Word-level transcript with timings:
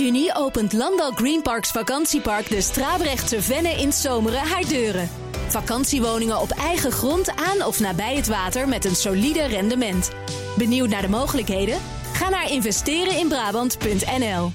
juni 0.00 0.30
opent 0.32 0.72
Landal 0.72 1.12
Greenparks 1.12 1.70
Vakantiepark 1.70 2.48
de 2.48 2.60
Strabrechtse 2.60 3.42
Venne 3.42 3.68
in 3.68 3.92
Zomeren 3.92 4.48
haar 4.48 4.64
deuren. 4.68 5.08
Vakantiewoningen 5.48 6.40
op 6.40 6.50
eigen 6.50 6.92
grond 6.92 7.36
aan 7.36 7.66
of 7.66 7.80
nabij 7.80 8.16
het 8.16 8.28
water 8.28 8.68
met 8.68 8.84
een 8.84 8.96
solide 8.96 9.46
rendement. 9.46 10.10
Benieuwd 10.56 10.88
naar 10.88 11.02
de 11.02 11.08
mogelijkheden? 11.08 11.78
Ga 12.12 12.28
naar 12.28 12.50
investereninbrabant.nl. 12.50 14.52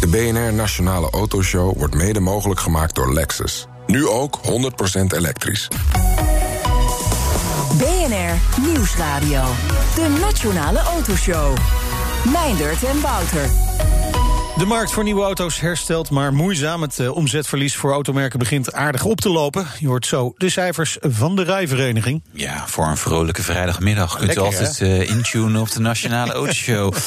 De 0.00 0.08
BNR 0.10 0.52
Nationale 0.52 1.10
Autoshow 1.10 1.78
wordt 1.78 1.94
mede 1.94 2.20
mogelijk 2.20 2.60
gemaakt 2.60 2.94
door 2.94 3.12
Lexus. 3.12 3.66
Nu 3.86 4.06
ook 4.06 4.38
100% 4.38 4.42
elektrisch. 5.16 5.68
BNR 7.78 8.62
Nieuwsradio. 8.66 9.44
De 9.94 10.18
Nationale 10.20 10.78
Autoshow. 10.78 11.56
Meindert 12.32 12.84
en 12.84 13.00
Wouter. 13.00 13.50
De 14.56 14.66
markt 14.66 14.92
voor 14.92 15.04
nieuwe 15.04 15.22
auto's 15.22 15.60
herstelt 15.60 16.10
maar 16.10 16.34
moeizaam. 16.34 16.82
Het 16.82 16.98
uh, 16.98 17.16
omzetverlies 17.16 17.76
voor 17.76 17.92
automerken 17.92 18.38
begint 18.38 18.72
aardig 18.72 19.04
op 19.04 19.20
te 19.20 19.28
lopen. 19.28 19.66
Je 19.78 19.86
hoort 19.86 20.06
zo 20.06 20.34
de 20.36 20.50
cijfers 20.50 20.96
van 21.00 21.36
de 21.36 21.42
rijvereniging. 21.42 22.22
Ja, 22.32 22.68
voor 22.68 22.86
een 22.86 22.96
vrolijke 22.96 23.42
vrijdagmiddag 23.42 24.16
kunt 24.18 24.36
u 24.36 24.40
altijd 24.40 24.80
uh, 24.80 25.10
intunen 25.10 25.60
op 25.60 25.70
de 25.70 25.80
Nationale 25.80 26.32
Autoshow. 26.42 26.94
uh, 26.94 26.98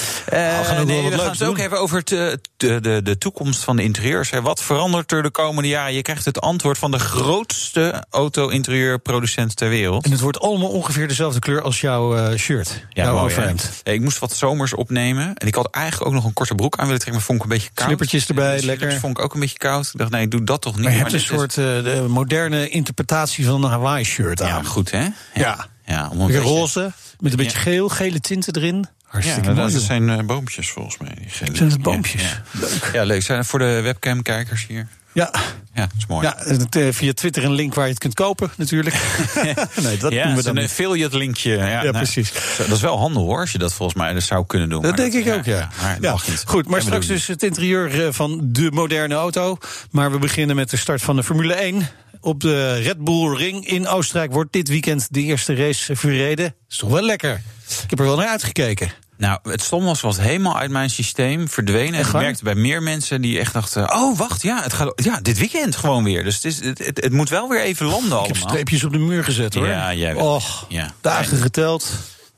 we 0.58 0.62
gaan, 0.64 0.88
nee, 0.88 1.10
we 1.10 1.18
gaan 1.18 1.30
het 1.30 1.44
ook 1.44 1.58
even 1.58 1.80
over 1.80 1.98
het, 1.98 2.08
de, 2.08 2.40
de, 2.82 3.02
de 3.04 3.18
toekomst 3.18 3.64
van 3.64 3.76
de 3.76 3.84
interieurs. 3.84 4.30
Wat 4.30 4.62
verandert 4.62 5.12
er 5.12 5.24
de 5.24 5.32
komende 5.32 5.70
jaren? 5.70 5.94
Je 5.94 6.02
krijgt 6.02 6.26
het 6.26 6.42
antwoord 6.42 6.78
van 6.78 6.92
de 6.92 7.00
grootste 7.00 8.04
auto-interieurproducent 8.10 9.56
ter 9.56 9.70
wereld. 9.70 10.06
En 10.06 10.12
het 10.12 10.20
wordt 10.20 10.40
allemaal 10.40 10.70
ongeveer 10.70 11.08
dezelfde 11.08 11.40
kleur 11.40 11.62
als 11.62 11.82
jouw 11.82 12.38
shirt. 12.38 12.86
Ja, 12.90 13.04
jouw 13.04 13.20
overhemd. 13.20 13.82
Ik 13.84 14.02
moest 14.02 14.20
wat 14.20 14.34
zomers 14.36 14.74
opnemen. 14.74 15.36
En 15.36 15.48
ik 15.48 15.56
had 15.56 15.68
eigenlijk 15.72 16.08
ook 16.08 16.14
nog 16.14 16.26
een 16.26 16.34
korte 16.34 16.56
broek 16.56 16.78
aan 16.78 16.86
willen 16.86 17.00
trekken, 17.00 17.14
maar 17.14 17.35
vond 17.38 17.52
ik 17.52 17.52
een 17.52 17.98
beetje 17.98 17.98
koud. 17.98 18.30
Erbij, 18.30 18.62
lekker. 18.62 19.00
vond 19.00 19.18
ik 19.18 19.24
ook 19.24 19.34
een 19.34 19.40
beetje 19.40 19.58
koud. 19.58 19.90
Ik 19.94 20.00
dacht, 20.00 20.12
nee, 20.12 20.22
ik 20.22 20.32
doe 20.32 20.44
dat 20.44 20.62
toch 20.62 20.76
niet. 20.76 20.84
Maar 20.84 20.94
je 20.94 20.98
hebt 20.98 21.14
een 21.14 21.20
soort 21.20 21.54
de 21.54 22.06
moderne 22.08 22.70
interpretatie 22.70 23.46
van 23.46 23.64
een 23.64 23.70
Hawaii-shirt 23.70 24.42
aan. 24.42 24.48
Ja, 24.48 24.64
goed 24.64 24.92
hè? 24.92 25.04
Ja. 25.04 25.12
ja. 25.34 25.68
ja 25.86 26.10
om 26.10 26.20
een 26.20 26.28
beetje 26.28 26.42
roze, 26.42 26.92
met 27.20 27.32
een 27.32 27.38
beetje 27.38 27.58
geel, 27.58 27.90
gele 27.90 28.20
tinten 28.20 28.56
erin. 28.56 28.88
Hartstikke 29.04 29.50
ja, 29.50 29.56
mooi. 29.56 29.74
Dat 29.74 29.82
zijn 29.82 30.10
uh, 30.10 30.20
boompjes 30.20 30.70
volgens 30.70 30.98
mij. 30.98 31.16
Die. 31.20 31.56
Zijn 31.56 31.70
het 31.70 31.82
boompjes? 31.82 32.22
Ja, 32.22 32.44
leuk. 32.52 32.90
Ja, 32.94 33.04
leuk. 33.04 33.22
Zijn 33.22 33.46
voor 33.46 33.60
de 33.60 33.82
webcam-kijkers 33.82 34.66
hier? 34.68 34.88
Ja. 35.16 35.32
Ja, 35.74 35.82
dat 35.82 35.92
is 35.98 36.06
mooi. 36.06 36.28
Ja, 36.28 36.92
via 36.92 37.14
Twitter 37.14 37.44
een 37.44 37.52
link 37.52 37.74
waar 37.74 37.86
je 37.86 37.90
het 37.90 38.00
kunt 38.00 38.14
kopen, 38.14 38.52
natuurlijk. 38.58 38.96
nee, 39.84 39.98
dat 39.98 40.12
ja, 40.12 40.24
doen 40.26 40.36
we 40.36 40.44
dan. 40.44 40.58
Een 40.58 40.64
affiliate 40.64 41.18
linkje. 41.18 41.52
Ja, 41.52 41.68
ja 41.68 41.82
nou, 41.82 41.94
precies. 41.94 42.32
Dat 42.58 42.68
is 42.68 42.82
wel 42.82 42.98
handig 42.98 43.22
hoor, 43.22 43.40
als 43.40 43.52
je 43.52 43.58
dat 43.58 43.74
volgens 43.74 43.98
mij 43.98 44.14
dus 44.14 44.26
zou 44.26 44.46
kunnen 44.46 44.70
doen. 44.70 44.82
Dat 44.82 44.98
denk 44.98 45.14
dat, 45.14 45.26
ik 45.26 45.34
ook, 45.34 45.46
ja. 45.46 45.70
Maar 45.82 45.98
ja. 46.02 46.12
Mag 46.12 46.28
niet. 46.28 46.44
Goed, 46.46 46.68
maar 46.68 46.82
straks 46.82 47.08
dus 47.08 47.28
het 47.28 47.44
interieur 47.44 48.14
van 48.14 48.40
de 48.44 48.72
moderne 48.72 49.16
auto. 49.16 49.58
Maar 49.92 50.12
we 50.12 50.20
beginnen 50.20 50.56
met 50.56 50.70
de 50.70 50.78
start 50.78 51.02
van 51.02 51.16
de 51.16 51.24
Formule 51.24 51.54
1. 51.54 51.90
Op 52.20 52.40
de 52.40 52.74
Red 52.74 53.04
Bull 53.04 53.36
Ring 53.36 53.68
in 53.68 53.88
Oostenrijk 53.88 54.32
wordt 54.32 54.54
dit 54.54 54.68
weekend 54.68 55.08
de 55.14 55.22
eerste 55.22 55.56
race 55.56 55.96
verreden. 55.96 56.56
Is 56.70 56.78
toch 56.78 56.90
wel 56.90 57.02
lekker. 57.02 57.42
Ik 57.84 57.90
heb 57.90 58.00
er 58.00 58.06
wel 58.06 58.16
naar 58.16 58.28
uitgekeken. 58.28 58.92
Nou, 59.18 59.40
het 59.44 59.62
stom 59.62 59.84
was 59.86 60.02
was 60.02 60.18
helemaal 60.18 60.58
uit 60.58 60.72
mijn 60.72 60.90
systeem 60.90 61.50
verdwenen. 61.50 62.00
En 62.00 62.06
ik 62.06 62.14
merkte 62.14 62.44
bij 62.44 62.56
meer 62.56 62.84
mensen 62.84 63.22
die 63.22 63.40
echt 63.40 63.54
dachten: 63.54 63.94
oh, 63.94 64.18
wacht, 64.18 64.42
ja, 64.42 64.64
het 64.64 64.74
gaat 64.74 64.92
ja, 64.96 65.20
dit 65.22 65.38
weekend 65.38 65.76
gewoon 65.76 66.04
weer. 66.04 66.24
Dus 66.24 66.36
het, 66.36 66.46
is, 66.46 66.64
het, 66.64 66.78
het, 66.86 67.04
het 67.04 67.12
moet 67.14 67.30
wel 67.30 67.50
weer 67.50 67.62
even 67.62 67.86
landen 67.86 68.12
allemaal. 68.12 68.30
Ik 68.30 68.36
heb 68.36 68.50
streepjes 68.50 68.84
op 68.84 68.92
de 68.92 68.98
muur 68.98 69.24
gezet 69.24 69.54
hoor. 69.54 69.68
Ja, 69.68 69.94
jij 69.94 70.16
wel. 70.16 70.34
Och, 70.36 70.66
ja. 70.70 70.94
dagen 71.02 71.38
geteld. 71.38 71.90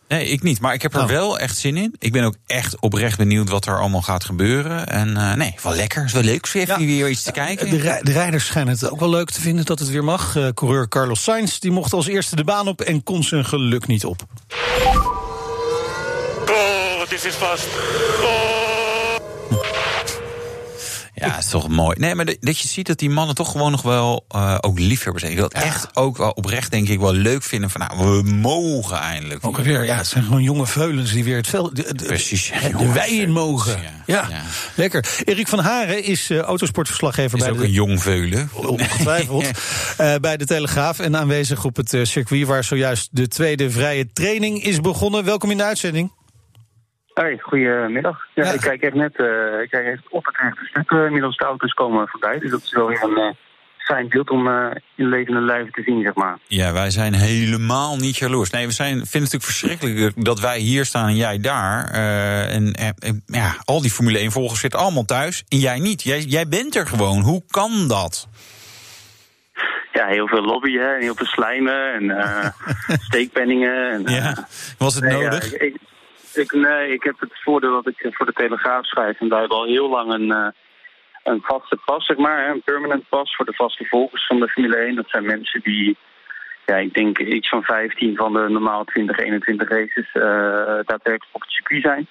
Nee, 0.08 0.28
ik 0.28 0.44
niet. 0.44 0.60
Maar 0.60 0.74
ik 0.74 0.82
heb 0.82 0.94
er 0.96 1.02
Oh. 1.02 1.08
wel 1.08 1.40
echt 1.40 1.58
zin 1.58 1.78
in. 1.78 1.96
Ik 2.00 2.12
ben 2.12 2.24
ook 2.24 2.36
echt 2.46 2.80
oprecht 2.80 3.18
benieuwd 3.18 3.50
wat 3.50 3.66
er 3.66 3.80
allemaal 3.80 4.02
gaat 4.02 4.24
gebeuren. 4.26 4.88
En 4.88 5.08
uh, 5.10 5.34
nee, 5.34 5.56
wel 5.64 5.76
lekker. 5.76 6.04
is 6.04 6.12
wel 6.14 6.24
leuk 6.24 6.52
weer 6.52 6.62
even 6.70 6.86
weer 6.86 7.10
iets 7.10 7.24
te 7.24 7.32
kijken. 7.32 7.70
De, 7.70 7.78
rij- 7.78 8.02
de 8.04 8.12
rijders 8.12 8.46
schijnen 8.46 8.74
het 8.74 8.90
ook 8.90 9.00
wel 9.00 9.10
leuk 9.10 9.30
te 9.30 9.42
vinden 9.42 9.66
dat 9.66 9.80
het 9.80 9.90
weer 9.90 10.04
mag. 10.04 10.36
Uh, 10.36 10.48
coureur 10.54 10.88
Carlos 10.88 11.24
Sainz 11.24 11.58
die 11.60 11.72
mocht 11.72 11.94
als 11.94 12.08
eerste 12.08 12.36
de 12.36 12.44
baan 12.44 12.68
op 12.68 12.82
en 12.82 13.04
kon 13.04 13.24
zijn 13.24 13.46
geluk 13.46 13.88
niet 13.88 14.06
op. 14.06 14.26
Oh, 17.08 17.14
dit 17.14 17.26
is 17.26 17.36
vast. 17.36 17.68
Ja, 21.14 21.30
het 21.32 21.44
is 21.44 21.50
toch 21.50 21.68
mooi. 21.68 21.96
Nee, 22.00 22.16
maar 22.16 22.26
dat, 22.26 22.60
je 22.60 22.68
ziet 22.68 22.88
dat 22.88 23.00
die 23.00 23.10
mannen 23.10 23.36
toch 23.36 23.52
gewoon 23.52 23.72
nog 23.72 23.82
wel 23.82 24.26
uh, 24.36 24.58
ook 24.62 24.80
liefhebbers 24.80 25.24
zijn. 25.24 25.36
Die 25.36 25.44
dat 25.44 25.54
echt 25.54 25.96
ook 25.96 26.18
wel 26.18 26.30
oprecht, 26.30 26.72
denk 26.72 26.88
ik, 26.88 27.00
wel 27.00 27.14
leuk 27.14 27.44
vinden. 27.44 27.70
Van 27.70 27.82
nou, 27.82 27.98
we 28.24 28.32
mogen 28.32 28.98
eindelijk. 28.98 29.46
Ook 29.46 29.58
weer, 29.58 29.86
ja, 29.86 29.98
het 29.98 30.08
zijn 30.08 30.24
gewoon 30.24 30.44
jonge 30.44 30.66
veulens 30.66 31.12
die 31.12 31.24
weer 31.24 31.36
het 31.38 31.48
veld. 31.48 31.76
De, 31.76 31.94
de, 31.96 32.06
Precies. 32.06 32.52
de, 32.78 33.08
in 33.10 33.32
mogen. 33.32 33.82
Ja, 33.82 33.92
Ja, 34.06 34.28
ja. 34.30 34.42
lekker. 34.76 35.06
Erik 35.26 35.48
van 35.48 35.60
Haren 35.60 36.04
is 36.04 36.30
uh, 36.30 36.40
autosportverslaggever 36.40 37.38
Is 37.38 37.44
bij 37.44 37.54
ook 37.54 37.60
de. 37.60 37.66
een 37.66 37.72
jong 37.72 38.02
veulen. 38.02 38.50
Ongetwijfeld. 38.54 39.44
uh, 40.02 40.16
bij 40.28 40.38
de 40.38 40.46
Telegraaf 40.46 41.00
en 41.00 41.18
aanwezig 41.18 41.64
op 41.66 41.76
het 41.76 41.94
uh, 41.94 42.06
circuit 42.06 42.48
waar 42.48 42.64
zojuist 42.64 43.10
de 43.12 43.28
tweede 43.28 43.72
vrije 43.72 44.12
training 44.14 44.64
is 44.64 44.82
begonnen. 44.82 45.24
Welkom 45.24 45.52
in 45.52 45.58
de 45.58 45.64
uitzending. 45.64 46.12
Hoi, 47.18 47.38
goedemiddag. 47.40 48.28
Ja, 48.34 48.44
Ja. 48.44 48.52
Ik 48.52 48.60
kijk 48.60 48.82
echt 48.82 48.94
net 48.94 49.20
uh, 49.20 49.62
ik 49.62 49.70
kijk 49.70 49.86
echt 49.86 50.02
op 50.10 50.26
het 50.26 50.38
rechte 50.38 50.66
stuk. 50.66 50.92
Uh, 50.92 51.06
inmiddels 51.06 51.38
de 51.38 51.46
auto's 51.46 51.74
komen 51.74 52.08
voorbij. 52.08 52.40
Dus 52.40 52.52
dat 52.52 52.64
is 52.64 52.72
wel 52.72 52.88
weer 52.88 53.04
een 53.04 53.20
uh, 53.20 53.32
fijn 53.78 54.10
beeld 54.10 54.30
om 54.30 54.48
in 54.96 55.10
levende 55.10 55.42
lijven 55.42 55.72
te 55.72 55.82
zien, 55.82 56.02
zeg 56.02 56.14
maar. 56.14 56.38
Ja, 56.48 56.74
wij 56.74 56.90
zijn 56.90 57.14
helemaal 57.14 57.96
niet 57.96 58.18
jaloers. 58.18 58.50
Nee, 58.50 58.66
we 58.66 58.72
zijn, 58.72 58.90
vinden 58.90 59.10
het 59.10 59.14
natuurlijk 59.14 59.44
verschrikkelijk 59.44 60.26
dat 60.26 60.40
wij 60.40 60.60
hier 60.60 60.86
staan 60.86 61.08
en 61.08 61.16
jij 61.16 61.40
daar. 61.40 61.90
En, 62.50 62.74
en 62.74 63.24
ja, 63.26 63.56
al 63.66 63.82
die 63.82 63.92
Formule 63.92 64.30
1-volgers 64.30 64.60
zitten 64.60 64.80
allemaal 64.80 65.06
thuis 65.06 65.44
en 65.50 65.58
jij 65.58 65.80
niet. 65.80 66.04
Jij, 66.04 66.20
jij 66.20 66.48
bent 66.48 66.76
er 66.76 66.88
gewoon. 66.88 67.22
Hoe 67.22 67.44
kan 67.50 67.88
dat? 67.88 68.28
Ja, 69.92 70.08
heel 70.08 70.28
veel 70.28 70.42
lobbyen 70.42 70.96
en 70.96 71.02
heel 71.02 71.16
veel 71.16 71.26
slijmen 71.26 71.94
en 71.94 72.04
uh, 72.04 72.46
steekpenningen. 73.08 73.92
En, 73.92 74.14
ja, 74.14 74.48
was 74.78 74.96
het 74.96 75.04
nee, 75.04 75.24
nodig? 75.24 75.52
Ja, 75.52 75.60
ik, 75.60 75.76
ik, 76.38 76.52
nee, 76.52 76.94
ik 76.94 77.04
heb 77.04 77.20
het 77.20 77.42
voordeel 77.44 77.72
dat 77.72 77.88
ik 77.88 78.16
voor 78.16 78.26
de 78.26 78.34
Telegraaf 78.34 78.86
schrijf. 78.86 79.20
En 79.20 79.30
wij 79.30 79.40
hebben 79.40 79.58
al 79.58 79.66
heel 79.66 79.90
lang 79.90 80.14
een, 80.14 80.28
uh, 80.28 80.48
een 81.24 81.42
vaste 81.42 81.78
pas, 81.86 82.06
zeg 82.06 82.18
maar. 82.18 82.50
Een 82.50 82.62
permanent 82.62 83.10
pas 83.10 83.36
voor 83.36 83.46
de 83.46 83.54
vaste 83.54 83.86
volgers 83.86 84.28
van 84.28 84.40
de 84.40 84.48
Formule 84.48 84.76
1. 84.76 84.96
Dat 84.96 85.10
zijn 85.10 85.26
mensen 85.26 85.62
die, 85.62 85.98
ja, 86.66 86.76
ik 86.76 86.94
denk 86.94 87.20
iets 87.20 87.50
van 87.50 87.64
15 87.64 88.16
van 88.16 88.34
de 88.34 88.46
normaal 88.50 88.84
20, 88.84 89.18
21 89.18 89.70
races 89.70 90.14
uh, 90.14 90.24
daadwerkelijk 90.64 91.26
op 91.32 91.42
het 91.42 91.52
circuit 91.52 91.82
zijn. 91.82 92.08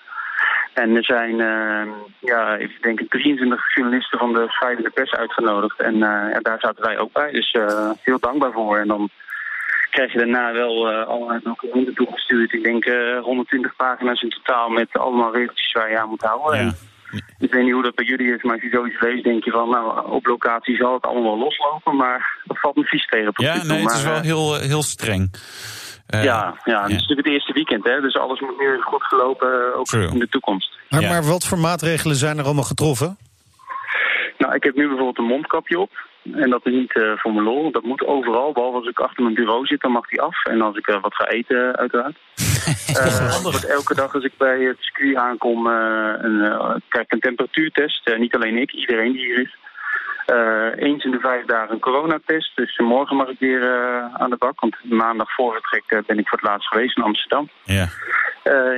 En 0.72 0.96
er 0.96 1.04
zijn, 1.04 1.38
uh, 1.38 1.92
ja, 2.20 2.56
ik 2.56 2.82
denk 2.82 3.00
23 3.08 3.74
journalisten 3.74 4.18
van 4.18 4.32
de 4.32 4.44
schrijvende 4.48 4.90
pers 4.90 5.10
uitgenodigd. 5.12 5.80
En 5.80 5.98
daar 6.42 6.58
zaten 6.60 6.82
wij 6.82 6.98
ook 6.98 7.12
bij. 7.12 7.30
Dus 7.30 7.56
heel 8.02 8.18
dankbaar 8.18 8.52
voor. 8.52 8.78
En 8.78 8.88
dan 8.88 9.10
krijg 9.90 10.12
je 10.12 10.18
daarna 10.18 10.52
wel 10.52 10.92
uh, 10.92 11.06
allerlei 11.06 11.40
documenten 11.42 11.94
toegestuurd. 11.94 12.52
Ik 12.52 12.62
denk 12.62 12.84
uh, 12.86 13.18
120 13.22 13.76
pagina's 13.76 14.22
in 14.22 14.30
totaal 14.30 14.68
met 14.68 14.88
allemaal 14.92 15.32
regeltjes 15.34 15.72
waar 15.72 15.90
je 15.90 15.98
aan 16.00 16.08
moet 16.08 16.22
houden. 16.22 16.64
Ja. 16.64 16.72
En 17.10 17.44
ik 17.46 17.52
weet 17.52 17.62
niet 17.64 17.72
hoe 17.72 17.82
dat 17.82 17.94
bij 17.94 18.04
jullie 18.04 18.34
is, 18.34 18.42
maar 18.42 18.52
als 18.54 18.62
je 18.62 18.68
zoiets 18.68 19.00
leest, 19.00 19.24
denk 19.24 19.44
je 19.44 19.50
van, 19.50 19.68
nou, 19.68 20.10
op 20.10 20.26
locatie 20.26 20.76
zal 20.76 20.94
het 20.94 21.04
allemaal 21.06 21.22
wel 21.36 21.38
loslopen, 21.38 21.96
maar 21.96 22.38
dat 22.44 22.58
valt 22.60 22.76
me 22.76 22.84
vies 22.84 23.06
tegen. 23.06 23.32
tot 23.34 23.44
Ja, 23.44 23.54
toe. 23.58 23.64
nee, 23.68 23.82
het 23.82 23.92
is 23.92 24.02
wel 24.02 24.14
eh, 24.14 24.20
heel, 24.20 24.54
heel 24.60 24.82
streng. 24.82 25.34
Uh, 26.14 26.24
ja, 26.24 26.60
ja, 26.64 26.80
het 26.82 26.90
is 26.90 26.96
natuurlijk 27.00 27.26
het 27.26 27.34
eerste 27.36 27.52
weekend, 27.52 27.84
hè, 27.84 28.00
dus 28.00 28.16
alles 28.16 28.40
moet 28.40 28.58
nu 28.58 28.80
goed 28.80 29.02
gelopen, 29.02 29.74
ook 29.74 29.84
True. 29.86 30.08
in 30.08 30.18
de 30.18 30.28
toekomst. 30.28 30.76
Maar, 30.90 31.00
Ja. 31.00 31.08
maar 31.08 31.22
wat 31.24 31.44
voor 31.46 31.58
maatregelen 31.58 32.16
zijn 32.16 32.38
er 32.38 32.44
allemaal 32.44 32.64
getroffen? 32.64 33.16
Nou, 34.38 34.54
ik 34.54 34.62
heb 34.62 34.74
nu 34.74 34.86
bijvoorbeeld 34.86 35.18
een 35.18 35.24
mondkapje 35.24 35.78
op. 35.78 35.90
En 36.32 36.50
dat 36.50 36.66
is 36.66 36.72
niet 36.72 36.94
uh, 36.94 37.12
voor 37.16 37.32
mijn 37.32 37.44
lol. 37.44 37.70
Dat 37.70 37.82
moet 37.82 38.06
overal. 38.06 38.52
Behalve 38.52 38.76
als 38.76 38.88
ik 38.88 39.00
achter 39.00 39.22
mijn 39.22 39.34
bureau 39.34 39.66
zit, 39.66 39.80
dan 39.80 39.92
mag 39.92 40.08
die 40.08 40.20
af. 40.20 40.44
En 40.44 40.60
als 40.60 40.76
ik 40.76 40.86
uh, 40.86 41.00
wat 41.00 41.14
ga 41.14 41.26
eten, 41.28 41.76
uiteraard. 41.76 42.16
uh, 42.88 43.70
elke 43.70 43.94
dag 43.94 44.14
als 44.14 44.24
ik 44.24 44.32
bij 44.38 44.60
het 44.60 44.76
circuit 44.80 45.16
aankom, 45.16 45.66
een, 45.66 46.38
krijg 46.88 47.06
ik 47.06 47.12
een 47.12 47.20
temperatuurtest. 47.20 48.16
niet 48.18 48.34
alleen 48.34 48.56
ik, 48.56 48.72
iedereen 48.72 49.12
die 49.12 49.24
hier 49.24 49.40
is. 49.40 49.56
Eens 50.76 51.04
in 51.04 51.10
de 51.10 51.20
vijf 51.20 51.44
dagen 51.44 51.74
een 51.74 51.80
coronatest. 51.80 52.56
Dus 52.56 52.78
morgen 52.78 53.16
mag 53.16 53.28
ik 53.28 53.38
weer 53.38 53.62
aan 54.12 54.30
de 54.30 54.36
bak. 54.36 54.60
Want 54.60 54.76
maandag 54.84 55.34
voor 55.34 55.54
het 55.54 55.62
trek 55.62 56.06
ben 56.06 56.18
ik 56.18 56.28
voor 56.28 56.38
het 56.38 56.48
laatst 56.48 56.68
geweest 56.68 56.96
in 56.96 57.02
Amsterdam. 57.02 57.48
Ja. 57.64 57.88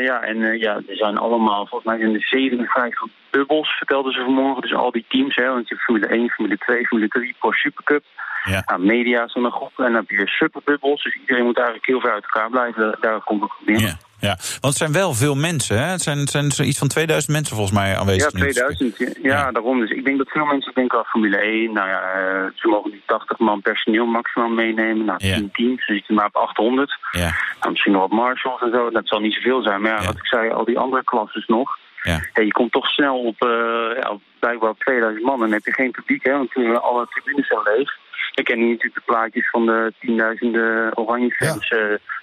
Ja, 0.01 0.21
en 0.21 0.59
ja, 0.59 0.75
er 0.75 0.97
zijn 0.97 1.19
allemaal, 1.19 1.67
volgens 1.67 1.85
mij 1.85 1.99
zijn 1.99 2.15
er 2.15 2.27
57 2.27 3.03
bubbels, 3.31 3.77
vertelden 3.77 4.13
ze 4.13 4.23
vanmorgen. 4.25 4.63
Dus 4.63 4.75
al 4.75 4.91
die 4.91 5.05
teams, 5.09 5.35
hè, 5.35 5.49
want 5.49 5.69
je 5.69 5.75
hebt 5.75 5.85
Formule 5.85 6.07
1, 6.07 6.31
Formule 6.31 6.59
2, 6.59 6.87
Formule 6.87 7.09
3, 7.09 7.35
Porsche 7.39 7.69
Supercup. 7.69 8.05
Ja. 8.45 8.63
Nou, 8.67 8.85
media 8.85 9.25
is 9.25 9.33
dan 9.33 9.45
een 9.45 9.53
groep 9.53 9.73
en 9.77 9.85
dan 9.85 9.95
heb 9.95 10.11
je 10.11 10.27
superbubbels. 10.27 11.03
Dus 11.03 11.15
iedereen 11.15 11.45
moet 11.45 11.57
eigenlijk 11.57 11.87
heel 11.87 12.01
ver 12.01 12.13
uit 12.13 12.25
elkaar 12.25 12.51
blijven. 12.51 12.83
Daar, 12.83 12.97
daar 13.01 13.21
komt 13.21 13.43
het 13.43 13.51
op 13.61 13.67
neer. 13.67 13.81
Ja, 13.81 13.97
ja, 14.21 14.37
want 14.37 14.61
het 14.61 14.77
zijn 14.77 14.93
wel 14.93 15.15
veel 15.15 15.35
mensen, 15.35 15.79
hè? 15.79 15.85
Het 15.91 16.03
zijn, 16.03 16.19
het 16.19 16.31
zijn 16.31 16.51
zoiets 16.51 16.79
van 16.79 16.89
2000 16.89 17.33
mensen 17.33 17.57
volgens 17.57 17.77
mij 17.79 17.97
aanwezig. 17.97 18.33
Ja, 18.33 18.39
2000. 18.39 18.97
Ja, 18.99 19.09
ja, 19.23 19.53
daarom. 19.53 19.81
Dus 19.81 19.91
ik 19.91 20.05
denk 20.05 20.19
dat 20.19 20.29
veel 20.29 20.45
mensen 20.45 20.73
denken, 20.75 20.99
ah, 20.99 21.07
Formule 21.07 21.37
1, 21.37 21.73
nou 21.73 21.89
ja, 21.89 22.01
uh, 22.03 22.45
ze 22.55 22.69
mogen 22.69 22.91
die 22.91 23.03
80 23.07 23.39
man 23.39 23.61
personeel 23.61 24.07
maximaal 24.07 24.49
meenemen. 24.49 25.05
Nou, 25.05 25.19
10 25.19 25.29
Ja. 25.29 25.37
teams, 25.53 25.87
dus 25.87 25.97
je 25.97 26.03
zit 26.07 26.17
maar 26.17 26.27
op 26.27 26.37
800. 26.37 26.97
Ja. 27.13 27.31
Nou, 27.61 27.71
misschien 27.71 27.93
nog 27.93 28.01
wat 28.01 28.11
marshals 28.11 28.61
en 28.61 28.71
zo, 28.73 28.91
dat 28.91 29.09
zal 29.09 29.21
niet 29.21 29.35
zoveel 29.35 29.63
zijn. 29.63 29.81
Maar 29.81 30.01
ja, 30.01 30.07
wat 30.07 30.17
ik 30.17 30.27
zei, 30.27 30.51
al 30.51 30.65
die 30.65 30.79
andere 30.79 31.05
klasses 31.05 31.47
nog. 31.47 31.79
Ja. 32.03 32.21
Je 32.35 32.53
komt 32.53 32.73
toch 32.73 32.87
snel 32.87 33.19
op, 33.19 33.43
eh 33.43 33.97
ja, 34.01 34.11
op 34.11 34.23
blijkbaar 34.39 34.71
op 34.71 34.79
2000 34.81 35.25
man. 35.25 35.35
En 35.35 35.41
dan 35.41 35.53
heb 35.53 35.65
je 35.65 35.73
geen 35.73 35.91
publiek, 35.91 36.25
hè, 36.25 36.33
want 36.33 36.57
uh, 36.57 36.79
alle 36.79 37.07
tribunes 37.11 37.47
zijn 37.47 37.61
leeg. 37.77 37.99
Ik 38.39 38.45
ken 38.45 38.59
natuurlijk 38.59 38.95
de 38.95 39.03
plaatjes 39.05 39.51
van 39.51 39.67
de 39.67 39.93
tienduizenden 40.01 40.97
oranje 40.99 41.31
fans. 41.31 41.69
eh, 41.69 41.79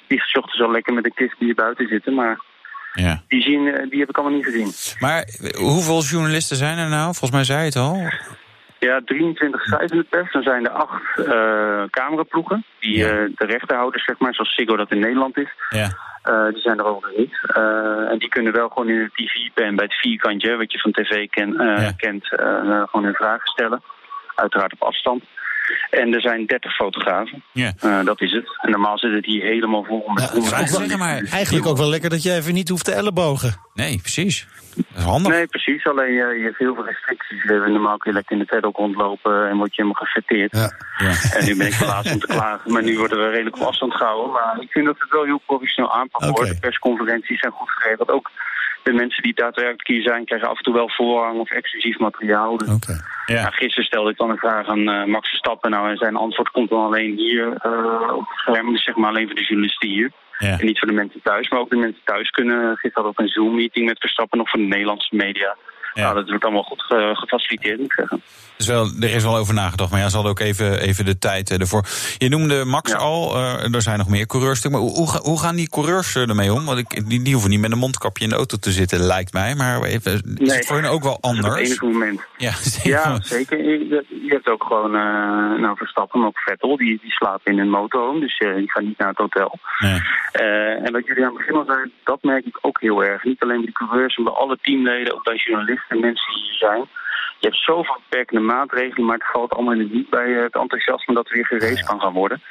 die 0.07 0.21
zochten 0.25 0.57
zo 0.57 0.71
lekker 0.71 0.93
met 0.93 1.05
een 1.05 1.13
kist 1.13 1.37
bier 1.37 1.55
buiten 1.55 1.87
zitten. 1.87 2.13
Maar 2.13 2.39
Ja. 2.93 3.21
die, 3.27 3.41
zien, 3.41 3.67
eh, 3.67 3.89
die 3.89 3.99
heb 3.99 4.09
ik 4.09 4.17
allemaal 4.17 4.35
niet 4.35 4.45
gezien. 4.45 4.71
Maar 4.99 5.21
eh, 5.21 5.55
hoeveel 5.57 6.01
journalisten 6.01 6.57
zijn 6.57 6.77
er 6.77 6.89
nou? 6.89 7.03
Volgens 7.03 7.31
mij 7.31 7.43
zei 7.43 7.59
je 7.59 7.65
het 7.65 7.75
al. 7.75 7.97
Ja, 8.79 9.01
23 9.05 9.61
schrijvende 9.61 10.03
pers. 10.03 10.31
Dan 10.31 10.43
zijn 10.43 10.65
er 10.65 10.71
acht 10.71 11.01
cameraploegen. 11.89 12.65
Die 12.79 12.97
Ja. 12.97 13.05
de 13.35 13.45
rechterhouders, 13.45 14.05
zeg 14.05 14.19
maar, 14.19 14.33
zoals 14.33 14.53
Siggo 14.53 14.75
dat 14.75 14.91
in 14.91 14.99
Nederland 14.99 15.37
is. 15.37 15.49
Ja. 15.69 15.89
Eh, 16.23 16.47
die 16.53 16.61
zijn 16.61 16.77
er 16.77 16.83
nog 16.83 17.09
niet. 17.17 17.39
En 18.11 18.17
die 18.17 18.29
kunnen 18.29 18.53
wel 18.53 18.69
gewoon 18.69 18.89
in 18.89 18.99
de 18.99 19.09
tv-pen 19.13 19.75
bij 19.75 19.85
het 19.85 19.93
vierkantje, 19.99 20.55
wat 20.55 20.71
je 20.71 20.79
van 20.79 20.91
tv 20.91 21.27
ken, 21.29 21.53
Ja. 21.57 21.91
kent, 21.97 22.27
gewoon 22.27 23.03
hun 23.03 23.13
vragen 23.13 23.47
stellen. 23.47 23.81
Uiteraard 24.35 24.73
op 24.73 24.81
afstand. 24.83 25.23
En 25.89 26.13
er 26.13 26.21
zijn 26.21 26.45
30 26.45 26.75
fotografen. 26.75 27.43
Ja. 27.51 27.73
Eh, 27.79 28.03
dat 28.03 28.21
is 28.21 28.31
het. 28.31 28.57
En 28.61 28.71
normaal 28.71 28.97
zit 28.97 29.13
het 29.13 29.25
hier 29.25 29.43
helemaal 29.43 29.83
vol 29.83 30.11
met 30.13 30.29
honderd 30.29 30.51
ik 30.51 30.67
wou 30.67 30.67
zeggen, 30.67 30.99
maar-. 30.99 31.23
Eigenlijk 31.31 31.65
ook 31.65 31.77
wel 31.77 31.89
lekker 31.89 32.09
dat 32.09 32.23
je 32.23 32.33
even 32.33 32.53
niet 32.53 32.69
hoeft 32.69 32.85
te 32.85 32.91
ellebogen. 32.91 33.55
Nee, 33.73 33.99
precies. 34.01 34.47
Dat 34.75 34.85
is 34.95 35.03
handig. 35.03 35.31
Nee, 35.31 35.47
precies. 35.47 35.85
Alleen 35.85 36.19
eh, 36.19 36.37
je 36.37 36.43
hebt 36.43 36.57
heel 36.57 36.75
veel 36.75 36.85
restricties. 36.85 37.43
We 37.43 37.51
hebben 37.51 37.71
normaal 37.71 37.97
kun 37.97 38.11
je 38.11 38.17
lekker 38.17 38.35
in 38.35 38.41
de 38.41 38.45
paddock 38.45 38.77
rondlopen 38.77 39.49
en 39.49 39.57
word 39.57 39.75
je 39.75 39.81
helemaal 39.81 40.05
gefeteerd. 40.05 40.51
Ja. 40.51 40.71
Ja. 40.97 41.13
En 41.33 41.45
nu 41.45 41.55
ben 41.57 41.67
ik 41.67 41.79
de 41.79 41.85
laatste 41.85 42.13
om 42.13 42.19
te 42.19 42.27
klagen. 42.27 42.71
Maar 42.71 42.83
nu 42.83 42.97
worden 42.97 43.17
we 43.17 43.29
redelijk 43.29 43.55
op 43.55 43.67
afstand 43.67 43.93
gehouden. 43.93 44.31
Maar 44.31 44.57
ik 44.59 44.71
vind 44.71 44.85
dat 44.85 44.99
het 44.99 45.11
wel 45.11 45.23
heel 45.23 45.41
professioneel 45.45 45.93
aanpakt 45.93 46.23
Oké. 46.23 46.33
wordt. 46.33 46.51
De 46.51 46.59
persconferenties 46.59 47.39
zijn 47.39 47.51
goed 47.51 47.69
geregeld. 47.69 48.09
Ook 48.11 48.31
de 48.85 48.93
mensen 48.93 49.23
die 49.23 49.33
daadwerkelijk 49.33 49.87
hier 49.87 50.01
zijn, 50.01 50.25
krijgen 50.25 50.49
af 50.49 50.57
en 50.57 50.63
toe 50.63 50.73
wel 50.73 50.89
voorrang 50.89 51.39
of 51.39 51.51
exclusief 51.51 51.97
materiaal. 51.99 52.57
Dus, 52.57 52.69
Oké. 52.69 52.95
Ja. 53.25 53.41
nou, 53.41 53.53
gisteren 53.53 53.85
stelde 53.85 54.09
ik 54.09 54.17
dan 54.17 54.29
een 54.29 54.37
vraag 54.37 54.67
aan 54.67 54.89
eh, 54.89 55.05
Max 55.05 55.29
Verstappen. 55.29 55.71
Nou, 55.71 55.89
en 55.89 55.97
zijn 55.97 56.15
antwoord 56.15 56.49
komt 56.49 56.69
dan 56.69 56.85
alleen 56.85 57.17
hier 57.17 57.53
eh, 57.53 58.15
op 58.15 58.27
het 58.29 58.37
scherm. 58.37 58.71
Dus 58.71 58.83
zeg 58.83 58.95
maar 58.95 59.09
alleen 59.09 59.25
voor 59.25 59.35
de 59.35 59.45
journalisten 59.45 59.89
hier. 59.89 60.11
Ja. 60.37 60.59
En 60.59 60.65
niet 60.65 60.79
voor 60.79 60.87
de 60.87 60.93
mensen 60.93 61.21
thuis. 61.23 61.49
Maar 61.49 61.59
ook 61.59 61.69
de 61.69 61.75
mensen 61.75 62.01
thuis 62.03 62.29
kunnen. 62.29 62.77
Gisteren 62.77 62.91
hadden 62.93 63.03
we 63.03 63.09
ook 63.09 63.19
een 63.19 63.33
Zoom-meeting 63.33 63.85
met 63.85 63.99
Verstappen. 63.99 64.37
Nog 64.37 64.49
voor 64.49 64.59
de 64.59 64.65
Nederlandse 64.65 65.15
media. 65.15 65.55
Ja. 65.95 66.01
Nou, 66.03 66.15
dat 66.15 66.29
wordt 66.29 66.43
allemaal 66.43 66.63
goed 66.63 66.81
ge- 66.81 67.11
gefaciliteerd, 67.13 67.77
moet 67.77 67.85
ik 67.85 67.93
zeggen. 67.93 68.21
Dus 68.57 68.67
wel, 68.67 68.89
er 68.99 69.13
is 69.15 69.23
wel 69.23 69.35
over 69.37 69.53
nagedacht, 69.53 69.91
maar 69.91 69.99
ja, 69.99 70.07
ze 70.09 70.13
hadden 70.15 70.31
ook 70.31 70.39
even, 70.39 70.79
even 70.79 71.05
de 71.05 71.17
tijd 71.17 71.49
eh, 71.51 71.59
ervoor. 71.59 71.85
Je 72.17 72.29
noemde 72.29 72.65
Max 72.65 72.91
Ja. 72.91 72.97
al, 72.97 73.35
eh, 73.35 73.73
er 73.73 73.81
zijn 73.81 73.97
nog 73.97 74.09
meer 74.09 74.25
coureurs. 74.25 74.67
Maar 74.67 74.79
hoe, 74.79 74.91
hoe, 74.91 75.09
ga- 75.11 75.19
hoe 75.21 75.39
gaan 75.39 75.55
die 75.55 75.69
coureurs 75.69 76.15
eh, 76.15 76.29
ermee 76.29 76.53
om? 76.53 76.65
Want 76.65 76.79
ik, 76.79 77.09
die, 77.09 77.21
die 77.21 77.33
hoeven 77.33 77.51
niet 77.51 77.59
met 77.59 77.71
een 77.71 77.77
mondkapje 77.77 78.23
in 78.23 78.29
de 78.29 78.35
auto 78.35 78.57
te 78.57 78.71
zitten, 78.71 78.99
lijkt 78.99 79.33
mij. 79.33 79.55
Maar 79.55 79.83
even, 79.83 80.13
is 80.13 80.21
Nee. 80.23 80.57
het 80.57 80.65
voor 80.65 80.75
hen 80.81 80.89
ook 80.91 81.03
wel 81.03 81.17
Dat 81.21 81.31
is 81.31 81.37
het 81.37 81.45
anders? 81.45 81.67
enige 81.69 81.85
moment. 81.85 82.21
Ja, 82.37 82.51
Ja, 82.83 83.21
zeker. 83.21 83.57
Je, 83.63 84.05
je 84.09 84.31
hebt 84.33 84.49
ook 84.49 84.63
gewoon 84.63 84.95
eh, 84.95 85.59
nou, 85.61 85.77
Verstappen, 85.77 86.19
maar 86.19 86.27
ook 86.27 86.39
Vettel. 86.39 86.77
Die, 86.77 86.99
die 87.01 87.11
slapen 87.11 87.51
in 87.51 87.59
een 87.59 87.69
motorhome, 87.69 88.19
dus 88.19 88.37
eh, 88.37 88.55
die 88.55 88.71
gaan 88.71 88.85
niet 88.85 88.97
naar 88.97 89.07
het 89.09 89.17
hotel. 89.17 89.59
Nee. 89.79 89.99
En 90.83 90.91
wat 90.91 91.05
jullie 91.05 91.23
aan 91.25 91.29
het 91.29 91.37
begin 91.37 91.55
al 91.55 91.65
zeiden, 91.65 91.91
dat 92.03 92.23
merk 92.23 92.45
ik 92.45 92.57
ook 92.61 92.81
heel 92.81 93.03
erg. 93.03 93.23
Niet 93.23 93.41
alleen 93.41 93.57
bij 93.57 93.65
de 93.65 93.71
coureurs, 93.71 94.17
maar 94.17 94.25
bij 94.33 94.41
alle 94.41 94.57
teamleden, 94.61 95.13
ook 95.13 95.23
bij 95.23 95.35
journalisten, 95.35 95.83
mensen 95.89 96.33
die 96.33 96.43
hier 96.43 96.53
zijn. 96.53 96.85
Je 97.39 97.47
hebt 97.47 97.63
zoveel 97.63 97.97
beperkende 98.09 98.41
maatregelen, 98.41 99.05
maar 99.05 99.17
het 99.17 99.31
valt 99.31 99.53
allemaal 99.53 99.75
niet 99.75 100.09
bij 100.09 100.35
eh, 100.35 100.43
het 100.43 100.55
enthousiasme 100.55 101.13
dat 101.13 101.27
er 101.27 101.33
weer 101.33 101.45
geraced 101.45 101.85
kan 101.85 101.99
gaan 101.99 102.13
worden. 102.13 102.41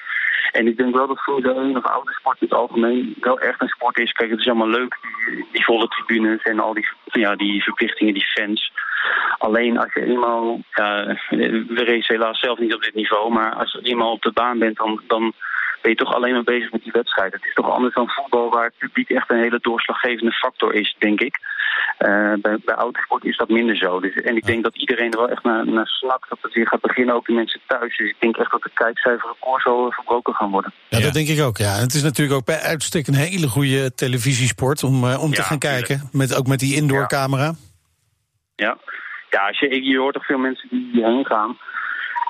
En 0.53 0.67
ik 0.67 0.77
denk 0.77 0.95
wel 0.95 1.07
dat 1.07 1.23
Formule 1.23 1.55
1 1.55 1.77
of 1.77 1.85
autosport 1.85 2.41
in 2.41 2.47
het 2.49 2.59
algemeen 2.59 3.17
wel 3.21 3.41
echt 3.41 3.61
een 3.61 3.69
sport 3.69 3.99
is. 3.99 4.13
Kijk, 4.13 4.31
het 4.31 4.39
is 4.41 4.47
allemaal 4.47 4.69
leuk, 4.69 4.99
die, 5.03 5.47
die 5.53 5.65
volle 5.65 5.89
tribunes 5.89 6.43
en 6.43 6.61
al 6.61 6.75
die, 6.75 6.89
ja, 7.05 7.37
die 7.37 7.63
verplichtingen, 7.63 8.15
die 8.15 8.27
fans. 8.27 8.73
Alleen 9.39 9.79
als 9.79 9.93
je 9.93 10.05
eenmaal, 10.05 10.61
ja, 10.71 11.05
we 11.69 11.85
racen 11.85 12.15
helaas 12.15 12.39
zelf 12.39 12.59
niet 12.59 12.75
op 12.75 12.83
dit 12.83 12.95
niveau, 12.95 13.33
maar 13.33 13.55
als 13.55 13.73
je 13.73 13.81
eenmaal 13.91 14.13
op 14.13 14.23
de 14.23 14.33
baan 14.33 14.59
bent, 14.59 14.77
dan, 14.77 15.01
dan 15.07 15.33
ben 15.85 15.93
je 15.93 16.05
toch 16.05 16.15
alleen 16.15 16.33
maar 16.33 16.53
bezig 16.55 16.73
met 16.73 16.83
die 16.83 16.93
wedstrijd. 16.93 17.33
Het 17.33 17.45
is 17.45 17.55
toch 17.55 17.71
anders 17.71 17.95
dan 17.95 18.09
voetbal, 18.09 18.51
waar 18.51 18.65
het 18.65 18.79
publiek 18.79 19.11
echt 19.11 19.31
een 19.31 19.45
hele 19.47 19.59
doorslaggevende 19.61 20.33
factor 20.33 20.75
is, 20.75 20.97
denk 20.99 21.21
ik. 21.21 21.35
Eh, 21.99 22.33
bij, 22.45 22.57
bij 22.65 22.75
autosport 22.75 23.25
is 23.25 23.37
dat 23.37 23.49
minder 23.49 23.77
zo. 23.77 24.01
Dus, 24.01 24.15
en 24.15 24.37
ik 24.37 24.47
denk 24.47 24.63
dat 24.63 24.77
iedereen 24.77 25.11
er 25.13 25.19
wel 25.19 25.29
echt 25.29 25.43
naar, 25.43 25.67
naar 25.67 25.87
snakt 25.87 26.29
dat 26.29 26.39
het 26.41 26.53
weer 26.53 26.67
gaat 26.69 26.81
beginnen, 26.81 27.15
ook 27.15 27.27
de 27.27 27.33
mensen 27.33 27.61
thuis. 27.67 27.97
Dus 27.97 28.09
ik 28.09 28.17
denk 28.19 28.37
echt 28.37 28.51
dat 28.51 28.63
de 28.63 28.71
kijkcijferrecords 28.75 29.63
zo 29.65 29.91
verbroken 29.91 30.35
gaan 30.35 30.51
worden. 30.51 30.73
Ja, 30.89 30.99
Ja. 30.99 31.05
dat 31.05 31.13
denk 31.13 31.29
ik 31.29 31.41
ook. 31.43 31.57
Ja. 31.57 31.75
En 31.77 31.81
het 31.83 31.95
is 31.95 32.03
natuurlijk 32.03 32.37
ook 32.39 32.45
bij 32.47 32.61
uitstek 32.61 33.07
een 33.07 33.15
hele 33.15 33.49
goede 33.49 33.95
televisiesport 33.95 34.83
om, 34.83 35.05
eh, 35.05 35.23
om 35.23 35.31
te 35.31 35.41
Ja, 35.41 35.47
gaan 35.47 35.59
kijken. 35.59 36.09
Met, 36.13 36.37
ook 36.39 36.47
met 36.47 36.59
die 36.59 36.75
indoorcamera. 36.77 37.53
Ja, 38.57 38.77
ja 39.31 39.47
als 39.47 39.59
je, 39.59 39.83
je 39.85 39.99
hoort 39.99 40.15
toch 40.15 40.27
veel 40.27 40.39
mensen 40.39 40.69
die 40.69 40.89
hierheen 40.93 41.25
gaan. 41.27 41.59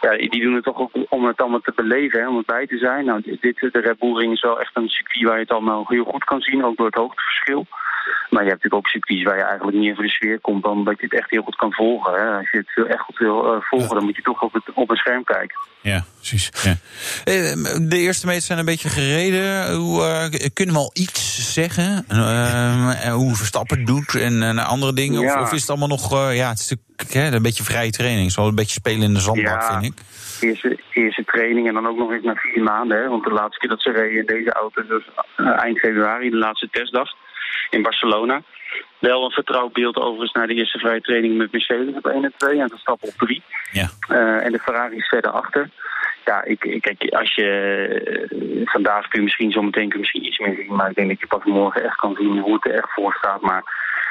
Ja, 0.05 0.17
die 0.17 0.43
doen 0.43 0.55
het 0.55 0.65
toch 0.65 0.79
ook 0.79 0.91
om 1.09 1.25
het 1.25 1.41
allemaal 1.41 1.61
te 1.61 1.73
beleven, 1.75 2.21
hè, 2.21 2.29
om 2.29 2.37
erbij 2.37 2.67
te 2.67 2.79
zijn. 2.79 3.05
Nou, 3.05 3.39
dit, 3.41 3.57
de 3.61 3.81
Red 3.81 3.99
Bull 3.99 4.17
Ring 4.17 4.33
is 4.33 4.41
wel 4.41 4.61
echt 4.61 4.77
een 4.77 4.89
circuit 4.89 5.25
waar 5.25 5.35
je 5.35 5.43
het 5.43 5.53
allemaal 5.53 5.85
heel 5.89 6.05
goed 6.05 6.25
kan 6.25 6.41
zien, 6.41 6.65
ook 6.65 6.77
door 6.77 6.87
het 6.87 6.95
hoogteverschil. 6.95 7.67
Maar 8.31 8.43
je 8.43 8.49
hebt 8.51 8.63
natuurlijk 8.63 8.75
ook 8.75 8.89
circuits 8.89 9.23
waar 9.23 9.37
je 9.37 9.43
eigenlijk 9.43 9.77
meer 9.79 9.95
voor 9.95 10.05
de 10.05 10.11
sfeer 10.11 10.41
komt 10.41 10.63
dan 10.63 10.85
dat 10.85 11.01
je 11.01 11.05
het 11.07 11.19
echt 11.19 11.31
heel 11.31 11.43
goed 11.43 11.57
kan 11.57 11.73
volgen. 11.73 12.13
Hè. 12.13 12.37
Als 12.39 12.51
je 12.51 12.59
het 12.59 12.71
heel- 12.75 12.87
echt 12.87 13.01
goed 13.01 13.19
wil 13.19 13.55
eh, 13.55 13.61
volgen, 13.61 13.95
dan 13.95 14.05
moet 14.05 14.17
je 14.17 14.23
toch 14.23 14.43
op, 14.43 14.53
het, 14.53 14.63
op 14.75 14.91
een 14.91 14.97
scherm 14.97 15.25
kijken. 15.25 15.59
Ja. 15.81 16.05
Precies. 16.17 16.51
Ja. 16.63 16.71
Eh, 17.25 17.53
De 17.89 17.97
eerste 17.99 18.27
meters 18.27 18.47
zijn 18.47 18.59
een 18.59 18.65
beetje 18.65 18.89
gereden. 18.89 19.75
Hoe, 19.75 20.03
eh, 20.03 20.49
kunnen 20.55 20.75
we 20.75 20.81
al 20.81 20.91
iets 20.95 21.53
zeggen? 21.53 22.05
Eh, 22.09 23.13
hoe 23.13 23.35
Verstappen 23.35 23.77
het 23.79 23.87
doet 23.87 24.15
en 24.15 24.43
eh, 24.43 24.69
andere 24.69 24.93
dingen? 24.93 25.19
Of, 25.21 25.25
Ja. 25.35 25.41
of 25.41 25.53
is 25.53 25.61
het 25.61 25.71
allemaal 25.71 25.89
nog 25.89 26.13
eh, 26.13 26.37
ja, 26.37 26.49
het 26.49 26.59
is 26.59 26.69
natuurlijk, 26.71 27.13
hè, 27.13 27.37
een 27.37 27.43
beetje 27.43 27.65
vrije 27.65 27.91
training? 27.91 28.33
Zo 28.33 28.47
een 28.49 28.55
beetje 28.55 28.81
spelen 28.81 29.03
in 29.03 29.15
de 29.15 29.21
zandbak, 29.21 29.61
Ja. 29.61 29.81
vind 29.81 29.93
ik. 29.93 30.05
Eerste, 30.41 30.79
eerste 30.93 31.25
training 31.25 31.69
en 31.69 31.75
dan 31.75 31.87
ook 31.87 31.97
nog 31.99 32.13
eens 32.13 32.25
na 32.25 32.35
vier 32.35 32.63
maanden. 32.63 32.99
Hè, 33.03 33.09
want 33.09 33.25
de 33.25 33.31
laatste 33.31 33.59
keer 33.59 33.69
dat 33.69 33.83
ze 33.83 33.91
reden 33.91 34.19
in 34.19 34.27
deze 34.27 34.53
auto, 34.53 34.87
dus 34.87 35.05
eind 35.37 35.79
februari, 35.79 36.31
de 36.31 36.37
laatste 36.37 36.69
testdag 36.71 37.09
in 37.71 37.83
Barcelona. 37.83 38.43
Wel 38.99 39.25
een 39.25 39.31
vertrouwd 39.31 39.73
beeld 39.73 39.97
overigens 39.97 40.33
naar 40.33 40.47
de 40.47 40.55
eerste 40.55 40.79
vrije 40.79 41.01
training 41.01 41.37
met 41.37 41.53
Mercedes 41.53 41.95
op 41.95 42.07
1 42.07 42.25
en 42.25 42.33
2 42.37 42.61
en 42.61 42.69
Verstappen 42.69 43.09
op 43.09 43.15
3. 43.15 43.43
Ja. 43.73 43.89
Eh, 44.09 44.45
en 44.45 44.53
de 44.53 44.59
Ferrari 44.59 44.97
is 44.97 45.09
verder 45.09 45.31
achter. 45.31 45.71
Ja, 46.25 46.45
ik, 46.45 46.65
ik, 46.65 46.83
kijk, 46.83 47.13
als 47.13 47.35
je 47.35 47.49
eh, 48.31 48.61
vandaag 48.65 49.09
kun 49.09 49.19
je 49.19 49.25
misschien 49.25 49.51
zometeen 49.51 49.89
kun 49.89 49.93
je 49.93 49.99
misschien 49.99 50.27
iets 50.27 50.39
meer 50.39 50.55
zien, 50.55 50.75
maar 50.75 50.91
ik 50.91 50.95
denk 50.95 51.09
dat 51.09 51.21
je 51.21 51.27
pas 51.27 51.45
morgen 51.45 51.85
echt 51.85 51.97
kan 51.97 52.15
zien 52.15 52.39
hoe 52.39 52.55
het 52.55 52.67
er 52.67 52.75
echt 52.75 52.93
voor 52.93 53.15
staat. 53.15 53.41
Maar 53.41 53.63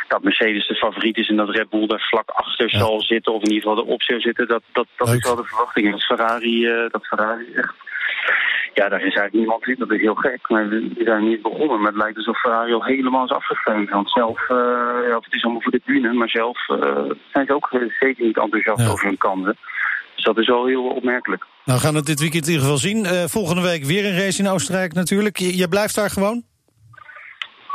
dat 0.08 0.24
Mercedes 0.24 0.68
de 0.68 0.76
favoriet 0.76 1.18
is 1.18 1.30
en 1.30 1.36
dat 1.36 1.50
Red 1.50 1.70
Bull 1.70 1.88
daar 1.88 2.08
vlak 2.10 2.30
achter 2.30 2.70
zal 2.70 3.02
zitten, 3.02 3.34
of 3.34 3.42
in 3.44 3.52
ieder 3.52 3.70
geval 3.70 3.86
erop 3.86 4.02
zou 4.02 4.20
zitten, 4.20 4.48
dat, 4.48 4.62
dat, 4.72 4.88
dat 4.98 5.08
Leuk. 5.08 5.18
is 5.18 5.24
wel 5.24 5.36
de 5.36 5.44
verwachting. 5.44 5.86
En 5.86 5.92
dat 5.92 6.04
Ferrari, 6.04 6.68
eh, 6.68 6.90
dat 6.90 7.08
Ferrari 7.08 7.54
echt. 7.56 7.74
Ja, 8.74 8.90
daar 8.90 9.00
is 9.00 9.04
eigenlijk 9.16 9.34
niemand 9.34 9.68
in. 9.68 9.76
Dat 9.78 9.92
is 9.92 10.02
heel 10.02 10.16
gek. 10.16 10.50
Maar 10.50 10.70
we 10.70 11.02
zijn 11.04 11.28
niet 11.28 11.42
begonnen. 11.42 11.78
Maar 11.82 11.92
het 11.92 12.02
lijkt 12.02 12.18
alsof 12.18 12.40
Ferrari 12.40 12.74
al 12.74 12.84
helemaal 12.84 13.24
is 13.26 13.32
afgeschreven. 13.32 13.94
Want 13.94 14.10
zelf, 14.12 14.50
eh, 14.50 14.58
ja, 15.10 15.16
het 15.16 15.34
is 15.34 15.44
allemaal 15.44 15.62
voor 15.62 15.72
de 15.72 15.82
bühne. 15.86 16.14
Maar 16.14 16.30
zelf 16.30 16.70
eh, 16.70 16.78
zijn 17.34 17.46
ze 17.46 17.54
ook 17.54 17.68
eh, 17.72 17.80
zeker 18.00 18.26
niet 18.26 18.38
enthousiast 18.38 18.82
Ja. 18.82 18.90
over 18.90 19.08
hun 19.08 19.18
kansen. 19.18 19.58
Dus 20.16 20.24
dat 20.24 20.38
is 20.38 20.48
wel 20.48 20.66
heel 20.66 20.84
opmerkelijk. 20.84 21.46
Nou, 21.66 21.80
we 21.80 21.86
gaan 21.86 21.96
het 21.96 22.06
dit 22.06 22.20
weekend 22.20 22.44
in 22.46 22.52
ieder 22.52 22.66
geval 22.66 22.80
zien. 22.82 23.06
Volgende 23.30 23.62
week 23.62 23.84
weer 23.84 24.06
een 24.06 24.18
race 24.18 24.42
in 24.44 24.50
Oostenrijk 24.50 24.94
natuurlijk. 24.94 25.38
Je, 25.38 25.68
blijft 25.68 25.96
daar 25.96 26.10
gewoon? 26.10 26.44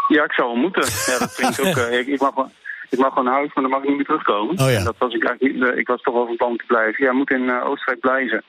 Ja, 0.08 0.24
ik 0.24 0.32
zou 0.32 0.48
wel 0.48 0.56
moeten. 0.56 0.82
Ja, 0.82 1.18
dat 1.18 1.34
vind 1.34 1.58
ik 1.58 1.66
ook. 1.66 1.76
ik, 1.76 2.06
ik, 2.06 2.20
mag, 2.20 2.34
wel- 2.34 2.50
ik 2.90 2.98
mag 2.98 3.08
gewoon 3.08 3.24
naar 3.24 3.34
huis, 3.34 3.50
maar 3.54 3.62
dan 3.62 3.72
mag 3.72 3.82
ik 3.82 3.88
niet 3.88 3.96
meer 3.96 4.06
terugkomen. 4.06 4.58
Oh 4.58 4.70
ja. 4.70 4.84
Dat 4.84 4.94
was 4.98 5.14
ik 5.14 5.24
eigenlijk 5.24 5.54
niet. 5.70 5.78
ik 5.78 5.86
was 5.86 6.02
toch 6.02 6.14
wel 6.14 6.26
van 6.26 6.36
plan 6.36 6.56
te 6.56 6.64
blijven. 6.66 7.04
Ja, 7.04 7.12
moet 7.12 7.30
in 7.30 7.62
Oostenrijk 7.62 8.00
blijven. 8.00 8.44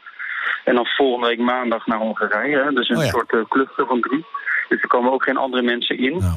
En 0.69 0.75
dan 0.75 0.85
volgende 0.85 1.27
week 1.27 1.39
maandag 1.39 1.85
naar 1.85 1.97
Hongarije. 1.97 2.57
Hè. 2.63 2.69
Dus 2.71 2.89
een 2.89 2.97
Oh 2.97 3.03
ja. 3.03 3.09
soort 3.09 3.31
eh, 3.33 3.39
cluster 3.49 3.85
van 3.85 4.01
drie. 4.01 4.25
Dus 4.69 4.81
er 4.81 4.87
komen 4.87 5.11
ook 5.11 5.23
geen 5.23 5.37
andere 5.37 5.61
mensen 5.63 5.97
in. 5.97 6.17
Nou. 6.17 6.33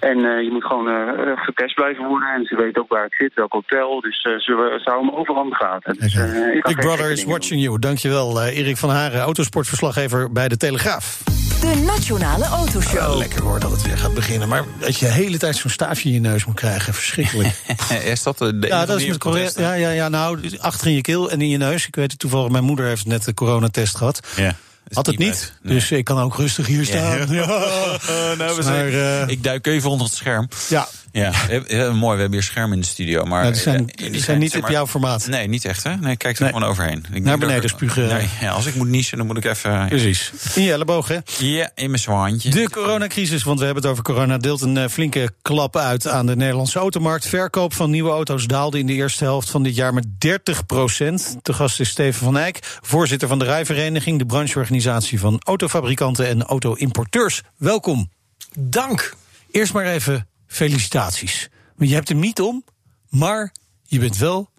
En 0.00 0.16
eh, 0.24 0.42
je 0.42 0.50
moet 0.52 0.64
gewoon 0.64 0.88
eh, 0.88 1.08
eh, 1.08 1.38
getest 1.48 1.74
blijven 1.74 2.04
worden. 2.04 2.28
En 2.28 2.44
ze 2.44 2.56
weten 2.56 2.82
ook 2.82 2.88
waar 2.92 3.04
ik 3.04 3.14
zit, 3.14 3.34
welk 3.34 3.52
hotel. 3.52 4.00
Dus 4.00 4.22
eh, 4.22 4.32
ze 4.32 4.78
ze 4.82 4.90
houden 4.90 5.12
me 5.12 5.18
overal 5.18 5.42
in 5.42 5.48
de 5.48 5.54
gaten. 5.56 5.94
Dus, 5.98 6.14
eh, 6.14 6.62
Big 6.62 6.76
Brother 6.76 7.10
is 7.10 7.24
watching 7.24 7.62
you. 7.62 7.78
Dankjewel, 7.78 8.40
eh 8.40 8.58
Erik 8.58 8.76
van 8.76 8.90
Haren, 8.90 9.20
autosportverslaggever 9.20 10.32
bij 10.32 10.48
de 10.48 10.56
Telegraaf. 10.56 11.22
De 11.64 11.74
Nationale 11.86 12.44
Autoshow. 12.44 13.18
lekker 13.18 13.42
hoor 13.42 13.60
dat 13.60 13.70
het 13.70 13.82
weer 13.82 13.98
gaat 13.98 14.14
beginnen. 14.14 14.48
Maar 14.48 14.64
dat 14.80 14.98
je 14.98 15.06
de 15.06 15.12
hele 15.12 15.38
tijd 15.38 15.56
zo'n 15.56 15.70
staafje 15.70 16.08
in 16.08 16.14
je 16.14 16.20
neus 16.20 16.44
moet 16.44 16.54
krijgen, 16.54 16.94
verschrikkelijk. 16.94 17.54
Is 18.04 18.22
dat 18.22 18.38
de, 18.38 18.56
ja, 18.60 18.86
dat 18.86 19.00
is 19.00 19.06
met 19.06 19.18
corona. 19.18 19.50
Ja, 19.56 19.72
ja, 19.72 19.90
ja, 19.90 20.08
nou, 20.08 20.58
achter 20.58 20.86
in 20.86 20.92
je 20.94 21.00
keel 21.00 21.30
en 21.30 21.40
in 21.40 21.48
je 21.48 21.56
neus. 21.56 21.86
Ik 21.86 21.94
weet 21.94 22.10
het 22.10 22.20
toevallig, 22.20 22.50
mijn 22.50 22.64
moeder 22.64 22.86
heeft 22.86 23.06
net 23.06 23.24
de 23.24 23.34
coronatest 23.34 23.96
gehad. 23.96 24.20
Ja. 24.36 24.56
Had 24.92 25.06
het 25.06 25.18
niet, 25.18 25.52
dus 25.62 25.90
ik 25.90 26.04
kan 26.04 26.18
ook 26.20 26.36
rustig 26.36 26.66
hier 26.66 26.84
staan. 26.84 27.18
Ja, 27.34 27.46
nou, 27.46 28.36
we 28.36 28.44
Maar, 28.46 28.62
zijn- 28.62 28.92
eh, 28.92 29.28
ik 29.28 29.42
duik 29.44 29.66
even 29.66 29.90
onder 29.90 30.06
het 30.06 30.16
scherm. 30.16 30.48
ja. 30.68 30.88
Ja, 31.14 31.32
mooi. 31.92 32.14
We 32.14 32.20
hebben 32.20 32.32
hier 32.32 32.42
schermen 32.42 32.72
in 32.74 32.80
de 32.80 32.86
studio. 32.86 33.24
Maar 33.24 33.44
Ja, 33.44 33.50
die 33.50 33.60
zijn, 33.60 33.90
eh, 33.90 34.12
die 34.12 34.22
zijn 34.22 34.38
niet 34.38 34.50
zeg 34.52 34.62
op 34.62 34.68
jouw 34.68 34.86
formaat. 34.86 35.26
Nee, 35.26 35.48
niet 35.48 35.64
echt, 35.64 35.82
hè? 35.82 35.96
Nee, 35.96 36.16
kijk 36.16 36.36
er 36.36 36.42
Nee. 36.42 36.52
gewoon 36.52 36.68
overheen. 36.68 37.04
Ik 37.12 37.22
Naar 37.22 37.38
beneden 37.38 37.68
spugen. 37.70 38.08
Nee, 38.08 38.28
ja, 38.40 38.50
als 38.50 38.66
ik 38.66 38.74
moet 38.74 38.88
niezen, 38.88 39.16
dan 39.18 39.26
moet 39.26 39.36
ik 39.36 39.44
even... 39.44 39.88
Precies. 39.88 40.32
In 40.54 40.62
je 40.62 40.72
elleboog, 40.72 41.08
hè? 41.08 41.18
Ja, 41.38 41.70
in 41.74 41.90
mijn 41.90 42.02
zwaantje. 42.02 42.50
De 42.50 42.70
coronacrisis, 42.70 43.42
want 43.42 43.58
we 43.58 43.64
hebben 43.64 43.82
het 43.82 43.92
over 43.92 44.04
corona, 44.04 44.36
deelt 44.38 44.60
een 44.60 44.76
eh, 44.76 44.88
flinke 44.88 45.30
klap 45.42 45.76
uit 45.76 46.08
aan 46.08 46.26
de 46.26 46.36
Nederlandse 46.36 46.78
automarkt. 46.78 47.26
Verkoop 47.26 47.74
van 47.74 47.90
nieuwe 47.90 48.10
auto's 48.10 48.46
daalde 48.46 48.78
in 48.78 48.86
de 48.86 48.92
eerste 48.92 49.24
helft 49.24 49.50
van 49.50 49.62
dit 49.62 49.74
jaar 49.74 49.94
met 49.94 50.06
30 50.18 50.66
procent. 50.66 51.36
Te 51.42 51.52
gast 51.52 51.80
is 51.80 51.88
Steven 51.88 52.24
van 52.24 52.38
Eyck, 52.38 52.58
voorzitter 52.80 53.28
van 53.28 53.38
de 53.38 53.44
Rijvereniging, 53.44 54.18
de 54.18 54.26
brancheorganisatie 54.26 55.18
van 55.20 55.40
autofabrikanten 55.44 56.26
en 56.28 56.42
auto-importeurs. 56.42 57.42
Welkom. 57.56 58.10
Dank. 58.58 59.14
Eerst 59.50 59.72
maar 59.72 59.84
even 59.86 60.26
felicitaties. 60.54 61.48
Want 61.76 61.88
je 61.88 61.94
hebt 61.94 62.08
hem 62.08 62.18
niet 62.18 62.40
om, 62.40 62.64
maar 63.08 63.52
je 63.82 63.98
bent 63.98 64.16
wel. 64.16 64.52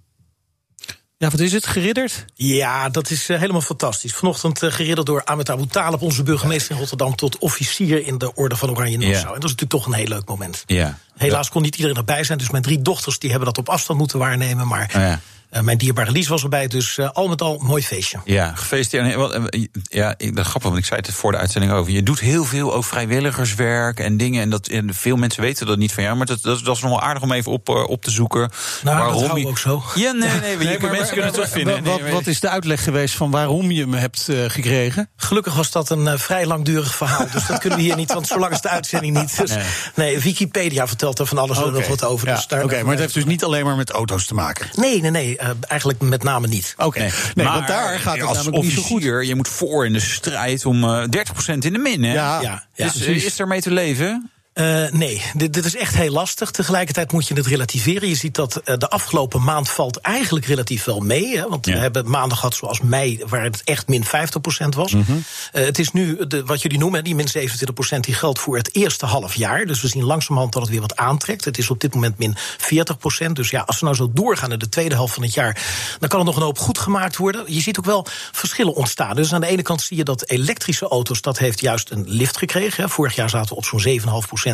Ja, 1.18 1.30
wat 1.30 1.40
is 1.40 1.52
het? 1.52 1.68
Geridderd? 1.68 2.26
Ja, 2.34 2.90
dat 2.90 3.10
is 3.10 3.30
eh, 3.30 3.40
helemaal 3.40 3.62
fantastisch. 3.62 4.14
Vanochtend 4.14 4.64
eh, 4.64 4.72
geridderd 4.72 5.08
door 5.08 5.24
Ahmed 5.24 5.50
Abu 5.50 5.68
Talib, 5.68 6.02
onze 6.02 6.24
burgemeester 6.24 6.72
in 6.72 6.78
Rotterdam, 6.78 7.16
tot 7.16 7.38
officier 7.38 8.08
in 8.08 8.18
de 8.18 8.34
Orde 8.34 8.56
van 8.56 8.70
Oranje 8.70 8.98
Nassau. 8.98 9.28
Ja. 9.28 9.34
En 9.34 9.40
dat 9.40 9.44
is 9.44 9.56
natuurlijk 9.56 9.72
toch 9.72 9.86
een 9.86 9.94
heel 9.94 10.08
leuk 10.08 10.28
moment. 10.28 10.64
Ja. 10.66 10.98
Helaas 11.16 11.50
kon 11.50 11.62
niet 11.62 11.76
iedereen 11.76 11.98
erbij 11.98 12.24
zijn, 12.24 12.38
dus 12.38 12.50
mijn 12.50 12.64
drie 12.64 12.82
dochters 12.82 13.20
die 13.20 13.30
hebben 13.30 13.48
dat 13.48 13.58
op 13.58 13.70
afstand 13.70 14.00
moeten 14.00 14.20
waarnemen. 14.20 14.68
Maar 14.68 14.92
Oh 14.96 15.02
ja. 15.02 15.22
Eh, 15.56 15.62
mijn 15.62 15.78
dierbare 15.78 16.12
Lies 16.12 16.28
was 16.28 16.44
erbij, 16.44 16.68
dus 16.68 16.98
eh, 16.98 17.10
al 17.14 17.28
met 17.28 17.42
al 17.42 17.60
mooi 17.64 17.84
feestje. 17.84 18.20
Ja, 18.26 18.52
gefeliciteerd. 18.56 19.04
Nee, 19.04 19.18
wat, 19.18 19.32
eh, 19.34 19.64
Ja, 19.84 20.14
ik, 20.18 20.36
dat 20.36 20.46
grappig, 20.46 20.70
want 20.70 20.82
ik 20.82 20.86
zei 20.86 21.00
het 21.06 21.12
voor 21.14 21.32
de 21.32 21.38
uitzending 21.38 21.74
over. 21.74 21.92
Je 21.92 22.04
doet 22.04 22.20
heel 22.20 22.46
veel 22.46 22.74
ook 22.74 22.84
vrijwilligerswerk 22.86 24.00
en 24.00 24.18
dingen. 24.18 24.42
En, 24.42 24.50
dat, 24.50 24.68
en 24.68 24.94
veel 24.94 25.16
mensen 25.16 25.42
weten 25.42 25.66
dat 25.68 25.78
niet 25.78 25.94
van 25.94 26.04
jou. 26.04 26.16
Maar 26.18 26.26
dat, 26.26 26.42
dat, 26.42 26.64
dat 26.64 26.76
is 26.76 26.82
nog 26.82 26.92
wel 26.92 27.02
aardig 27.02 27.24
om 27.24 27.32
even 27.32 27.52
op, 27.52 27.70
op 27.70 28.02
te 28.04 28.12
zoeken. 28.12 28.50
Nou, 28.84 28.98
dat 28.98 29.20
houden 29.20 29.40
je- 29.42 29.48
ook 29.48 29.58
zo. 29.58 29.84
Ja, 29.96 30.12
nee, 30.12 30.30
nee. 30.30 30.58
Nee, 30.66 30.80
maar- 30.80 30.80
mensen 30.80 30.98
maar- 31.00 31.08
kunnen 31.08 31.26
het 31.26 31.34
terugvinden. 31.34 31.84
Wat, 31.84 32.02
Nee, 32.02 32.12
wat, 32.12 32.28
is 32.28 32.40
de 32.40 32.50
uitleg 32.50 32.84
geweest 32.84 33.16
van 33.16 33.32
waarom 33.32 33.72
je 33.72 33.82
hem 33.82 33.94
hebt 33.94 34.30
gekregen? 34.48 35.10
Gelukkig 35.16 35.56
was 35.56 35.72
dat 35.72 35.90
een 35.90 36.20
vrij 36.20 36.46
langdurig 36.46 36.96
verhaal. 36.96 37.26
Dus 37.32 37.48
dat 37.48 37.60
kunnen 37.60 37.78
we 37.80 37.86
hier 37.86 37.96
niet, 37.96 38.14
want 38.14 38.28
zolang 38.28 38.54
is 38.54 38.62
de 38.62 38.70
uitzending 38.70 39.18
niet. 39.20 39.38
Dus, 39.38 39.52
nee. 39.96 40.20
Wikipedia 40.20 40.88
vertelt 40.88 41.20
er 41.20 41.26
van 41.26 41.38
alles 41.38 41.62
en 41.62 41.72
nog 41.74 41.88
wat 41.88 42.04
over. 42.04 42.28
Ja, 42.28 42.34
dus 42.48 42.64
Oké, 42.64 42.82
maar 42.82 42.92
het 42.92 43.00
heeft 43.00 43.14
dus 43.14 43.26
niet 43.26 43.44
alleen 43.44 43.66
maar 43.66 43.76
met 43.76 43.90
auto's 43.90 44.26
te 44.26 44.34
maken. 44.34 44.68
Nee, 44.74 45.02
nee, 45.02 45.12
nee. 45.12 45.38
Eh, 45.46 45.52
eigenlijk 45.68 46.02
met 46.02 46.24
name 46.24 46.48
niet. 46.48 46.74
Oké, 46.78 47.00
nee, 47.00 47.12
maar 47.36 47.54
want 47.54 47.68
daar 47.68 48.00
gaat 48.00 48.18
het 48.18 48.24
als 48.24 48.38
namelijk 48.38 48.64
niet 48.64 48.74
zo 48.74 48.82
goed. 48.82 48.92
officier, 48.92 49.24
je 49.24 49.36
moet 49.36 49.48
voor 49.48 49.86
in 49.86 49.94
de 49.94 50.00
strijd 50.00 50.66
om 50.66 50.84
eh 50.84 51.04
30% 51.04 51.66
in 51.66 51.74
de 51.74 51.78
min, 51.78 52.04
hè? 52.04 52.14
Ja, 52.14 52.42
Ja, 52.42 52.68
ja, 52.74 52.86
dus 52.86 53.06
eh, 53.06 53.16
is 53.16 53.40
er 53.40 53.48
mee 53.48 53.62
te 53.62 53.72
leven? 53.72 54.30
Eh, 54.56 54.84
nee, 54.92 55.22
dit, 55.34 55.54
dit 55.54 55.66
is 55.66 55.76
echt 55.76 55.96
heel 55.96 56.12
lastig. 56.12 56.52
Tegelijkertijd 56.52 57.12
moet 57.12 57.28
je 57.28 57.34
het 57.34 57.46
relativeren. 57.46 58.10
Je 58.10 58.16
ziet 58.16 58.36
dat 58.36 58.56
eh, 58.56 58.78
de 58.78 58.90
afgelopen 58.90 59.44
maand 59.44 59.70
valt 59.70 59.98
eigenlijk 59.98 60.46
relatief 60.46 60.84
wel 60.84 61.00
mee. 61.00 61.38
Hè, 61.38 61.50
want 61.50 61.66
Ja. 61.66 61.74
we 61.74 61.80
hebben 61.80 62.10
maanden 62.10 62.38
gehad 62.38 62.56
zoals 62.56 62.82
mei, 62.82 63.20
waar 63.28 63.44
het 63.44 63.62
echt 63.64 63.88
min 63.88 64.06
50% 64.06 64.76
was. 64.76 64.92
Mhm. 64.92 65.12
Eh, 65.52 65.66
het 65.66 65.80
is 65.80 65.92
nu, 65.92 66.28
de, 66.28 66.46
wat 66.46 66.62
jullie 66.62 66.78
noemen, 66.78 67.04
die 67.04 67.16
min 67.16 67.28
27%, 67.28 68.04
die 68.06 68.14
geldt 68.14 68.40
voor 68.40 68.58
het 68.58 68.76
eerste 68.76 69.06
half 69.06 69.34
jaar. 69.36 69.66
Dus 69.66 69.82
we 69.82 69.88
zien 69.88 70.04
langzamerhand 70.04 70.54
dat 70.54 70.62
het 70.62 70.72
weer 70.72 70.82
wat 70.82 70.96
aantrekt. 70.96 71.46
Het 71.46 71.58
is 71.58 71.70
op 71.70 71.80
dit 71.80 71.94
moment 71.94 72.18
min 72.18 72.36
40%. 72.58 73.36
Dus 73.36 73.50
ja, 73.50 73.62
als 73.66 73.80
we 73.80 73.86
nou 73.86 73.98
zo 73.98 74.10
doorgaan 74.14 74.52
in 74.52 74.60
de 74.60 74.70
tweede 74.70 74.96
helft 74.96 75.14
van 75.14 75.24
het 75.24 75.34
jaar, 75.34 75.62
dan 76.00 76.10
kan 76.10 76.20
er 76.20 76.26
nog 76.26 76.36
een 76.36 76.42
hoop 76.42 76.60
goed 76.60 76.78
gemaakt 76.80 77.18
worden. 77.18 77.44
Je 77.48 77.62
ziet 77.62 77.78
ook 77.80 77.86
wel 77.86 78.08
verschillen 78.32 78.76
ontstaan. 78.76 79.16
Dus 79.16 79.34
aan 79.34 79.42
de 79.42 79.48
ene 79.48 79.62
kant 79.62 79.82
zie 79.82 79.98
je 79.98 80.04
dat 80.04 80.30
elektrische 80.30 80.88
auto's, 80.88 81.22
dat 81.22 81.38
heeft 81.38 81.60
juist 81.62 81.90
een 81.92 82.04
lift 82.08 82.38
gekregen. 82.38 82.84
Hè. 82.84 82.90
Vorig 82.90 83.16
jaar 83.16 83.30
zaten 83.30 83.50
we 83.50 83.56
op 83.56 83.66
zo'n 83.66 83.80
7,5%. 83.80 84.45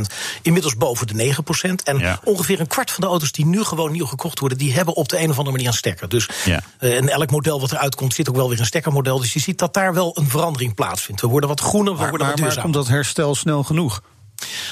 Inmiddels 0.42 0.76
boven 0.78 1.08
de 1.08 1.14
9%. 1.14 1.84
En 1.84 1.98
Ja. 1.98 2.20
ongeveer 2.24 2.60
een 2.60 2.68
kwart 2.68 2.92
van 2.92 3.04
de 3.04 3.10
auto's 3.10 3.32
die 3.32 3.46
nu 3.46 3.64
gewoon 3.64 3.92
nieuw 3.92 4.06
gekocht 4.06 4.40
worden, 4.40 4.58
die 4.58 4.74
hebben 4.74 4.96
op 4.96 5.10
de 5.10 5.18
een 5.20 5.30
of 5.30 5.38
andere 5.38 5.52
manier 5.52 5.68
een 5.68 5.74
stekker. 5.74 6.10
Dus 6.10 6.30
Ja. 6.46 6.62
eh, 6.80 6.96
in 6.96 7.10
elk 7.10 7.32
model 7.32 7.60
wat 7.60 7.72
eruit 7.72 7.96
komt, 7.96 8.14
zit 8.14 8.30
ook 8.30 8.36
wel 8.36 8.50
weer 8.50 8.60
een 8.60 8.66
stekkermodel. 8.66 9.20
Dus 9.20 9.34
je 9.34 9.40
ziet 9.40 9.58
dat 9.60 9.74
daar 9.74 9.94
wel 9.94 10.18
een 10.18 10.30
verandering 10.30 10.76
plaatsvindt. 10.76 11.22
We 11.22 11.28
worden 11.28 11.50
wat 11.50 11.60
groener, 11.60 11.94
we 11.94 12.00
Maar, 12.00 12.10
worden 12.10 12.28
maar, 12.28 12.36
wat 12.36 12.46
maar 12.46 12.50
duurzamer. 12.56 12.74
komt 12.74 12.86
dat 12.88 12.96
herstel 12.96 13.36
snel 13.36 13.64
genoeg? 13.64 14.02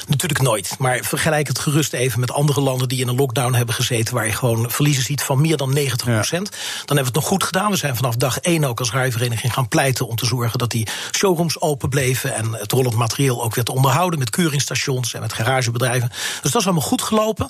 Natuurlijk 0.07 0.41
nooit. 0.41 0.75
Maar 0.77 1.03
vergelijk 1.03 1.47
het 1.47 1.59
gerust 1.59 1.93
even 1.93 2.19
met 2.19 2.31
andere 2.31 2.61
landen 2.61 2.87
die 2.87 3.01
in 3.01 3.07
een 3.07 3.15
lockdown 3.15 3.53
hebben 3.53 3.75
gezeten. 3.75 4.13
waar 4.13 4.25
je 4.25 4.31
gewoon 4.31 4.71
verliezen 4.71 5.03
ziet 5.03 5.23
van 5.23 5.41
meer 5.41 5.57
dan 5.57 5.77
90% 5.77 5.77
Dan 6.05 6.39
hebben 6.39 6.95
we 6.95 7.03
het 7.03 7.13
nog 7.13 7.27
goed 7.27 7.43
gedaan. 7.43 7.71
We 7.71 7.77
zijn 7.77 7.95
vanaf 7.95 8.15
dag 8.15 8.39
één 8.39 8.63
ook 8.63 8.79
als 8.79 8.91
rijvereniging 8.91 9.53
gaan 9.53 9.67
pleiten 9.67 10.07
om 10.07 10.15
te 10.15 10.25
zorgen 10.25 10.59
dat 10.59 10.71
die 10.71 10.87
showrooms 11.11 11.61
open 11.61 11.89
bleven. 11.89 12.35
En 12.35 12.53
het 12.53 12.71
rollend 12.71 12.95
materieel 12.95 13.43
ook 13.43 13.55
werd 13.55 13.69
onderhouden 13.69 14.19
met 14.19 14.29
keuringsstations 14.29 15.13
en 15.13 15.21
met 15.21 15.33
garagebedrijven. 15.33 16.09
Dus 16.41 16.51
dat 16.51 16.61
is 16.61 16.65
allemaal 16.65 16.87
goed 16.87 17.01
gelopen. 17.01 17.47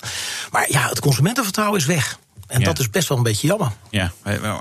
Maar 0.50 0.66
ja, 0.70 0.88
het 0.88 1.00
consumentenvertrouwen 1.00 1.78
is 1.78 1.86
weg. 1.86 2.18
En 2.50 2.60
Ja. 2.60 2.66
dat 2.66 2.78
is 2.78 2.90
best 2.90 3.08
wel 3.08 3.16
een 3.18 3.22
beetje 3.24 3.46
jammer. 3.46 3.70
Ja. 3.90 4.12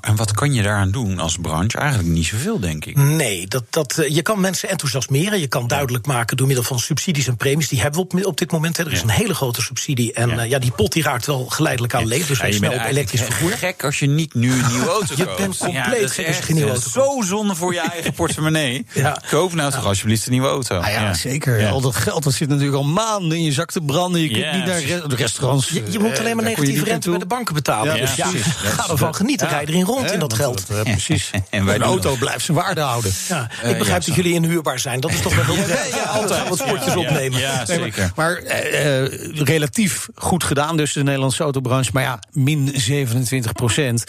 En 0.01 0.15
wat 0.15 0.31
kan 0.31 0.53
je 0.53 0.62
daaraan 0.62 0.91
doen 0.91 1.19
als 1.19 1.38
branche? 1.41 1.77
Eigenlijk 1.77 2.10
niet 2.10 2.25
zoveel, 2.25 2.60
denk 2.60 2.86
ik. 2.86 2.96
Nee, 2.98 3.48
dat, 3.48 3.63
dat, 3.69 3.98
eh, 3.98 4.15
je 4.15 4.22
kan 4.22 4.39
mensen 4.39 4.69
enthousiasmeren. 4.69 5.39
Je 5.39 5.48
kan 5.48 5.67
duidelijk 5.67 6.05
maken 6.05 6.38
door 6.38 6.48
middel 6.48 6.65
van 6.65 6.79
subsidies 6.79 7.27
en 7.27 7.38
premies. 7.38 7.67
Die 7.67 7.81
hebben 7.81 8.00
we 8.10 8.17
op, 8.19 8.25
op 8.25 8.38
dit 8.38 8.51
moment. 8.51 8.77
Hè. 8.77 8.86
Er 8.86 8.91
is 8.91 8.98
Ja. 8.98 9.03
een 9.03 9.10
hele 9.10 9.34
grote 9.34 9.62
subsidie. 9.62 10.13
En 10.13 10.29
Ja. 10.29 10.36
ja. 10.36 10.41
ja, 10.43 10.60
die 10.60 10.72
pot 10.72 10.91
die 10.93 11.03
raakt 11.03 11.25
wel 11.25 11.46
geleidelijk 11.46 11.93
aan 11.93 12.08
leeg. 12.08 12.27
Dus 12.27 12.39
Ja, 12.39 12.46
je 12.46 12.53
snel 12.53 12.69
bent 12.69 12.81
op 12.81 12.86
eigenlijk 12.88 13.13
elektrisch 13.13 13.36
vervoer. 13.38 13.58
gek 13.69 13.84
als 13.84 14.00
je 14.00 14.08
niet 14.08 14.34
nu 14.34 14.51
een 14.51 14.67
nieuwe 14.72 14.88
auto 14.89 15.13
Je 15.17 15.25
koopt. 15.25 15.38
bent 15.38 15.58
compleet 15.58 15.84
gek 15.93 16.01
als 16.03 16.15
je 16.15 16.24
echt, 16.24 16.43
geen 16.43 16.55
nieuwe 16.55 16.72
eh, 16.72 16.75
auto 16.84 16.89
Zo 16.89 17.22
zonde 17.27 17.55
voor 17.55 17.74
je 17.74 17.79
eigen 17.79 18.13
portemonnee. 18.13 18.86
Ja. 18.93 19.22
Koop 19.29 19.53
nou 19.53 19.72
toch 19.72 19.86
alsjeblieft 19.86 20.25
een 20.25 20.31
nieuwe 20.31 20.48
auto. 20.48 20.79
Nou 20.79 20.91
ja, 20.91 21.13
zeker. 21.13 21.60
Ja. 21.60 21.69
Al 21.69 21.81
dat 21.81 21.96
geld 21.96 22.24
dat 22.24 22.34
zit 22.34 22.50
natuurlijk 22.50 22.77
al 22.77 22.84
maanden 22.84 23.38
in 23.38 23.43
je 23.43 23.51
zak 23.51 23.72
te 23.72 23.81
branden. 23.81 24.22
Je 24.22 24.27
kunt 24.27 24.39
Ja, 24.43 24.55
niet 24.55 24.65
naar 24.65 25.08
de 25.10 25.15
restaurants. 25.15 25.67
Je, 25.69 25.74
je 25.89 25.98
eh, 25.98 26.03
moet 26.03 26.19
alleen 26.19 26.36
maar 26.36 26.43
je 26.46 26.50
negatieve 26.50 26.84
rente 26.84 27.10
bij 27.10 27.19
de 27.19 27.25
banken 27.25 27.53
betalen. 27.53 27.78
Ja, 27.86 27.95
dus 27.95 28.15
ja, 28.15 28.29
precies. 28.29 28.53
ga 28.55 28.89
ervan 28.89 29.15
genieten. 29.15 29.48
Ja. 29.48 29.53
Rij 29.53 29.65
erin 29.65 29.83
rond 29.86 30.12
in 30.12 30.19
dat 30.19 30.33
geld. 30.33 30.65
eh, 30.69 30.81
precies. 30.81 31.29
En 31.50 31.65
doen 31.65 31.81
auto 31.81 32.15
blijft 32.15 32.45
zijn 32.45 32.57
waarde 32.57 32.81
houden. 32.81 33.12
Ja, 33.27 33.43
ik 33.63 33.77
begrijp 33.77 34.01
ja, 34.01 34.07
dat 34.07 34.15
jullie 34.15 34.33
inhuurbaar 34.33 34.79
zijn. 34.79 35.00
Dat 35.00 35.12
is 35.12 35.21
toch 35.21 35.36
wel 35.45 35.55
heel 35.55 35.67
ja, 36.00 36.03
altijd. 36.03 36.50
Wat 36.50 36.57
spotjes 36.57 36.93
Ja, 36.93 37.00
opnemen. 37.00 37.39
Ja, 37.39 37.63
Nee, 37.67 37.77
maar- 37.79 37.86
zeker. 37.86 38.12
Maar 38.15 38.36
eh, 38.36 39.03
eh, 39.03 39.12
relatief 39.33 40.07
goed 40.15 40.43
gedaan, 40.43 40.77
dus 40.77 40.93
de 40.93 41.03
Nederlandse 41.03 41.43
autobranche. 41.43 41.89
Maar 41.93 42.03
ja, 42.03 42.19
min 42.31 42.71
27 42.75 43.51
procent. 43.53 44.03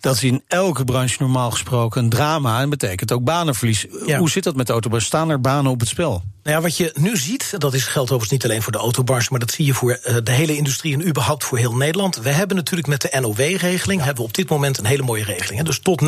Dat 0.00 0.14
is 0.16 0.22
in 0.24 0.42
elke 0.48 0.84
branche 0.84 1.16
normaal 1.18 1.50
gesproken 1.50 2.02
een 2.02 2.08
drama. 2.08 2.60
En 2.60 2.68
betekent 2.70 3.12
ook 3.12 3.24
banenverlies. 3.24 3.86
Ja. 4.06 4.18
Hoe 4.18 4.30
zit 4.30 4.44
dat 4.44 4.56
met 4.56 4.66
de 4.66 4.72
autobranche? 4.72 5.06
Staan 5.06 5.30
er 5.30 5.40
banen 5.40 5.70
op 5.70 5.80
het 5.80 5.88
spel? 5.88 6.22
Nou 6.44 6.56
ja, 6.56 6.62
wat 6.62 6.76
je 6.76 6.92
nu 6.94 7.16
ziet, 7.16 7.54
dat 7.58 7.74
is, 7.74 7.84
geldt 7.84 8.10
overigens 8.10 8.30
niet 8.30 8.44
alleen 8.44 8.62
voor 8.62 8.72
de 8.72 8.78
autobranche, 8.78 9.28
maar 9.30 9.40
dat 9.40 9.50
zie 9.50 9.66
je 9.66 9.74
voor 9.74 9.92
eh, 9.92 10.16
de 10.22 10.30
hele 10.30 10.56
industrie 10.56 10.94
en 10.94 11.08
überhaupt 11.08 11.44
voor 11.44 11.58
heel 11.58 11.76
Nederland. 11.76 12.16
We 12.16 12.30
hebben 12.30 12.56
natuurlijk 12.56 12.88
met 12.88 13.00
de 13.00 13.20
NOW-regeling 13.20 14.02
hebben 14.02 14.22
we 14.22 14.28
op 14.28 14.34
dit 14.34 14.48
moment 14.48 14.78
een 14.78 14.84
hele 14.84 15.02
mooie 15.02 15.24
regeling. 15.24 15.58
Hè. 15.58 15.64
Dus 15.64 15.78
tot 15.78 16.02
90% 16.02 16.06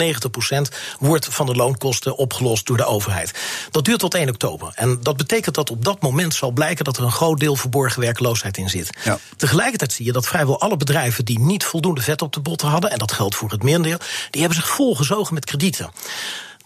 wordt 0.99 1.27
van 1.31 1.47
de 1.47 1.55
loonkosten 1.55 2.17
opgelost 2.17 2.67
door 2.67 2.77
de 2.77 2.85
overheid. 2.85 3.33
Dat 3.71 3.85
duurt 3.85 3.99
tot 3.99 4.15
1 4.15 4.29
oktober. 4.29 4.73
En 4.75 4.99
dat 5.03 5.17
betekent 5.17 5.55
dat 5.55 5.71
op 5.71 5.85
dat 5.85 6.03
moment 6.03 6.35
zal 6.35 6.51
blijken 6.51 6.85
dat 6.85 6.97
er 6.97 7.05
een 7.05 7.13
groot 7.13 7.41
deel 7.41 7.57
verborgen 7.57 8.01
werkloosheid 8.01 8.57
in 8.57 8.69
zit. 8.69 8.91
Ja. 9.05 9.19
Tegelijkertijd 9.37 9.93
zie 9.93 10.07
je 10.07 10.13
dat 10.13 10.27
vrijwel 10.27 10.61
alle 10.61 10.77
bedrijven 10.77 11.25
die 11.25 11.41
niet 11.41 11.65
voldoende 11.65 12.01
vet 12.01 12.23
op 12.23 12.33
de 12.33 12.41
botten 12.41 12.69
hadden, 12.69 12.91
en 12.91 12.99
dat 12.99 13.13
geldt 13.13 13.35
voor 13.35 13.51
het 13.51 13.63
merendeel, 13.63 13.99
die 14.31 14.41
hebben 14.41 14.61
zich 14.61 14.69
volgezogen 14.69 15.35
met 15.35 15.45
kredieten. 15.45 15.91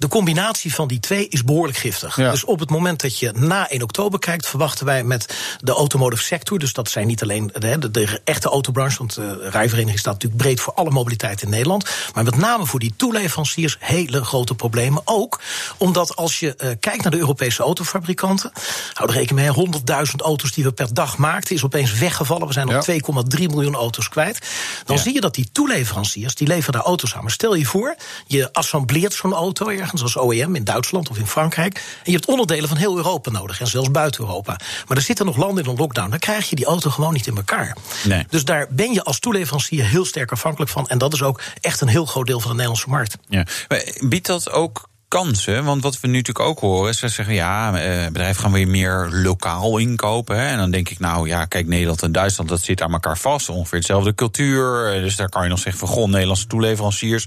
De 0.00 0.08
combinatie 0.08 0.74
van 0.74 0.88
die 0.88 1.00
twee 1.00 1.28
is 1.28 1.44
behoorlijk 1.44 1.78
giftig. 1.78 2.16
Ja. 2.16 2.30
Dus 2.30 2.44
op 2.44 2.60
het 2.60 2.70
moment 2.70 3.00
dat 3.00 3.18
je 3.18 3.32
na 3.36 3.68
1 3.68 3.82
oktober 3.82 4.18
kijkt, 4.18 4.46
verwachten 4.46 4.86
wij 4.86 5.04
met 5.04 5.34
de 5.60 5.72
automotive 5.72 6.22
sector, 6.22 6.58
dus 6.58 6.72
dat 6.72 6.90
zijn 6.90 7.06
niet 7.06 7.22
alleen 7.22 7.50
de, 7.58 7.78
de, 7.78 7.90
de 7.90 8.20
echte 8.24 8.48
autobranche, 8.48 8.98
want 8.98 9.14
de 9.14 9.48
rijvereniging 9.50 9.98
staat 9.98 10.12
natuurlijk 10.12 10.42
breed 10.42 10.60
voor 10.60 10.72
alle 10.74 10.90
mobiliteit 10.90 11.42
in 11.42 11.48
Nederland, 11.50 11.88
maar 12.14 12.24
met 12.24 12.36
name 12.36 12.66
voor 12.66 12.80
die 12.80 12.94
toeleveranciers 12.96 13.76
hele 13.80 14.24
grote 14.24 14.54
problemen. 14.54 15.02
Ook 15.04 15.40
omdat 15.76 16.16
als 16.16 16.38
je 16.38 16.56
eh, 16.56 16.70
kijkt 16.80 17.02
naar 17.02 17.12
de 17.12 17.18
Europese 17.18 17.62
autofabrikanten, 17.62 18.52
hou 18.92 19.08
er 19.08 19.14
rekening 19.16 19.56
mee, 19.56 20.06
100.000 20.08 20.14
auto's 20.16 20.52
die 20.52 20.64
we 20.64 20.72
per 20.72 20.94
dag 20.94 21.16
maakten, 21.18 21.54
is 21.54 21.64
opeens 21.64 21.92
weggevallen. 21.98 22.46
We 22.46 22.52
zijn 22.52 22.68
Ja. 22.68 22.82
2,3 22.82 23.46
miljoen 23.46 23.74
auto's 23.74 24.08
kwijt. 24.08 24.38
Dan 24.84 24.96
Ja. 24.96 25.02
zie 25.02 25.14
je 25.14 25.20
dat 25.20 25.34
die 25.34 25.48
toeleveranciers, 25.52 26.34
die 26.34 26.46
leveren 26.46 26.72
daar 26.72 26.82
auto's 26.82 27.14
aan. 27.14 27.22
Maar 27.22 27.30
stel 27.32 27.54
je 27.54 27.66
voor, 27.66 27.96
je 28.26 28.52
assembleert 28.52 29.12
zo'n 29.14 29.32
auto 29.32 29.68
ergens 29.68 29.88
als 29.92 30.16
OEM 30.16 30.54
in 30.54 30.64
Duitsland 30.64 31.10
of 31.10 31.18
in 31.18 31.26
Frankrijk. 31.26 31.74
En 31.74 31.82
je 32.04 32.12
hebt 32.12 32.26
onderdelen 32.26 32.68
van 32.68 32.76
heel 32.78 32.96
Europa 32.96 33.30
nodig 33.30 33.60
en 33.60 33.66
zelfs 33.66 33.90
buiten 33.90 34.24
Europa. 34.24 34.60
Maar 34.88 34.96
er 34.96 35.02
zitten 35.02 35.26
nog 35.26 35.36
landen 35.36 35.64
in 35.64 35.70
een 35.70 35.76
lockdown. 35.76 36.10
Dan 36.10 36.18
krijg 36.18 36.50
je 36.50 36.56
die 36.56 36.64
auto 36.64 36.90
gewoon 36.90 37.12
niet 37.12 37.26
in 37.26 37.36
elkaar. 37.36 37.76
Nee. 38.04 38.24
Dus 38.28 38.44
daar 38.44 38.66
ben 38.70 38.92
je 38.92 39.04
als 39.04 39.18
toeleverancier 39.18 39.84
heel 39.84 40.04
sterk 40.04 40.32
afhankelijk 40.32 40.70
van. 40.70 40.88
En 40.88 40.98
dat 40.98 41.12
is 41.12 41.22
ook 41.22 41.40
echt 41.60 41.80
een 41.80 41.88
heel 41.88 42.06
groot 42.06 42.26
deel 42.26 42.40
van 42.40 42.48
de 42.50 42.56
Nederlandse 42.56 42.88
markt. 42.88 43.16
Ja. 43.28 43.46
Maar 43.68 43.82
Biedt 44.00 44.26
dat 44.26 44.50
ook 44.50 44.88
kansen? 45.10 45.64
Want 45.64 45.82
wat 45.82 46.00
we 46.00 46.06
nu 46.08 46.16
natuurlijk 46.16 46.46
ook 46.48 46.58
horen, 46.58 46.90
is 46.90 46.98
ze 46.98 47.08
zeggen 47.08 47.34
ja, 47.34 47.74
eh, 47.78 48.06
bedrijven 48.06 48.42
gaan 48.42 48.52
weer 48.52 48.68
meer 48.68 49.08
lokaal 49.12 49.78
inkopen. 49.78 50.36
Hè? 50.36 50.46
En 50.48 50.58
dan 50.58 50.70
denk 50.70 50.88
ik, 50.88 50.98
nou 50.98 51.28
ja, 51.28 51.44
kijk, 51.44 51.66
Nederland 51.66 52.02
en 52.02 52.12
Duitsland, 52.12 52.48
dat 52.48 52.60
zit 52.62 52.82
aan 52.82 52.92
elkaar 52.92 53.18
vast. 53.18 53.48
Ongeveer 53.48 53.78
hetzelfde 53.78 54.14
cultuur. 54.14 54.92
Eh, 54.94 55.02
Dus 55.02 55.16
daar 55.16 55.28
kan 55.28 55.42
je 55.42 55.48
nog 55.48 55.58
zeggen 55.58 55.86
van 55.86 55.96
goh, 55.96 56.08
Nederlandse 56.08 56.46
toeleveranciers 56.46 57.26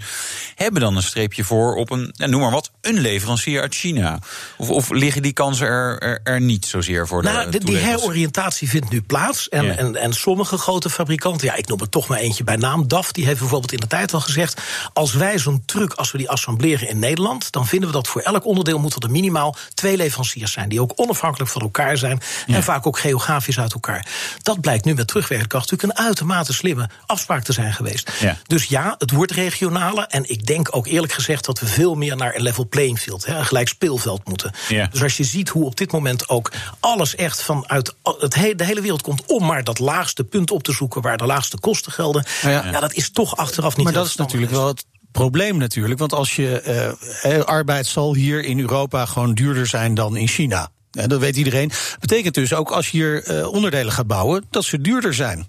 hebben 0.56 0.82
dan 0.82 0.96
een 0.96 1.04
streepje 1.04 1.44
voor 1.44 1.76
op 1.76 1.92
een, 1.92 2.10
ja, 2.14 2.26
noem 2.26 2.42
maar 2.42 2.52
wat, 2.52 2.72
een 2.82 3.00
leverancier 3.00 3.62
uit 3.62 3.76
China. 3.76 4.20
Of, 4.58 4.70
of 4.70 4.90
liggen 4.90 5.22
die 5.22 5.34
kansen 5.34 5.68
er, 5.68 6.00
er, 6.00 6.20
er 6.24 6.42
niet 6.42 6.66
zozeer 6.66 7.08
voor 7.08 7.24
Nou, 7.24 7.50
de- 7.52 7.58
die 7.60 7.78
heroriëntatie 7.78 8.70
vindt 8.70 8.90
nu 8.90 9.02
plaats. 9.02 9.50
En, 9.50 9.66
Ja. 9.66 9.76
en, 9.76 9.96
en 9.96 10.14
sommige 10.14 10.58
grote 10.58 10.90
fabrikanten, 10.90 11.48
ja, 11.48 11.56
ik 11.56 11.68
noem 11.68 11.80
er 11.80 11.90
toch 11.90 12.08
maar 12.08 12.18
eentje 12.20 12.44
bij 12.44 12.56
naam, 12.56 12.88
DAF, 12.88 13.12
die 13.12 13.26
heeft 13.26 13.40
bijvoorbeeld 13.40 13.72
in 13.72 13.80
de 13.80 13.88
tijd 13.88 14.14
al 14.14 14.20
gezegd: 14.22 14.62
als 14.94 15.14
wij 15.14 15.40
zo'n 15.40 15.64
truck, 15.66 15.94
als 15.94 16.12
we 16.12 16.18
die 16.18 16.30
assembleren 16.30 16.90
in 16.90 17.00
Nederland, 17.00 17.52
dan 17.52 17.68
vinden 17.74 17.92
we 17.92 17.96
dat 17.96 18.08
voor 18.08 18.22
elk 18.22 18.46
onderdeel 18.46 18.80
moeten 18.80 19.02
er 19.02 19.12
minimaal 19.12 19.56
twee 19.74 19.98
leveranciers 19.98 20.52
zijn, 20.52 20.70
die 20.70 20.82
ook 20.82 20.92
onafhankelijk 20.96 21.52
van 21.52 21.62
elkaar 21.62 21.98
zijn 21.98 22.22
en 22.48 22.64
vaak 22.64 22.88
ook 22.88 23.00
geografisch 23.00 23.60
uit 23.60 23.74
elkaar. 23.74 24.08
Dat 24.42 24.62
blijkt 24.62 24.86
nu 24.86 24.94
met 24.94 25.08
terugwerkende 25.08 25.52
kracht 25.52 25.72
natuurlijk 25.72 26.00
een 26.00 26.06
uitermate 26.06 26.54
slimme 26.54 26.90
afspraak 27.06 27.44
te 27.44 27.54
zijn 27.54 27.74
geweest. 27.74 28.12
Ja. 28.20 28.38
Dus 28.48 28.64
ja, 28.64 28.96
het 28.98 29.12
wordt 29.12 29.32
regionaler. 29.32 30.06
En 30.08 30.30
ik 30.30 30.46
denk 30.46 30.76
ook 30.76 30.88
eerlijk 30.88 31.14
gezegd 31.14 31.46
dat 31.46 31.60
we 31.60 31.66
veel 31.66 31.96
meer 31.96 32.16
naar 32.16 32.36
een 32.36 32.42
level 32.42 32.68
playing 32.68 33.00
field, 33.00 33.26
hè, 33.26 33.38
een 33.38 33.46
gelijk 33.46 33.68
speelveld 33.68 34.28
moeten. 34.28 34.52
Ja. 34.68 34.88
Dus 34.92 35.04
als 35.04 35.18
je 35.18 35.24
ziet 35.24 35.50
hoe 35.50 35.66
op 35.66 35.78
dit 35.78 35.92
moment 35.92 36.30
ook 36.30 36.52
alles 36.80 37.16
echt 37.16 37.42
vanuit 37.42 37.94
het 38.20 38.36
he- 38.36 38.56
de 38.56 38.66
hele 38.66 38.82
wereld 38.82 39.02
komt 39.02 39.24
om 39.26 39.46
maar 39.46 39.64
dat 39.64 39.80
laagste 39.80 40.24
punt 40.24 40.52
op 40.52 40.64
te 40.64 40.72
zoeken 40.72 41.02
waar 41.02 41.18
de 41.18 41.26
laagste 41.26 41.60
kosten 41.60 41.92
gelden. 41.92 42.26
Ja, 42.42 42.50
ja. 42.50 42.80
dat 42.80 42.94
is 42.94 43.12
toch 43.12 43.36
achteraf 43.36 43.76
niet 43.76 43.84
Maar 43.86 43.94
heel 43.94 44.02
dat 44.02 44.12
is 44.12 44.18
natuurlijk 44.18 44.52
wel 44.52 44.68
het 44.68 44.86
probleem 45.14 45.58
natuurlijk. 45.58 46.00
Want 46.00 46.14
als 46.14 46.36
je 46.36 46.60
eh, 46.60 47.38
eh, 47.38 47.44
arbeid 47.44 47.86
zal 47.86 48.16
hier 48.16 48.44
in 48.44 48.60
Europa 48.60 49.06
gewoon 49.06 49.34
duurder 49.34 49.68
zijn 49.68 49.94
dan 49.94 50.18
in 50.18 50.28
China. 50.28 50.70
Ja, 50.92 51.08
dat 51.08 51.20
weet 51.20 51.36
iedereen. 51.36 51.72
Betekent 52.00 52.36
dus 52.36 52.54
ook 52.54 52.72
als 52.72 52.90
je 52.90 52.98
hier 52.98 53.24
eh, 53.24 53.48
onderdelen 53.48 53.94
gaat 53.94 54.08
bouwen, 54.08 54.46
dat 54.50 54.64
ze 54.64 54.82
duurder 54.82 55.14
zijn. 55.14 55.48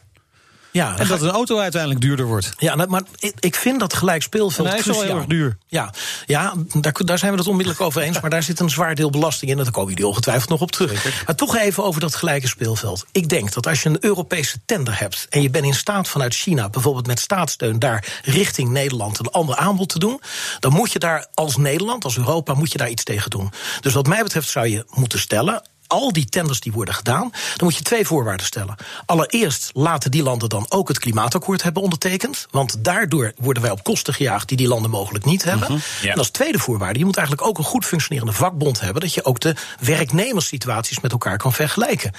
Ja, 0.75 0.99
En 0.99 1.09
dat 1.09 1.23
een 1.23 1.31
auto 1.31 1.59
uiteindelijk 1.59 2.01
duurder 2.01 2.27
wordt. 2.27 2.53
Ja, 2.57 2.75
maar 2.75 3.03
ik, 3.39 3.55
vind 3.55 3.81
dat 3.81 3.95
gelijk 3.95 4.23
speelveld 4.23 4.69
hij 4.69 4.79
is 4.79 4.87
wel 4.87 5.03
heel 5.03 5.17
erg 5.17 5.27
duur. 5.27 5.59
Ja, 5.67 5.93
ja 6.27 6.53
daar, 6.81 6.93
daar 7.05 7.19
zijn 7.19 7.33
we 7.33 7.39
het 7.39 7.47
onmiddellijk 7.47 7.83
over 7.83 8.03
eens. 8.03 8.21
Maar 8.21 8.31
daar 8.31 8.43
zit 8.43 8.61
een 8.61 8.71
zwaar 8.71 8.95
deel 8.95 9.11
belasting 9.11 9.51
in. 9.51 9.59
En 9.59 9.65
daar 9.65 9.73
komen 9.73 9.91
jullie 9.91 10.07
ongetwijfeld 10.07 10.49
nog 10.49 10.61
op 10.61 10.73
terug. 10.73 11.25
Maar 11.27 11.35
toch 11.35 11.57
even 11.57 11.85
over 11.85 12.01
dat 12.01 12.15
gelijke 12.15 12.49
speelveld. 12.49 13.05
Ik 13.13 13.29
denk 13.29 13.53
dat 13.53 13.67
als 13.67 13.83
je 13.83 13.89
een 13.89 14.05
Europese 14.05 14.59
tender 14.67 14.99
hebt. 14.99 15.27
en 15.31 15.43
je 15.43 15.51
bent 15.51 15.65
in 15.65 15.75
staat 15.75 16.09
vanuit 16.09 16.35
China, 16.35 16.69
bijvoorbeeld 16.69 17.07
met 17.07 17.21
staatssteun. 17.21 17.79
daar 17.79 18.21
richting 18.23 18.71
Nederland 18.71 19.19
een 19.19 19.31
ander 19.31 19.57
aanbod 19.57 19.89
te 19.89 19.99
doen. 19.99 20.21
dan 20.61 20.73
moet 20.73 20.93
je 20.93 20.99
daar 20.99 21.27
als 21.35 21.57
Nederland, 21.57 22.05
als 22.05 22.17
Europa, 22.17 22.55
moet 22.55 22.73
je 22.73 22.79
daar 22.79 22.91
iets 22.91 23.05
tegen 23.05 23.31
doen. 23.31 23.53
Dus 23.81 23.93
wat 23.93 24.07
mij 24.07 24.23
betreft 24.23 24.49
zou 24.49 24.67
je 24.69 24.85
moeten 24.91 25.19
stellen 25.19 25.63
al 25.87 26.13
die 26.13 26.25
tenders 26.25 26.61
die 26.61 26.73
worden 26.73 26.95
gedaan, 26.95 27.31
dan 27.31 27.67
moet 27.67 27.77
je 27.77 27.83
twee 27.83 28.07
voorwaarden 28.07 28.47
stellen. 28.47 28.77
Allereerst 29.07 29.71
laten 29.73 30.11
die 30.11 30.23
landen 30.23 30.49
dan 30.49 30.67
ook 30.69 30.89
het 30.89 30.99
klimaatakkoord 30.99 31.63
hebben 31.63 31.83
ondertekend. 31.83 32.47
Want 32.51 32.85
daardoor 32.85 33.33
worden 33.37 33.63
wij 33.63 33.71
op 33.71 33.83
kosten 33.83 34.15
gejaagd 34.15 34.49
die 34.49 34.57
die 34.57 34.69
landen 34.69 34.91
mogelijk 34.91 35.25
niet 35.25 35.45
hebben. 35.45 35.83
ja. 36.01 36.13
En 36.13 36.19
als 36.19 36.31
tweede 36.31 36.59
voorwaarde, 36.59 36.99
je 36.99 37.05
moet 37.05 37.17
eigenlijk 37.17 37.49
ook 37.49 37.59
een 37.59 37.65
goed 37.65 37.85
functionerende 37.85 38.33
vakbond 38.33 38.81
hebben. 38.81 39.03
Dat 39.03 39.15
je 39.15 39.25
ook 39.25 39.41
de 39.41 39.55
werknemerssituaties 39.81 41.01
met 41.01 41.13
elkaar 41.13 41.37
kan 41.37 41.53
vergelijken. 41.53 42.13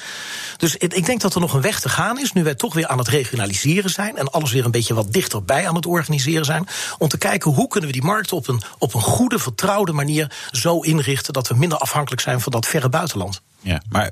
Dus 0.57 0.75
ik 0.75 0.93
ik 0.93 1.11
denk 1.11 1.21
dat 1.21 1.35
er 1.35 1.41
nog 1.41 1.53
een 1.53 1.61
weg 1.61 1.79
te 1.79 1.89
gaan 1.89 2.19
is, 2.19 2.33
nu 2.33 2.43
wij 2.43 2.55
toch 2.55 2.73
weer 2.73 2.87
aan 2.87 2.97
het 2.97 3.07
regionaliseren 3.07 3.89
zijn. 3.89 4.17
En 4.17 4.31
alles 4.31 4.51
weer 4.51 4.65
een 4.65 4.71
beetje 4.71 4.93
wat 4.93 5.13
dichterbij 5.13 5.67
aan 5.67 5.75
het 5.75 5.85
organiseren 5.85 6.45
zijn. 6.45 6.67
Om 6.97 7.07
te 7.07 7.17
kijken 7.17 7.51
hoe 7.51 7.67
kunnen 7.67 7.89
we 7.89 7.95
die 7.95 8.05
markt 8.05 8.31
op 8.31 8.47
een, 8.47 8.61
op 8.77 8.93
een 8.93 9.01
goede, 9.01 9.39
vertrouwde 9.39 9.91
manier 9.91 10.31
zo 10.51 10.79
inrichten. 10.79 11.33
dat 11.33 11.47
we 11.47 11.55
minder 11.55 11.77
afhankelijk 11.77 12.21
zijn 12.21 12.41
van 12.41 12.51
dat 12.51 12.65
verre 12.65 12.89
buitenland. 12.89 13.41
Ja, 13.65 13.81
maar 13.89 14.11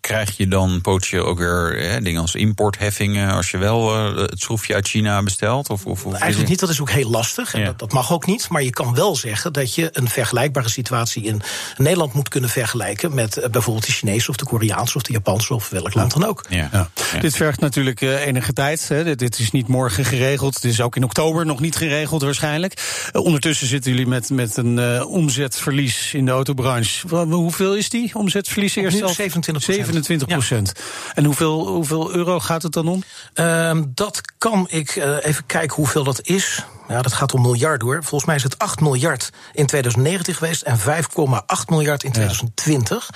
krijg 0.00 0.36
je 0.36 0.48
dan 0.48 0.80
potentieel 0.80 1.24
ook 1.24 1.38
weer 1.38 1.76
hè, 1.90 2.00
dingen 2.00 2.20
als 2.20 2.34
importheffingen 2.34 3.30
als 3.32 3.50
je 3.50 3.58
wel 3.58 3.94
eh, 3.94 4.16
het 4.16 4.40
schroefje 4.40 4.74
uit 4.74 4.88
China 4.88 5.22
bestelt? 5.22 5.70
Of, 5.70 5.86
of, 5.86 6.04
of 6.06 6.12
Eigenlijk 6.12 6.50
niet, 6.50 6.60
dat 6.60 6.68
is 6.68 6.80
ook 6.80 6.90
heel 6.90 7.10
lastig. 7.10 7.54
En 7.54 7.60
Ja. 7.60 7.66
dat, 7.66 7.78
dat 7.78 7.92
mag 7.92 8.12
ook 8.12 8.26
niet. 8.26 8.48
Maar 8.48 8.62
je 8.62 8.70
kan 8.70 8.94
wel 8.94 9.16
zeggen 9.16 9.52
dat 9.52 9.74
je 9.74 9.88
een 9.92 10.08
vergelijkbare 10.08 10.68
situatie 10.68 11.22
in 11.22 11.42
Nederland 11.76 12.12
moet 12.12 12.28
kunnen 12.28 12.50
vergelijken 12.50 13.14
met 13.14 13.36
eh, 13.36 13.50
bijvoorbeeld 13.50 13.86
de 13.86 13.92
Chinese 13.92 14.30
of 14.30 14.36
de 14.36 14.44
Koreaanse 14.44 14.96
of 14.96 15.02
de 15.02 15.12
Japanse 15.12 15.54
of 15.54 15.68
welk 15.68 15.94
land 15.94 16.12
dan 16.12 16.24
ook. 16.24 16.44
Ja. 16.48 16.68
Ja. 16.72 16.90
Ja. 17.12 17.20
Dit 17.20 17.36
vergt 17.36 17.60
natuurlijk 17.60 18.00
eh, 18.00 18.26
enige 18.26 18.52
tijd. 18.52 18.88
Hè. 18.88 19.04
Dit, 19.04 19.18
dit 19.18 19.38
is 19.38 19.50
niet 19.50 19.68
morgen 19.68 20.04
geregeld. 20.04 20.54
Het 20.54 20.64
is 20.64 20.80
ook 20.80 20.96
in 20.96 21.04
oktober 21.04 21.46
nog 21.46 21.60
niet 21.60 21.76
geregeld 21.76 22.22
waarschijnlijk. 22.22 23.08
Ondertussen 23.12 23.66
zitten 23.66 23.90
jullie 23.90 24.06
met, 24.06 24.30
met 24.30 24.56
een 24.56 25.04
omzetverlies 25.04 26.14
in 26.14 26.24
de 26.24 26.30
autobranche. 26.30 27.16
Hoeveel 27.16 27.74
is 27.74 27.88
die 27.88 28.14
omzetverlies 28.14 28.76
eerst 28.86 29.18
Nu 29.18 29.24
al? 29.24 29.54
27%. 29.54 29.56
27 29.56 30.28
procent. 30.28 30.72
En 31.14 31.24
hoeveel, 31.24 31.66
hoeveel 31.66 32.14
euro 32.14 32.40
gaat 32.40 32.62
het 32.62 32.72
dan 32.72 32.88
om? 32.88 33.02
Ehm, 33.34 33.84
dat 33.94 34.20
kan 34.38 34.66
ik 34.70 34.96
eh, 34.96 35.16
even 35.22 35.46
kijken 35.46 35.76
hoeveel 35.76 36.04
dat 36.04 36.20
is. 36.22 36.64
Ja, 36.88 37.02
dat 37.02 37.12
gaat 37.12 37.34
om 37.34 37.40
miljard 37.42 37.82
hoor. 37.82 37.98
Volgens 38.02 38.24
mij 38.24 38.34
is 38.36 38.42
het 38.42 38.58
8 38.58 38.80
miljard 38.80 39.30
in 39.52 39.66
2019 39.66 40.34
geweest 40.34 40.62
en 40.62 40.78
5,8 40.78 41.68
miljard 41.68 42.02
in 42.02 42.12
2020. 42.12 43.10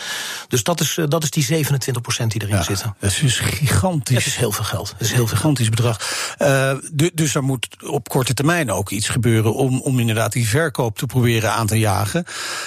Dus 0.49 0.63
dat 0.63 0.81
is, 0.81 0.97
eh, 0.99 1.05
dat 1.09 1.23
is 1.23 1.31
die 1.31 1.45
27 1.45 2.03
procent 2.03 2.33
die 2.33 2.43
erin 2.43 2.65
zitten. 2.65 2.95
Dat 3.01 3.11
is 3.11 3.19
dus 3.19 3.39
gigantisch. 3.39 4.17
Het 4.17 4.27
is 4.27 4.37
heel 4.37 4.53
veel 4.53 4.65
geld. 4.65 4.89
Het 4.91 5.01
is 5.01 5.13
heel 5.13 5.27
veel 5.27 5.37
gigantisch 5.37 5.69
bedrag. 5.69 6.01
Eh, 6.39 6.73
du- 6.93 7.11
dus 7.15 7.35
er 7.35 7.43
moet 7.43 7.69
op 7.87 8.09
korte 8.09 8.35
termijn 8.35 8.71
ook 8.71 8.91
iets 8.91 9.09
gebeuren 9.09 9.55
om, 9.55 9.81
om 9.81 9.99
inderdaad 10.01 10.33
die 10.33 10.49
verkoop 10.49 10.99
te 10.99 11.07
proberen 11.07 11.53
aan 11.53 11.67
te 11.67 11.79
jagen. 11.79 12.25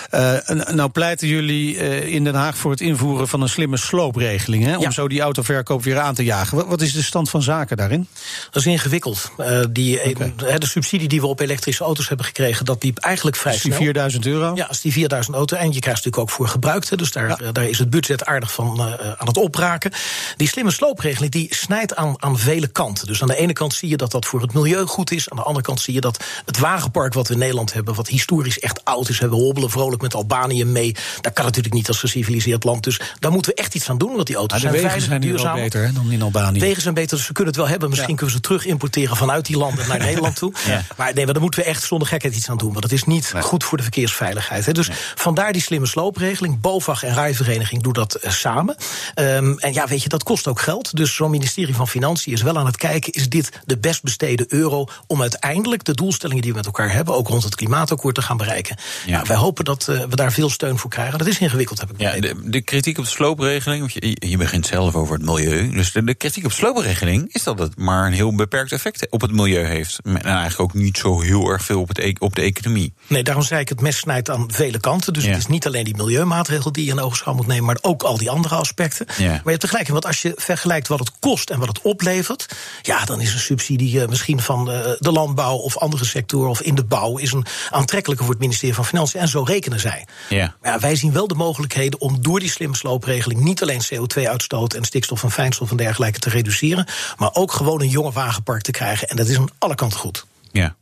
En- 0.09 0.75
nou 0.75 0.89
pleiten 0.89 1.27
jullie 1.27 1.75
in 2.09 2.23
Den 2.23 2.35
Haag 2.35 2.57
voor 2.57 2.71
het 2.71 2.81
invoeren 2.81 3.27
van 3.27 3.41
een 3.41 3.49
slimme 3.49 3.77
sloopregeling, 3.77 4.63
hè, 4.63 4.75
om 4.75 4.81
Ja. 4.83 4.91
zo 4.91 5.07
die 5.07 5.21
autoverkoop 5.21 5.83
weer 5.83 5.99
aan 5.99 6.13
te 6.15 6.23
jagen. 6.23 6.67
Wat, 6.67 6.81
is 6.81 6.93
de 6.93 7.03
stand 7.03 7.29
van 7.29 7.41
zaken 7.41 7.77
daarin? 7.77 8.07
Dat 8.51 8.55
is 8.55 8.65
ingewikkeld. 8.65 9.31
Die, 9.71 9.99
de 10.37 10.57
subsidie 10.59 10.91
die 10.99 11.21
we 11.21 11.27
op 11.27 11.39
elektrische 11.39 11.83
auto's 11.83 12.07
hebben 12.07 12.25
gekregen, 12.25 12.65
dat 12.65 12.83
liep 12.83 12.97
eigenlijk 12.97 13.35
vrij 13.35 13.53
Is 13.53 13.61
die 13.61 13.71
snel. 13.71 13.83
4000 13.83 14.25
euro? 14.25 14.51
Ja, 14.55 14.65
als 14.65 14.81
die 14.81 14.91
4000 14.91 15.35
auto. 15.35 15.55
En 15.55 15.73
je 15.73 15.79
krijgt 15.79 16.05
natuurlijk 16.05 16.17
ook 16.17 16.29
voor 16.29 16.47
gebruikte. 16.47 16.97
Dus 16.97 17.11
daar, 17.11 17.29
eh, 17.29 17.47
daar 17.51 17.69
is 17.69 17.79
het 17.79 17.89
budget 17.89 18.25
aardig 18.25 18.53
van 18.53 18.79
eh, 18.79 19.11
aan 19.17 19.27
het 19.27 19.37
opraken. 19.37 19.91
Die 20.37 20.47
slimme 20.47 20.71
sloopregeling 20.71 21.31
die 21.31 21.55
snijdt 21.55 21.95
aan, 21.95 22.15
aan 22.17 22.39
vele 22.39 22.67
kanten. 22.67 23.07
Dus 23.07 23.21
aan 23.21 23.27
de 23.27 23.35
ene 23.35 23.53
kant 23.53 23.73
zie 23.73 23.89
je 23.89 23.97
dat 23.97 24.11
dat 24.11 24.25
voor 24.25 24.41
het 24.41 24.53
milieu 24.53 24.85
goed 24.85 25.11
is. 25.11 25.29
Aan 25.29 25.37
de 25.37 25.43
andere 25.43 25.65
kant 25.65 25.81
zie 25.81 25.93
je 25.93 26.01
dat 26.01 26.23
het 26.45 26.57
wagenpark 26.57 27.13
wat 27.13 27.27
we 27.27 27.33
in 27.33 27.39
Nederland 27.39 27.73
hebben, 27.73 27.95
wat 27.95 28.07
historisch 28.07 28.59
echt 28.59 28.85
oud 28.85 29.09
is, 29.09 29.19
hebben 29.19 29.37
we 29.37 29.43
hobbelen 29.43 29.69
vrolijk 29.69 30.01
met 30.01 30.15
Albanië 30.15 30.65
mee. 30.65 30.95
Dat 31.21 31.33
kan 31.33 31.45
natuurlijk 31.45 31.73
niet 31.73 31.87
als 31.87 31.99
geciviliseerd 31.99 32.63
land. 32.63 32.83
Dus 32.83 32.99
daar 33.19 33.31
moeten 33.31 33.55
we 33.55 33.61
echt 33.61 33.75
iets 33.75 33.89
aan 33.89 33.97
doen. 33.97 34.15
Want 34.15 34.27
die 34.27 34.35
auto's 34.35 34.61
de 34.61 34.61
zijn 34.61 34.73
wegen 34.73 34.89
veilig, 34.89 35.09
zijn 35.09 35.21
duurzaam. 35.21 35.55
beter 35.55 35.85
hè, 35.85 35.91
dan 35.91 36.11
in 36.11 36.21
Albanië. 36.21 36.59
Wegen 36.59 36.81
zijn 36.81 36.93
beter, 36.93 37.17
dus 37.17 37.27
we 37.27 37.33
kunnen 37.33 37.53
het 37.53 37.61
wel 37.61 37.71
hebben. 37.71 37.89
Misschien 37.89 38.15
kunnen 38.15 38.35
we 38.35 38.41
ze 38.41 38.47
terug 38.47 38.65
importeren 38.65 39.17
vanuit 39.17 39.45
die 39.45 39.57
landen 39.57 39.87
naar 39.87 39.99
Nederland 40.09 40.35
toe. 40.35 40.53
Maar 40.97 41.13
nee, 41.13 41.23
maar 41.23 41.33
daar 41.33 41.43
moeten 41.43 41.59
we 41.59 41.65
echt 41.65 41.83
zonder 41.83 42.07
gekheid 42.07 42.35
iets 42.35 42.49
aan 42.49 42.57
doen. 42.57 42.71
Want 42.71 42.83
het 42.83 42.93
is 42.93 43.03
niet 43.03 43.33
goed 43.39 43.63
voor 43.63 43.77
de 43.77 43.83
verkeersveiligheid. 43.83 44.65
Hè. 44.65 44.71
Dus 44.71 44.89
vandaar 45.15 45.53
die 45.53 45.61
slimme 45.61 45.87
sloopregeling. 45.87 46.61
BOVAG 46.61 47.03
en 47.03 47.13
Rijvereniging 47.13 47.83
doen 47.83 47.93
dat 47.93 48.15
eh, 48.15 48.31
samen. 48.31 48.75
Ehm, 49.13 49.53
en 49.57 49.73
ja, 49.73 49.87
weet 49.87 50.03
je, 50.03 50.09
dat 50.09 50.23
kost 50.23 50.47
ook 50.47 50.61
geld. 50.61 50.95
Dus 50.95 51.15
zo'n 51.15 51.31
ministerie 51.31 51.75
van 51.75 51.87
Financiën 51.87 52.33
is 52.33 52.41
wel 52.41 52.57
aan 52.57 52.65
het 52.65 52.77
kijken... 52.77 53.13
is 53.13 53.29
dit 53.29 53.49
de 53.65 53.77
best 53.77 54.03
besteden 54.03 54.45
euro 54.49 54.87
om 55.07 55.21
uiteindelijk 55.21 55.83
de 55.83 55.93
doelstellingen 55.93 56.41
die 56.41 56.51
we 56.51 56.57
met 56.57 56.65
elkaar 56.65 56.91
hebben... 56.91 57.15
ook 57.15 57.27
rond 57.27 57.43
het 57.43 57.55
klimaatakkoord 57.55 58.15
te 58.15 58.21
gaan 58.21 58.37
bereiken. 58.37 58.77
Ja. 59.05 59.11
Nou, 59.11 59.27
wij 59.27 59.37
hopen 59.37 59.65
dat 59.65 59.87
eh, 59.87 60.03
we 60.09 60.15
daar 60.15 60.31
veel 60.31 60.49
steun 60.49 60.77
voor 60.77 60.89
krijgen. 60.89 61.17
Dat 61.17 61.27
is 61.27 61.39
ingewikkeld, 61.39 61.79
heb 61.79 61.91
ik 61.91 61.99
Ja, 61.99 62.19
de, 62.19 62.35
de 62.43 62.61
kritiek 62.61 62.97
op 62.97 63.03
de 63.03 63.09
sloopregeling, 63.09 63.79
want 63.79 63.93
je, 63.93 64.27
je 64.29 64.37
begint 64.37 64.65
zelf 64.65 64.95
over 64.95 65.15
het 65.15 65.25
milieu. 65.25 65.69
Dus 65.69 65.91
de, 65.91 66.03
de 66.03 66.15
kritiek 66.15 66.43
op 66.43 66.49
de 66.49 66.55
sloopregeling 66.55 67.33
is 67.33 67.43
dat 67.43 67.59
het 67.59 67.77
maar 67.77 68.05
een 68.05 68.13
heel 68.13 68.35
beperkt 68.35 68.71
effect 68.71 69.07
op 69.09 69.21
het 69.21 69.31
milieu 69.31 69.65
heeft. 69.65 69.99
En 70.03 70.21
eigenlijk 70.21 70.59
ook 70.59 70.72
niet 70.73 70.97
zo 70.97 71.21
heel 71.21 71.49
erg 71.49 71.63
veel 71.63 71.79
op, 71.81 71.87
het, 71.87 71.97
e- 71.99 72.13
op 72.19 72.35
de 72.35 72.41
economie. 72.41 72.93
Nee, 73.07 73.23
daarom 73.23 73.43
zei 73.43 73.61
ik, 73.61 73.69
het 73.69 73.81
mes 73.81 73.97
snijdt 73.97 74.29
aan 74.29 74.51
vele 74.51 74.79
kanten. 74.79 75.13
Dus 75.13 75.23
Ja. 75.23 75.29
het 75.29 75.37
is 75.39 75.47
niet 75.47 75.65
alleen 75.67 75.83
die 75.83 75.95
milieumaatregel 75.95 76.71
die 76.71 76.85
je 76.85 76.91
in 76.91 76.99
ogenschouw 76.99 77.33
moet 77.33 77.47
nemen... 77.47 77.65
maar 77.65 77.77
ook 77.81 78.03
al 78.03 78.17
die 78.17 78.29
andere 78.29 78.55
aspecten. 78.55 79.05
Ja. 79.17 79.27
Maar 79.29 79.41
je 79.43 79.49
hebt 79.49 79.59
tegelijk, 79.59 79.87
want 79.87 80.05
als 80.05 80.21
je 80.21 80.33
vergelijkt 80.35 80.87
wat 80.87 80.99
het 80.99 81.11
kost 81.19 81.49
en 81.49 81.59
wat 81.59 81.67
het 81.67 81.81
oplevert... 81.81 82.45
ja, 82.81 83.05
dan 83.05 83.21
is 83.21 83.33
een 83.33 83.39
subsidie 83.39 84.01
eh, 84.01 84.07
misschien 84.07 84.41
van 84.41 84.71
eh, 84.71 84.91
de 84.99 85.11
landbouw 85.11 85.55
of 85.55 85.77
andere 85.77 86.05
sectoren... 86.05 86.49
of 86.49 86.61
in 86.61 86.75
de 86.75 86.83
bouw, 86.83 87.17
is 87.17 87.31
een 87.31 87.45
aantrekkelijker 87.69 88.25
voor 88.25 88.33
het 88.33 88.43
ministerie 88.43 88.75
van 88.75 88.85
Financiën. 88.85 89.19
En 89.19 89.27
zo 89.27 89.43
rekenen 89.43 89.79
zij. 89.79 90.05
Ja. 90.29 90.55
Maar 90.61 90.71
ja, 90.71 90.79
wij 90.79 90.95
zien 90.95 91.11
wel 91.13 91.27
de 91.27 91.35
mogelijkheden 91.35 92.01
om 92.01 92.21
door 92.21 92.39
die 92.39 92.49
slimme 92.49 92.75
sloopregeling... 92.75 93.41
niet 93.41 93.61
alleen 93.61 93.81
CO2-uitstoot 93.83 94.73
en 94.73 94.83
stikstof 94.83 95.23
en 95.23 95.31
fijnstof 95.31 95.71
en 95.71 95.77
dergelijke 95.77 96.19
te 96.19 96.29
reduceren... 96.29 96.87
maar 97.17 97.29
ook 97.33 97.51
gewoon 97.51 97.81
een 97.81 97.89
jonge 97.89 98.11
wagenpark 98.11 98.61
te 98.61 98.71
krijgen. 98.71 99.07
En 99.07 99.15
dat 99.15 99.27
is 99.27 99.37
aan 99.37 99.49
alle 99.59 99.75
kanten 99.75 99.99
goed. 99.99 100.25
Ja. 100.53 100.75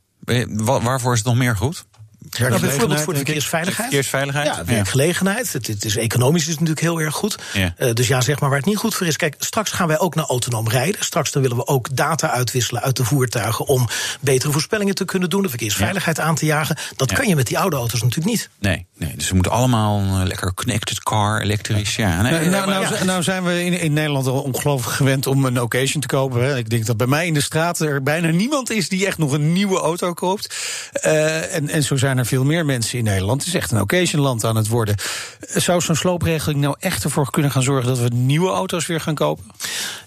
Wa- 0.48 0.82
Waarvoor 0.82 1.12
is 1.14 1.20
het 1.20 1.28
nog 1.28 1.38
meer 1.38 1.58
goed? 1.58 1.86
Nou, 2.30 2.60
bijvoorbeeld 2.60 3.02
voor 3.02 3.14
de 3.14 3.20
verkeersveiligheid. 3.20 3.88
Verkeersveiligheid. 3.88 4.46
Ja, 4.46 4.66
werkgelegenheid. 4.66 5.54
Het, 5.54 5.68
het 5.68 5.86
is 5.86 5.98
economisch 5.98 6.42
is 6.42 6.48
het 6.50 6.60
natuurlijk 6.60 6.88
heel 6.88 7.02
erg 7.02 7.16
goed. 7.16 7.36
Ja. 7.54 7.74
Eh, 7.78 7.94
dus 7.94 8.08
ja, 8.08 8.22
zeg 8.22 8.40
maar 8.40 8.50
waar 8.50 8.58
het 8.58 8.68
niet 8.68 8.78
goed 8.78 8.96
voor 8.96 9.08
is. 9.08 9.16
Kijk, 9.16 9.36
straks 9.40 9.72
gaan 9.72 9.88
wij 9.88 10.00
ook 10.00 10.16
naar 10.16 10.26
autonoom 10.26 10.70
rijden. 10.70 11.04
Straks 11.06 11.32
dan 11.32 11.42
willen 11.42 11.58
we 11.58 11.68
ook 11.68 11.96
data 11.96 12.30
uitwisselen 12.30 12.82
uit 12.82 12.96
de 12.96 13.04
voertuigen 13.04 13.66
om 13.66 13.88
betere 14.20 14.52
voorspellingen 14.52 14.96
te 14.96 15.06
kunnen 15.06 15.30
doen, 15.30 15.42
de 15.42 15.50
verkeersveiligheid 15.50 16.20
aan 16.20 16.36
te 16.36 16.46
jagen. 16.46 16.76
Dat 16.96 17.10
Ja. 17.10 17.16
kan 17.16 17.28
je 17.28 17.36
met 17.36 17.48
die 17.48 17.60
oude 17.60 17.76
auto's 17.76 18.02
natuurlijk 18.02 18.30
niet. 18.30 18.50
Nee, 18.60 18.86
nee, 18.98 19.14
dus 19.16 19.28
we 19.30 19.34
moeten 19.34 19.52
allemaal 19.52 20.00
eh, 20.20 20.26
lekker 20.28 20.54
connected 20.54 21.04
car, 21.04 21.42
elektrisch. 21.42 21.96
Ja, 21.96 22.22
nee, 22.22 22.32
Nou, 22.32 22.50
nou, 22.50 22.90
nou, 22.90 23.06
nou 23.06 23.24
zijn 23.24 23.44
we 23.44 23.66
in, 23.66 23.80
in 23.80 23.94
Nederland 23.94 24.28
al 24.28 24.42
ongelooflijk 24.42 24.96
gewend 24.96 25.28
om 25.28 25.46
een 25.46 25.62
occasion 25.62 26.02
te 26.02 26.08
kopen. 26.08 26.44
Hè. 26.44 26.58
Ik 26.58 26.70
denk 26.70 26.86
dat 26.86 26.98
bij 26.98 27.08
mij 27.08 27.28
in 27.28 27.34
de 27.34 27.42
straat 27.42 27.80
er 27.80 28.04
bijna 28.04 28.28
niemand 28.30 28.70
is 28.72 28.90
die 28.90 29.06
echt 29.06 29.18
nog 29.18 29.32
een 29.32 29.54
nieuwe 29.54 29.80
auto 29.80 30.14
koopt. 30.14 30.56
Eh, 30.92 31.56
en, 31.56 31.70
en 31.70 31.84
zo 31.84 31.98
zijn 31.98 32.11
er 32.18 32.26
veel 32.26 32.44
meer 32.44 32.66
mensen 32.66 32.98
in 32.98 33.04
Nederland. 33.04 33.40
Het 33.40 33.48
is 33.48 33.56
echt 33.60 33.72
een 33.72 33.82
occasionland 33.82 34.46
aan 34.46 34.56
het 34.56 34.68
worden. 34.68 34.96
Zou 35.40 35.82
zo'n 35.82 35.96
sloopregeling 35.96 36.60
nou 36.62 36.76
echt 36.80 37.04
ervoor 37.04 37.32
kunnen 37.32 37.52
gaan 37.52 37.64
zorgen 37.64 37.88
dat 37.88 38.00
we 38.00 38.08
nieuwe 38.14 38.50
auto's 38.50 38.86
weer 38.86 39.02
gaan 39.02 39.16
kopen? 39.16 39.46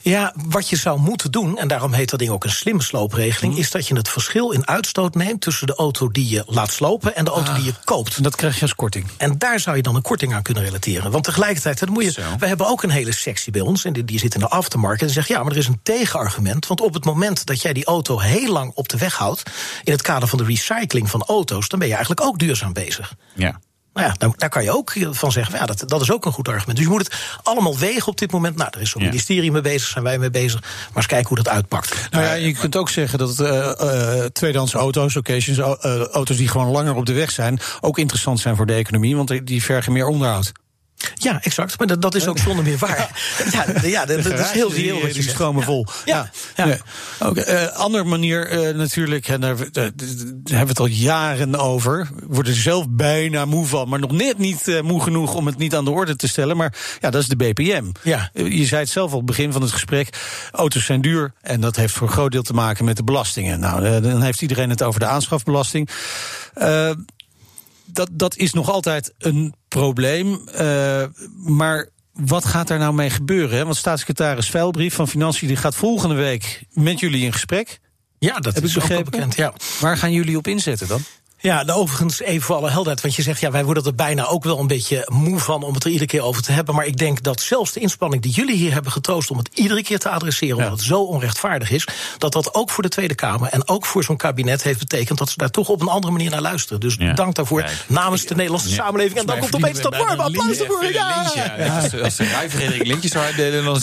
Ja, 0.00 0.32
wat 0.48 0.68
je 0.68 0.76
zou 0.76 1.00
moeten 1.00 1.30
doen, 1.30 1.58
en 1.58 1.68
daarom 1.68 1.92
heet 1.92 2.10
dat 2.10 2.18
ding 2.18 2.30
ook 2.30 2.44
een 2.44 2.50
slimme 2.50 2.82
sloopregeling, 2.82 3.52
Mhm. 3.52 3.62
is 3.62 3.70
dat 3.70 3.88
je 3.88 3.96
het 3.96 4.08
verschil 4.08 4.50
in 4.50 4.66
uitstoot 4.66 5.14
neemt 5.14 5.40
tussen 5.40 5.66
de 5.66 5.74
auto 5.74 6.10
die 6.10 6.28
je 6.28 6.42
laat 6.46 6.70
slopen 6.72 7.16
en 7.16 7.24
de 7.24 7.30
auto 7.30 7.50
Ah. 7.50 7.56
die 7.56 7.64
je 7.64 7.74
koopt. 7.84 8.16
En 8.16 8.22
dat 8.22 8.36
krijg 8.36 8.54
je 8.54 8.60
als 8.62 8.74
korting. 8.74 9.06
En 9.16 9.38
daar 9.38 9.60
zou 9.60 9.76
je 9.76 9.82
dan 9.82 9.94
een 9.96 10.02
korting 10.02 10.34
aan 10.34 10.42
kunnen 10.42 10.62
relateren. 10.64 11.10
Want 11.10 11.24
tegelijkertijd, 11.24 11.78
dan 11.78 11.92
moet 11.92 12.04
je, 12.14 12.22
we 12.38 12.46
hebben 12.46 12.66
ook 12.66 12.82
een 12.82 12.90
hele 12.90 13.12
sectie 13.12 13.52
bij 13.52 13.60
ons, 13.60 13.84
en 13.84 13.92
die, 13.92 14.04
die 14.04 14.18
zit 14.18 14.34
in 14.34 14.40
de 14.40 14.48
aftermarket. 14.48 15.08
En 15.08 15.14
zegt 15.14 15.28
ja, 15.28 15.42
maar 15.42 15.52
er 15.52 15.58
is 15.58 15.66
een 15.66 15.80
tegenargument. 15.82 16.66
Want 16.66 16.80
op 16.80 16.94
het 16.94 17.04
moment 17.04 17.46
dat 17.46 17.62
jij 17.62 17.72
die 17.72 17.84
auto 17.84 18.18
heel 18.18 18.52
lang 18.52 18.72
op 18.74 18.88
de 18.88 18.96
weg 18.96 19.14
houdt, 19.16 19.42
in 19.84 19.92
het 19.92 20.02
kader 20.02 20.28
van 20.28 20.38
de 20.38 20.44
recycling 20.44 21.10
van 21.10 21.22
auto's, 21.22 21.68
dan 21.68 21.78
ben 21.78 21.88
je 21.88 21.93
eigenlijk 21.94 22.26
ook 22.26 22.38
duurzaam 22.38 22.72
bezig. 22.72 23.14
ja. 23.34 23.60
Nou 23.94 24.06
ja, 24.06 24.14
daar, 24.18 24.30
daar 24.36 24.48
kan 24.48 24.62
je 24.62 24.70
ook 24.76 24.92
van 25.10 25.32
zeggen, 25.32 25.58
ja, 25.58 25.66
dat, 25.66 25.82
dat 25.86 26.00
is 26.00 26.12
ook 26.12 26.24
een 26.26 26.32
goed 26.32 26.48
argument. 26.48 26.76
Dus 26.76 26.86
je 26.86 26.92
moet 26.92 27.04
het 27.04 27.14
allemaal 27.42 27.78
wegen 27.78 28.08
op 28.08 28.18
dit 28.18 28.32
moment. 28.32 28.56
Nou, 28.56 28.70
er 28.74 28.80
is 28.80 28.90
zo'n 28.90 29.02
Ja. 29.02 29.08
ministerie 29.08 29.52
mee 29.52 29.60
bezig, 29.60 29.88
zijn 29.88 30.04
wij 30.04 30.18
mee 30.18 30.30
bezig. 30.30 30.60
Maar 30.60 30.90
eens 30.96 31.06
kijken 31.06 31.28
hoe 31.28 31.36
dat 31.36 31.48
uitpakt. 31.48 32.08
Nou 32.10 32.24
ja, 32.24 32.32
je 32.32 32.52
kunt 32.52 32.76
ook 32.76 32.88
zeggen 32.90 33.18
dat 33.18 33.40
eh 33.40 34.20
eh 34.20 34.24
tweedehands 34.30 34.74
auto's, 34.74 35.16
occasions, 35.16 35.58
eh, 35.58 36.00
auto's 36.00 36.36
die 36.36 36.48
gewoon 36.48 36.66
langer 36.70 36.94
op 36.94 37.06
de 37.06 37.12
weg 37.12 37.30
zijn, 37.30 37.60
ook 37.80 37.98
interessant 37.98 38.40
zijn 38.40 38.56
voor 38.56 38.66
de 38.66 38.74
economie, 38.74 39.16
want 39.16 39.28
die- 39.28 39.44
die 39.44 39.62
vergen 39.62 39.92
meer 39.92 40.06
onderhoud. 40.06 40.52
Ja, 41.14 41.42
exact. 41.42 41.78
Maar 41.78 41.86
dat, 41.86 42.02
dat 42.02 42.14
is 42.14 42.26
ook 42.26 42.38
zonder 42.38 42.64
meer 42.64 42.78
waar. 42.78 43.10
Ja, 43.52 43.64
ja 43.88 44.04
dat, 44.04 44.22
dat 44.22 44.38
is 44.38 44.50
heel 44.50 44.68
die, 44.68 44.82
reëel 44.82 45.00
die 45.00 45.12
zegt. 45.12 45.30
stromen 45.30 45.62
vol. 45.62 45.86
Ja, 46.04 46.30
ja. 46.56 46.78
Eh, 47.18 47.66
andere 47.66 48.04
manier 48.04 48.48
eh, 48.48 48.74
natuurlijk, 48.74 49.28
en 49.28 49.40
daar, 49.40 49.56
hebben 49.56 50.44
we 50.44 50.54
het 50.56 50.80
al 50.80 50.86
jaren 50.86 51.58
over. 51.58 52.08
We 52.14 52.34
worden 52.34 52.52
er 52.52 52.58
zelf 52.58 52.86
bijna 52.88 53.44
moe 53.44 53.66
van, 53.66 53.88
maar 53.88 53.98
nog 53.98 54.12
net 54.12 54.38
niet 54.38 54.68
eh, 54.68 54.80
moe 54.80 55.02
genoeg 55.02 55.34
om 55.34 55.46
het 55.46 55.58
niet 55.58 55.74
aan 55.74 55.84
de 55.84 55.90
orde 55.90 56.16
te 56.16 56.28
stellen. 56.28 56.56
Maar 56.56 56.74
ja, 57.00 57.10
dat 57.10 57.22
is 57.22 57.28
de 57.28 57.36
BPM. 57.36 57.84
Ja. 58.02 58.30
Je 58.32 58.64
zei 58.64 58.80
het 58.80 58.90
zelf 58.90 59.10
al 59.10 59.18
op 59.18 59.26
het 59.26 59.36
begin 59.36 59.52
van 59.52 59.62
het 59.62 59.72
gesprek. 59.72 60.08
Auto's 60.52 60.84
zijn 60.84 61.00
duur 61.00 61.32
en 61.40 61.60
dat 61.60 61.76
heeft 61.76 61.94
voor 61.94 62.06
een 62.06 62.12
groot 62.12 62.32
deel 62.32 62.42
te 62.42 62.54
maken 62.54 62.84
met 62.84 62.96
de 62.96 63.04
belastingen. 63.04 63.60
Nou, 63.60 64.00
dan 64.00 64.22
heeft 64.22 64.42
iedereen 64.42 64.70
het 64.70 64.82
over 64.82 65.00
de 65.00 65.06
aanschafbelasting. 65.06 65.88
Dat, 67.84 68.08
dat 68.12 68.36
is 68.36 68.52
nog 68.52 68.70
altijd 68.70 69.14
een 69.18 69.54
probleem. 69.68 70.48
eh, 70.48 71.04
maar 71.36 71.88
wat 72.12 72.44
gaat 72.44 72.68
daar 72.68 72.78
nou 72.78 72.94
mee 72.94 73.10
gebeuren? 73.10 73.56
Hè? 73.58 73.64
Want 73.64 73.76
staatssecretaris 73.76 74.50
Veilbrief 74.50 74.94
van 74.94 75.08
Financiën 75.08 75.48
die 75.48 75.56
gaat 75.56 75.74
volgende 75.74 76.14
week 76.14 76.64
met 76.72 77.00
jullie 77.00 77.24
in 77.24 77.32
gesprek. 77.32 77.80
Ja, 78.18 78.38
dat 78.40 78.54
Heb 78.54 78.64
is 78.64 78.74
ik 78.74 78.80
begrepen? 78.80 79.10
bekend. 79.10 79.36
Ja. 79.36 79.52
Waar 79.80 79.96
gaan 79.96 80.12
jullie 80.12 80.36
op 80.36 80.46
inzetten 80.46 80.88
dan? 80.88 81.00
Ja, 81.44 81.62
nou, 81.62 81.78
overigens 81.78 82.20
even 82.20 82.42
voor 82.42 82.56
alle 82.56 82.70
helderheid. 82.70 83.00
Want 83.00 83.14
je 83.14 83.22
zegt, 83.22 83.40
ja, 83.40 83.50
wij 83.50 83.64
worden 83.64 83.84
er 83.84 83.94
bijna 83.94 84.26
ook 84.26 84.44
wel 84.44 84.58
een 84.58 84.66
beetje 84.66 85.08
moe 85.12 85.38
van 85.38 85.62
om 85.62 85.74
het 85.74 85.84
er 85.84 85.90
iedere 85.90 86.06
keer 86.10 86.22
over 86.22 86.42
te 86.42 86.52
hebben. 86.52 86.74
Maar 86.74 86.86
ik 86.86 86.96
denk 86.96 87.22
dat 87.22 87.40
zelfs 87.40 87.72
de 87.72 87.80
inspanning 87.80 88.22
die 88.22 88.32
jullie 88.32 88.56
hier 88.56 88.72
hebben 88.72 88.92
getroost 88.92 89.30
om 89.30 89.38
het 89.38 89.48
iedere 89.54 89.82
keer 89.82 89.98
te 89.98 90.08
adresseren, 90.08 90.56
omdat 90.56 90.70
het 90.70 90.80
zo 90.82 91.00
onrechtvaardig 91.02 91.70
is, 91.70 91.86
dat 92.18 92.32
dat 92.32 92.54
ook 92.54 92.70
voor 92.70 92.82
de 92.82 92.88
Tweede 92.88 93.14
Kamer 93.14 93.48
en 93.48 93.68
ook 93.68 93.86
voor 93.86 94.04
zo'n 94.04 94.16
kabinet 94.16 94.62
heeft 94.62 94.78
betekend 94.78 95.18
dat 95.18 95.28
ze 95.28 95.36
daar 95.36 95.50
toch 95.50 95.68
op 95.68 95.80
een 95.80 95.88
andere 95.88 96.12
manier 96.12 96.30
naar 96.30 96.40
luisteren. 96.40 96.80
Dus 96.80 96.94
Ja. 96.98 97.12
dank 97.12 97.34
daarvoor 97.34 97.64
namens 97.86 98.24
de 98.24 98.34
Nederlandse 98.34 98.68
samenleving. 98.70 99.18
En 99.18 99.26
dan 99.26 99.38
komt 99.38 99.54
opeens 99.54 99.80
dat 99.80 99.96
warme 99.96 100.22
applaus 100.22 100.58
ervoor. 100.58 100.92
Ja, 100.92 101.30
Als, 101.82 102.00
als 102.00 102.16
de 102.16 102.24
rijvereniging 102.24 102.86
lintjes 102.86 103.12
zou 103.12 103.24
uitdelen, 103.24 103.64
dan... 103.64 103.82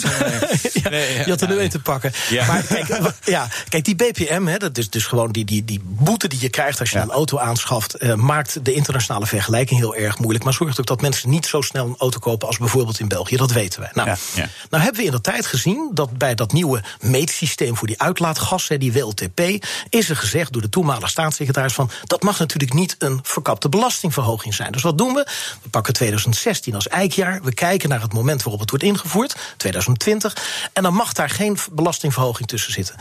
Je 1.24 1.24
had 1.26 1.40
er 1.40 1.48
nu 1.48 1.58
een 1.60 1.68
te 1.70 1.80
pakken. 1.80 2.12
Ja. 2.30 2.46
Maar 2.46 2.62
kijk, 2.62 3.12
ja, 3.24 3.48
kijk, 3.68 3.84
die 3.84 3.96
BPM, 3.96 4.46
hè, 4.46 4.56
dat 4.56 4.78
is 4.78 4.90
dus 4.90 5.06
gewoon 5.06 5.32
die, 5.32 5.44
die, 5.44 5.64
die 5.64 5.80
boete 5.84 6.28
die 6.28 6.40
je 6.40 6.48
krijgt 6.48 6.80
als 6.80 6.90
je 6.90 6.98
een 6.98 7.10
auto 7.10 7.38
aanschaft, 7.52 7.94
eh, 7.94 8.14
maakt 8.14 8.64
de 8.64 8.72
internationale 8.72 9.26
vergelijking 9.26 9.80
heel 9.80 9.94
erg 9.94 10.18
moeilijk. 10.18 10.44
Maar 10.44 10.52
zorgt 10.52 10.80
ook 10.80 10.86
dat 10.86 11.00
mensen 11.00 11.30
niet 11.30 11.46
zo 11.46 11.60
snel 11.60 11.86
een 11.86 11.94
auto 11.98 12.18
kopen 12.18 12.46
als 12.48 12.58
bijvoorbeeld 12.58 13.00
in 13.00 13.08
België. 13.08 13.36
Dat 13.36 13.50
weten 13.52 13.80
wij. 13.80 13.90
Nou, 13.92 14.08
Ja, 14.08 14.16
ja. 14.34 14.48
nou 14.70 14.82
hebben 14.82 15.00
we 15.00 15.06
in 15.06 15.12
de 15.12 15.20
tijd 15.20 15.46
gezien 15.46 15.90
dat 15.94 16.18
bij 16.18 16.34
dat 16.34 16.52
nieuwe 16.52 16.82
meetsysteem 17.00 17.76
voor 17.76 17.86
die 17.86 18.00
uitlaatgassen, 18.00 18.80
die 18.80 18.92
WLTP, 18.92 19.40
is 19.88 20.08
er 20.10 20.16
gezegd 20.16 20.52
door 20.52 20.62
de 20.62 20.68
toenmalige 20.68 21.08
staatssecretaris 21.08 21.72
van 21.72 21.90
dat 22.04 22.22
mag 22.22 22.38
natuurlijk 22.38 22.72
niet 22.72 22.96
een 22.98 23.20
verkapte 23.22 23.68
belastingverhoging 23.68 24.54
zijn. 24.54 24.72
Dus 24.72 24.82
wat 24.82 24.98
doen 24.98 25.14
we? 25.14 25.26
We 25.62 25.68
pakken 25.68 25.92
2016 25.92 26.74
als 26.74 26.88
eikjaar. 26.88 27.40
We 27.42 27.54
kijken 27.54 27.88
naar 27.88 28.00
het 28.00 28.12
moment 28.12 28.42
waarop 28.42 28.60
het 28.60 28.70
wordt 28.70 28.84
ingevoerd, 28.84 29.36
2020. 29.56 30.36
En 30.72 30.82
dan 30.82 30.94
mag 30.94 31.12
daar 31.12 31.30
geen 31.30 31.58
belastingverhoging 31.72 32.48
tussen 32.48 32.72
zitten. 32.72 32.94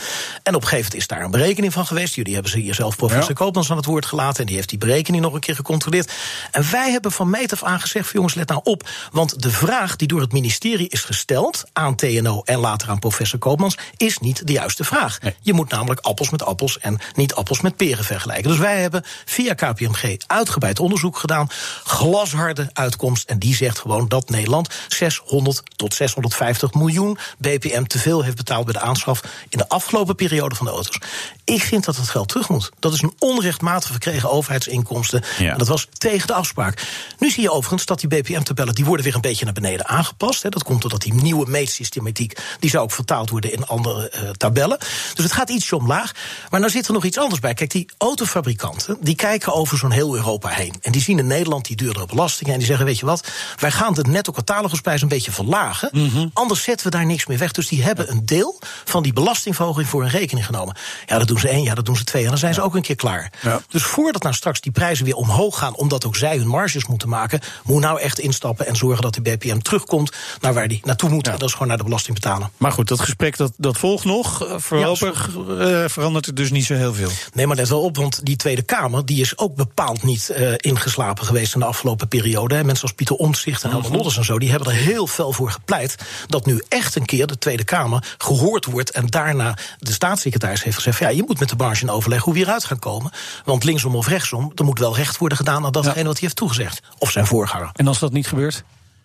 En 0.43 0.55
op 0.55 0.61
een 0.61 0.67
gegeven 0.67 0.75
moment 0.75 0.95
is 0.95 1.07
daar 1.07 1.21
een 1.21 1.31
berekening 1.31 1.73
van 1.73 1.85
geweest. 1.85 2.15
Jullie 2.15 2.33
hebben 2.33 2.51
ze 2.51 2.59
hier 2.59 2.75
zelf 2.75 2.95
professor 2.95 3.29
Ja. 3.29 3.33
Koopmans 3.35 3.71
aan 3.71 3.77
het 3.77 3.85
woord 3.85 4.05
gelaten. 4.05 4.40
En 4.41 4.47
die 4.47 4.55
heeft 4.55 4.69
die 4.69 4.77
berekening 4.77 5.23
nog 5.23 5.33
een 5.33 5.39
keer 5.39 5.55
gecontroleerd. 5.55 6.11
En 6.51 6.71
wij 6.71 6.91
hebben 6.91 7.11
van 7.11 7.29
meet 7.29 7.53
af 7.53 7.63
aan 7.63 7.79
gezegd: 7.79 8.05
van, 8.05 8.15
jongens, 8.15 8.33
let 8.33 8.47
nou 8.47 8.61
op. 8.63 8.89
Want 9.11 9.41
de 9.41 9.51
vraag 9.51 9.95
die 9.95 10.07
door 10.07 10.21
het 10.21 10.31
ministerie 10.31 10.89
is 10.89 11.01
gesteld 11.01 11.63
aan 11.73 11.95
TNO 11.95 12.41
en 12.45 12.59
later 12.59 12.89
aan 12.89 12.99
professor 12.99 13.39
Koopmans, 13.39 13.77
is 13.97 14.17
niet 14.17 14.47
de 14.47 14.53
juiste 14.53 14.83
vraag. 14.83 15.17
Je 15.41 15.53
moet 15.53 15.69
namelijk 15.69 15.99
appels 15.99 16.29
met 16.29 16.43
appels 16.43 16.79
en 16.79 16.99
niet 17.15 17.33
appels 17.33 17.61
met 17.61 17.75
peren 17.75 18.05
vergelijken. 18.05 18.49
Dus 18.49 18.57
wij 18.57 18.81
hebben 18.81 19.03
via 19.25 19.53
KPMG 19.53 20.15
uitgebreid 20.27 20.79
onderzoek 20.79 21.17
gedaan. 21.17 21.47
Glasharde 21.83 22.69
uitkomst. 22.73 23.29
En 23.29 23.39
die 23.39 23.55
zegt 23.55 23.79
gewoon 23.79 24.07
dat 24.07 24.29
Nederland 24.29 24.69
600 24.87 25.61
tot 25.75 25.93
650 25.93 26.73
miljoen 26.73 27.17
BPM 27.37 27.83
te 27.83 27.99
veel 27.99 28.23
heeft 28.23 28.35
betaald 28.35 28.65
bij 28.65 28.73
de 28.73 28.79
aanschaf 28.79 29.21
in 29.49 29.57
de 29.57 29.69
afgelopen 29.69 30.15
periode 30.15 30.55
van 30.55 30.65
de 30.65 30.71
auto's. 30.71 30.99
Ik 31.43 31.63
vind 31.63 31.85
dat 31.85 31.95
het 31.95 32.09
geld 32.09 32.27
terug 32.27 32.49
moet. 32.49 32.69
Dat 32.79 32.93
is 32.93 33.01
een 33.01 33.15
onrechtmatig 33.19 33.89
verkregen 33.89 34.20
overheidsinkomsten. 34.29 35.23
Ja. 35.37 35.51
En 35.51 35.57
dat 35.57 35.67
was 35.67 35.87
tegen 35.97 36.27
de 36.27 36.33
afspraak. 36.33 36.87
Nu 37.17 37.29
zie 37.29 37.43
je 37.43 37.51
overigens 37.51 37.85
dat 37.85 37.99
die 37.99 38.09
BPM-tabellen 38.09 38.75
die 38.75 38.85
worden 38.85 39.05
weer 39.05 39.15
een 39.15 39.21
beetje 39.21 39.45
naar 39.45 39.53
beneden 39.53 39.87
aangepast. 39.87 40.43
Hè. 40.43 40.49
Dat 40.49 40.63
komt 40.63 40.81
doordat 40.81 41.01
die 41.01 41.13
nieuwe 41.13 41.49
meetsystematiek 41.49 42.39
die 42.59 42.69
zou 42.69 42.83
ook 42.83 42.91
vertaald 42.91 43.29
worden 43.29 43.51
in 43.51 43.67
andere 43.67 44.09
eh, 44.09 44.29
tabellen. 44.29 44.77
Dus 45.13 45.23
het 45.23 45.33
gaat 45.33 45.49
ietsje 45.49 45.75
omlaag. 45.75 46.11
Maar 46.49 46.59
nou 46.59 46.71
zit 46.71 46.87
er 46.87 46.93
nog 46.93 47.05
iets 47.05 47.17
anders 47.17 47.39
bij. 47.39 47.53
Kijk, 47.53 47.69
die 47.71 47.89
autofabrikanten 47.97 48.97
die 49.01 49.15
kijken 49.15 49.53
over 49.53 49.77
zo'n 49.77 49.91
heel 49.91 50.15
Europa 50.15 50.49
heen. 50.49 50.75
En 50.81 50.91
die 50.91 51.01
zien 51.01 51.19
in 51.19 51.27
Nederland 51.27 51.65
die 51.65 51.75
duurdere 51.75 52.05
belastingen. 52.05 52.53
En 52.53 52.59
die 52.59 52.67
zeggen: 52.67 52.85
Weet 52.85 52.99
je 52.99 53.05
wat, 53.05 53.27
wij 53.59 53.71
gaan 53.71 53.93
de 53.93 54.03
netto 54.03 54.31
catalogusprijs 54.31 55.01
een 55.01 55.07
beetje 55.07 55.31
verlagen. 55.31 55.89
Mhm. 55.91 56.27
Anders 56.33 56.63
zetten 56.63 56.85
we 56.85 56.97
daar 56.97 57.05
niks 57.05 57.25
meer 57.25 57.37
weg. 57.37 57.51
Dus 57.51 57.67
die 57.67 57.83
hebben 57.83 58.11
een 58.11 58.25
deel 58.25 58.59
van 58.85 59.03
die 59.03 59.13
belastingverhoging 59.13 59.87
voor 59.87 60.01
hun 60.01 60.11
rekening 60.11 60.45
genomen. 60.45 60.75
Ja, 61.05 61.17
dat 61.17 61.27
doen 61.27 61.39
ze 61.39 61.47
één, 61.47 61.63
ja, 61.63 61.75
dat 61.75 61.85
doen 61.85 61.97
ze 61.97 62.03
twee. 62.03 62.23
En 62.23 62.29
dan 62.29 62.37
zijn 62.37 62.53
ze 62.53 62.61
ook 62.61 62.75
een 62.75 62.81
keer 62.81 62.95
klaar. 62.95 63.31
Ja. 63.41 63.61
Dus 63.69 63.83
voordat 64.11 64.29
nou 64.29 64.41
straks 64.41 64.61
die 64.61 64.71
prijzen 64.71 65.05
weer 65.05 65.15
omhoog 65.15 65.57
gaan, 65.57 65.75
omdat 65.75 66.05
ook 66.05 66.15
zij 66.15 66.37
hun 66.37 66.47
marges 66.47 66.85
moeten 66.85 67.09
maken, 67.09 67.39
moet 67.63 67.81
nou 67.81 67.99
echt 67.99 68.19
instappen 68.19 68.67
en 68.67 68.75
zorgen 68.75 69.01
dat 69.01 69.13
de 69.13 69.21
BPM 69.21 69.59
terugkomt 69.59 70.11
naar 70.41 70.53
waar 70.53 70.67
die 70.67 70.79
naartoe 70.83 71.09
moet. 71.09 71.25
Dat 71.25 71.43
is 71.43 71.51
gewoon 71.51 71.67
naar 71.67 71.77
de 71.77 71.83
belasting 71.83 72.15
betalen. 72.15 72.51
Maar 72.57 72.71
goed, 72.71 72.87
dat 72.87 72.99
gesprek 72.99 73.37
dat, 73.37 73.51
dat 73.57 73.77
volgt 73.77 74.05
nog. 74.05 74.45
Eh, 74.45 74.57
Voorlopig 74.57 75.29
eh, 75.35 75.83
verandert 75.87 76.27
er 76.27 76.35
dus 76.35 76.51
niet 76.51 76.65
zo 76.65 76.73
heel 76.73 76.93
veel. 76.93 77.09
Nee, 77.33 77.47
maar 77.47 77.55
let 77.55 77.69
wel 77.69 77.81
op, 77.81 77.97
want 77.97 78.25
die 78.25 78.35
Tweede 78.35 78.61
Kamer 78.61 79.05
die 79.05 79.21
is 79.21 79.37
ook 79.37 79.55
bepaald 79.55 80.03
niet 80.03 80.29
eh, 80.29 80.53
ingeslapen 80.57 81.25
geweest 81.25 81.53
in 81.53 81.59
de 81.59 81.65
afgelopen 81.65 82.07
periode. 82.07 82.55
Hè. 82.55 82.63
Mensen 82.63 82.83
als 82.83 82.93
Pieter 82.93 83.15
Omtzigt 83.15 83.63
en 83.63 83.69
Helmut 83.69 83.91
Lodders 83.91 84.17
en 84.17 84.25
zo, 84.25 84.39
die 84.39 84.49
hebben 84.49 84.67
er 84.67 84.77
heel 84.77 85.07
fel 85.07 85.31
voor 85.31 85.51
gepleit 85.51 85.95
dat 86.27 86.45
nu 86.45 86.63
echt 86.67 86.95
een 86.95 87.05
keer 87.05 87.27
de 87.27 87.37
Tweede 87.37 87.63
Kamer 87.63 88.15
gehoord 88.17 88.65
wordt 88.65 88.91
en 88.91 89.07
daarna 89.07 89.57
de 89.79 89.91
staatssecretaris 89.91 90.63
heeft 90.63 90.75
gezegd: 90.75 90.99
ja, 90.99 91.09
je 91.09 91.23
moet 91.27 91.39
met 91.39 91.49
de 91.49 91.55
branche 91.55 91.81
in 91.81 91.89
overleg 91.89 92.23
hoe 92.23 92.33
we 92.33 92.39
hieruit 92.39 92.63
gaan 92.63 92.79
komen. 92.79 93.11
Want 93.45 93.63
linksom 93.63 93.95
of 94.01 94.07
rechtsom, 94.07 94.51
er 94.55 94.63
moet 94.65 94.79
wel 94.79 94.95
recht 94.95 95.17
worden 95.17 95.37
gedaan 95.37 95.65
aan 95.65 95.71
datgene 95.71 96.03
wat 96.03 96.11
hij 96.13 96.19
heeft 96.21 96.35
toegezegd. 96.35 96.81
Of 96.97 97.11
zijn 97.11 97.25
voorganger. 97.25 97.69
En 97.73 97.87
als 97.87 97.99
dat 97.99 98.11
niet 98.11 98.27
gebeurt? 98.27 98.63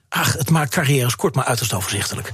Ach, 0.09 0.33
het 0.33 0.51
maakt 0.51 0.71
carrières 0.71 1.17
kort, 1.17 1.35
maar 1.35 1.45
uiterst 1.45 1.73
overzichtelijk. 1.73 2.31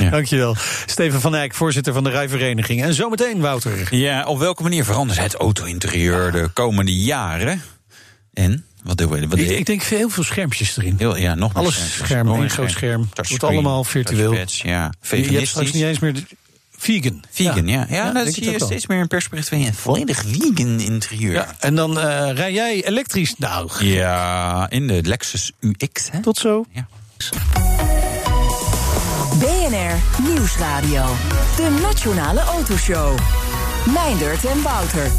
Ja. 0.00 0.10
Dankjewel. 0.10 0.56
Steven 0.86 1.20
van 1.20 1.34
Eyck, 1.34 1.54
voorzitter 1.54 1.92
van 1.92 2.04
de 2.04 2.10
Rijvereniging. 2.10 2.82
En 2.82 2.94
zometeen, 2.94 3.40
Wouter. 3.40 3.94
Ja, 3.94 4.24
op 4.26 4.38
welke 4.38 4.62
manier 4.62 4.84
verandert 4.84 5.18
het 5.18 5.34
auto-interieur 5.34 6.32
de 6.32 6.48
komende 6.52 6.94
jaren? 6.96 7.62
En? 8.32 8.64
Wat 8.82 8.96
doen 8.96 9.10
we? 9.10 9.28
Wat 9.28 9.38
Ik, 9.38 9.48
ik 9.50 9.66
denk 9.66 9.82
heel 9.82 10.08
veel 10.08 10.24
schermpjes 10.24 10.76
erin. 10.76 10.94
Heel, 10.98 11.16
ja, 11.16 11.34
nog 11.34 11.52
meer 11.52 11.62
Alles 11.62 11.74
schermpjes. 11.74 12.06
scherm, 12.06 12.26
Nog 12.26 12.38
één 12.38 12.50
groot 12.50 12.70
scherm. 12.70 13.08
Het 13.14 13.28
wordt 13.28 13.44
allemaal 13.44 13.84
virtueel. 13.84 14.30
touchpads, 14.30 14.62
ja, 14.62 14.92
Je- 15.10 15.30
Je 15.30 15.36
hebt 15.36 15.48
straks 15.48 15.72
niet 15.72 15.82
eens 15.82 15.98
meer... 15.98 16.14
Vegan. 16.84 17.22
Vegan, 17.30 17.66
ja. 17.66 17.86
Ja, 17.88 18.04
dat 18.04 18.24
denk 18.24 18.34
zie 18.34 18.50
het 18.50 18.58
je 18.58 18.64
steeds 18.64 18.86
meer 18.86 19.00
een 19.00 19.08
perspectief 19.08 19.48
van 19.48 19.58
een 19.58 19.74
volledig 19.74 20.24
vegan 20.26 20.80
interieur. 20.80 21.32
Ja, 21.32 21.54
en 21.58 21.74
dan 21.74 21.98
eh, 22.00 22.30
rij 22.32 22.52
jij 22.52 22.84
elektrisch. 22.84 23.34
Nou, 23.38 23.84
Ja, 23.84 24.70
in 24.70 24.86
de 24.86 25.02
Lexus 25.02 25.52
UX, 25.60 26.10
hè? 26.10 26.22
tot 26.22 26.38
zo. 26.38 26.64
Ja. 26.70 26.86
BNR 29.38 30.22
Nieuwsradio. 30.28 31.06
De 31.56 31.78
Nationale 31.82 32.40
Autoshow. 32.40 33.18
Meindert 33.94 34.44
en 34.44 34.62
Wouter. 34.62 35.10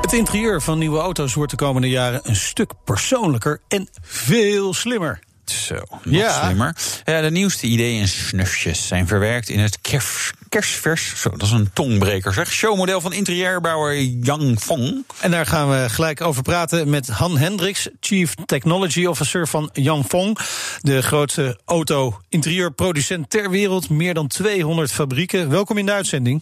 Het 0.00 0.12
interieur 0.12 0.62
van 0.62 0.78
nieuwe 0.78 0.98
auto's 0.98 1.34
wordt 1.34 1.50
de 1.50 1.56
komende 1.56 1.88
jaren 1.88 2.20
een 2.22 2.36
stuk 2.36 2.72
persoonlijker 2.84 3.60
en 3.68 3.88
veel 4.00 4.74
slimmer. 4.74 5.18
Zo, 5.50 5.74
nog 5.74 6.14
Ja. 6.14 6.44
slimmer. 6.44 6.76
Ja, 7.04 7.20
de 7.20 7.30
nieuwste 7.30 7.66
ideeën 7.66 8.00
en 8.00 8.08
snufjes 8.08 8.86
zijn 8.86 9.06
verwerkt 9.06 9.48
in 9.48 9.58
het 9.58 9.80
kers, 9.80 10.32
kerstvers... 10.48 11.20
Zo, 11.20 11.30
dat 11.30 11.42
is 11.42 11.50
een 11.50 11.70
tongbreker, 11.72 12.32
zeg. 12.32 12.52
Showmodel 12.52 13.00
van 13.00 13.12
interieurbouwer 13.12 14.00
Yang 14.02 14.60
Fong. 14.60 15.04
En 15.20 15.30
daar 15.30 15.46
gaan 15.46 15.70
we 15.70 15.88
gelijk 15.88 16.20
over 16.20 16.42
praten 16.42 16.90
met 16.90 17.08
Han 17.08 17.38
Hendricks, 17.38 17.88
Chief 18.00 18.34
Technology 18.46 19.04
Officer 19.06 19.48
van 19.48 19.70
Yanfeng. 19.72 20.38
De 20.80 21.02
grootste 21.02 21.58
auto-interieurproducent 21.64 23.30
ter 23.30 23.50
wereld. 23.50 23.88
Meer 23.90 24.14
dan 24.14 24.26
200 24.26 24.92
fabrieken. 24.92 25.50
Welkom 25.50 25.78
in 25.78 25.86
de 25.86 25.92
uitzending. 25.92 26.40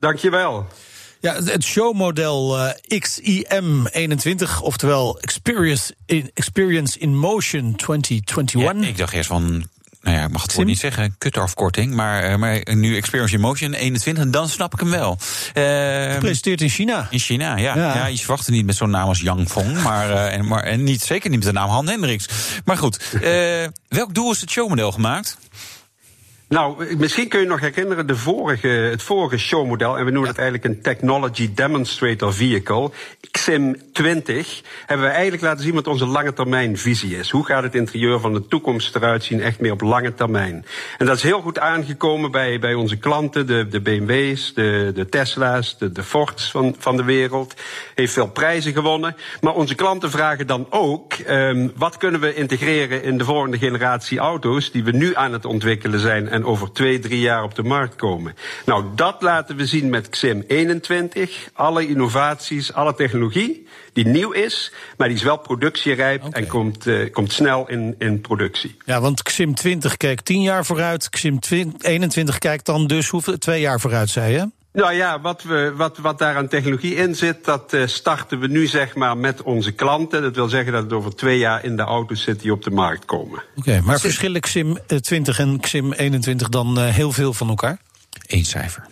Dankjewel. 0.00 0.66
Ja, 1.24 1.34
het- 1.44 1.64
showmodel 1.64 2.58
eh, 2.58 2.70
XIM21, 3.04 4.60
oftewel 4.60 5.18
Experience 5.20 5.94
in, 6.06 6.30
Experience 6.34 6.98
in 6.98 7.16
Motion 7.16 7.76
2021. 7.76 8.82
Ja, 8.82 8.88
ik 8.88 8.96
dacht 8.96 9.12
eerst 9.12 9.28
van... 9.28 9.66
Nou 10.02 10.16
ja, 10.16 10.24
ik 10.24 10.30
mag 10.30 10.42
het 10.42 10.54
woord 10.54 10.66
niet 10.66 10.78
zeggen, 10.78 11.14
kutafkorting. 11.18 11.94
Maar, 11.94 12.22
eh, 12.22 12.36
maar 12.36 12.62
nu 12.74 12.96
Experience 12.96 13.34
in 13.34 13.40
Motion 13.40 13.72
21, 13.72 14.30
dan 14.30 14.48
snap 14.48 14.72
ik 14.72 14.80
hem 14.80 14.90
wel. 14.90 15.18
Eh, 15.54 16.12
Gepresenteerd 16.12 16.60
in 16.60 16.68
China. 16.68 17.08
in 17.10 17.18
China, 17.18 17.56
ja. 17.56 17.76
Ja. 17.76 17.94
ja. 17.94 18.06
je 18.06 18.18
verwacht 18.18 18.46
het 18.46 18.54
niet 18.54 18.66
met 18.66 18.76
zo'n 18.76 18.90
naam 18.90 19.08
als 19.08 19.20
Yang 19.20 19.48
Fong. 19.48 19.82
Maar, 19.82 20.10
eh, 20.10 20.32
en, 20.34 20.46
maar, 20.46 20.62
en 20.62 20.84
niet, 20.84 21.02
zeker 21.02 21.30
niet 21.30 21.38
met 21.38 21.48
de 21.48 21.54
naam 21.54 21.68
Han 21.68 21.88
Hendricks. 21.88 22.28
Maar 22.64 22.76
goed, 22.76 23.16
welk 23.88 24.14
doel 24.14 24.30
is 24.32 24.40
het 24.40 24.50
showmodel 24.50 24.92
gemaakt? 24.92 25.36
Nou, 26.54 26.96
misschien 26.96 27.28
kun 27.28 27.40
je 27.40 27.46
nog 27.46 27.60
herinneren 27.60 28.06
de 28.06 28.16
vorige, 28.16 28.68
het 28.68 29.02
vorige 29.02 29.38
showmodel, 29.38 29.98
en 29.98 30.04
we 30.04 30.10
noemen 30.10 30.28
het 30.28 30.38
eigenlijk 30.38 30.68
een 30.68 30.82
Technology 30.82 31.54
Demonstrator 31.54 32.34
Vehicle, 32.34 32.90
XIM20, 33.38 34.62
hebben 34.86 35.06
we 35.06 35.12
eigenlijk 35.12 35.42
laten 35.42 35.64
zien 35.64 35.74
wat 35.74 35.86
onze 35.86 36.06
lange 36.06 36.32
termijn 36.32 36.78
visie 36.78 37.18
is. 37.18 37.30
Hoe 37.30 37.44
gaat 37.44 37.62
het 37.62 37.74
interieur 37.74 38.20
van 38.20 38.32
de 38.32 38.46
toekomst 38.46 38.96
eruit 38.96 39.24
zien, 39.24 39.40
echt 39.40 39.60
meer 39.60 39.72
op 39.72 39.80
lange 39.80 40.14
termijn. 40.14 40.64
En 40.98 41.06
dat 41.06 41.16
is 41.16 41.22
heel 41.22 41.40
goed 41.40 41.58
aangekomen 41.58 42.30
bij, 42.30 42.58
bij 42.58 42.74
onze 42.74 42.96
klanten, 42.96 43.46
de, 43.46 43.68
de 43.68 43.80
BMW's, 43.80 44.54
de, 44.54 44.92
de 44.94 45.08
Tesla's, 45.08 45.78
de, 45.78 45.92
de 45.92 46.02
Fords 46.02 46.50
van, 46.50 46.74
van 46.78 46.96
de 46.96 47.04
wereld. 47.04 47.54
Heeft 47.94 48.12
veel 48.12 48.28
prijzen 48.28 48.72
gewonnen. 48.72 49.16
Maar 49.40 49.54
onze 49.54 49.74
klanten 49.74 50.10
vragen 50.10 50.46
dan 50.46 50.66
ook, 50.70 51.12
um, 51.28 51.72
wat 51.76 51.96
kunnen 51.96 52.20
we 52.20 52.34
integreren 52.34 53.02
in 53.02 53.18
de 53.18 53.24
volgende 53.24 53.58
generatie 53.58 54.18
auto's 54.18 54.70
die 54.70 54.84
we 54.84 54.90
nu 54.90 55.16
aan 55.16 55.32
het 55.32 55.44
ontwikkelen 55.44 56.00
zijn 56.00 56.28
en 56.28 56.43
over 56.44 56.72
twee, 56.72 56.98
drie 56.98 57.20
jaar 57.20 57.42
op 57.42 57.54
de 57.54 57.62
markt 57.62 57.96
komen. 57.96 58.34
Nou, 58.66 58.84
dat 58.94 59.22
laten 59.22 59.56
we 59.56 59.66
zien 59.66 59.90
met 59.90 60.08
XIM 60.08 60.44
21. 60.46 61.48
Alle 61.52 61.86
innovaties, 61.86 62.72
alle 62.72 62.94
technologie 62.94 63.66
die 63.92 64.06
nieuw 64.06 64.30
is, 64.30 64.72
maar 64.96 65.08
die 65.08 65.16
is 65.16 65.22
wel 65.22 65.36
productierijp 65.36 66.24
en 66.24 66.46
komt, 66.46 66.86
uh, 66.86 67.12
komt 67.12 67.32
snel 67.32 67.68
in, 67.68 67.94
in 67.98 68.20
productie. 68.20 68.76
Ja, 68.84 69.00
want 69.00 69.22
XIM 69.22 69.54
20 69.54 69.96
keek 69.96 70.20
10 70.20 70.42
jaar 70.42 70.64
vooruit. 70.64 71.10
XIM 71.10 71.40
20 71.40 71.82
21 71.82 72.38
kijkt 72.38 72.66
dan 72.66 72.86
dus 72.86 73.08
hoeveel, 73.08 73.38
twee 73.38 73.60
jaar 73.60 73.80
vooruit, 73.80 74.10
zei 74.10 74.32
je? 74.32 74.63
Nou 74.74 74.92
ja, 74.92 75.20
wat, 75.20 75.42
we, 75.42 75.72
wat, 75.76 75.98
wat 75.98 76.18
daar 76.18 76.36
aan 76.36 76.48
technologie 76.48 76.94
in 76.94 77.14
zit, 77.14 77.44
dat 77.44 77.72
uh, 77.72 77.86
starten 77.86 78.38
we 78.38 78.46
nu 78.46 78.66
zeg 78.66 78.94
maar 78.94 79.16
met 79.16 79.42
onze 79.42 79.72
klanten. 79.72 80.22
Dat 80.22 80.34
wil 80.34 80.48
zeggen 80.48 80.72
dat 80.72 80.82
het 80.82 80.92
over 80.92 81.14
twee 81.14 81.38
jaar 81.38 81.64
in 81.64 81.76
de 81.76 81.82
auto's 81.82 82.22
zit 82.22 82.40
die 82.40 82.52
op 82.52 82.62
de 82.62 82.70
markt 82.70 83.04
komen. 83.04 83.42
Oké, 83.56 83.68
okay, 83.68 83.80
maar 83.80 84.00
verschillen 84.00 84.40
XIM 84.40 84.78
20 85.00 85.38
en 85.38 85.60
XIM 85.60 85.92
21 85.92 86.48
dan 86.48 86.78
uh, 86.78 86.88
heel 86.88 87.12
veel 87.12 87.32
van 87.32 87.48
elkaar? 87.48 87.78
Eén 88.26 88.44
cijfer. 88.44 88.86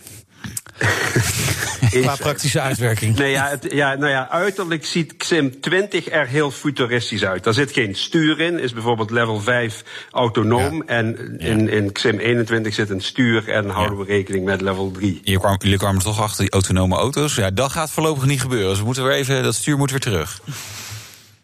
Qua 2.00 2.16
praktische 2.16 2.60
uitwerking. 2.60 3.16
Nee, 3.16 3.30
ja, 3.30 3.48
het, 3.48 3.66
ja, 3.72 3.94
nou 3.94 4.10
ja, 4.10 4.30
uiterlijk 4.30 4.86
ziet 4.86 5.16
XIM 5.16 5.60
20 5.60 6.10
er 6.10 6.26
heel 6.26 6.50
futuristisch 6.50 7.24
uit. 7.24 7.44
Daar 7.44 7.54
zit 7.54 7.72
geen 7.72 7.94
stuur 7.94 8.40
in, 8.40 8.58
is 8.58 8.72
bijvoorbeeld 8.72 9.10
level 9.10 9.40
5 9.40 9.84
autonoom. 10.10 10.74
Ja. 10.76 10.82
En 10.86 11.38
in, 11.38 11.68
in 11.68 11.92
XIM 11.92 12.18
21 12.18 12.74
zit 12.74 12.90
een 12.90 13.00
stuur 13.00 13.48
en 13.48 13.68
houden 13.68 13.98
we 13.98 14.04
rekening 14.04 14.44
met 14.44 14.60
level 14.60 14.90
3. 14.90 15.20
Hier 15.24 15.38
kwam, 15.38 15.56
jullie 15.58 15.78
kwamen 15.78 16.02
toch 16.02 16.20
achter 16.20 16.42
die 16.42 16.52
autonome 16.52 16.96
auto's. 16.96 17.34
Ja, 17.34 17.50
dat 17.50 17.72
gaat 17.72 17.90
voorlopig 17.90 18.24
niet 18.24 18.40
gebeuren. 18.40 18.68
Dus 18.68 18.78
we 18.78 18.84
moeten 18.84 19.04
weer 19.04 19.12
even, 19.12 19.42
dat 19.42 19.54
stuur 19.54 19.76
moet 19.76 19.90
weer 19.90 20.00
terug. 20.00 20.40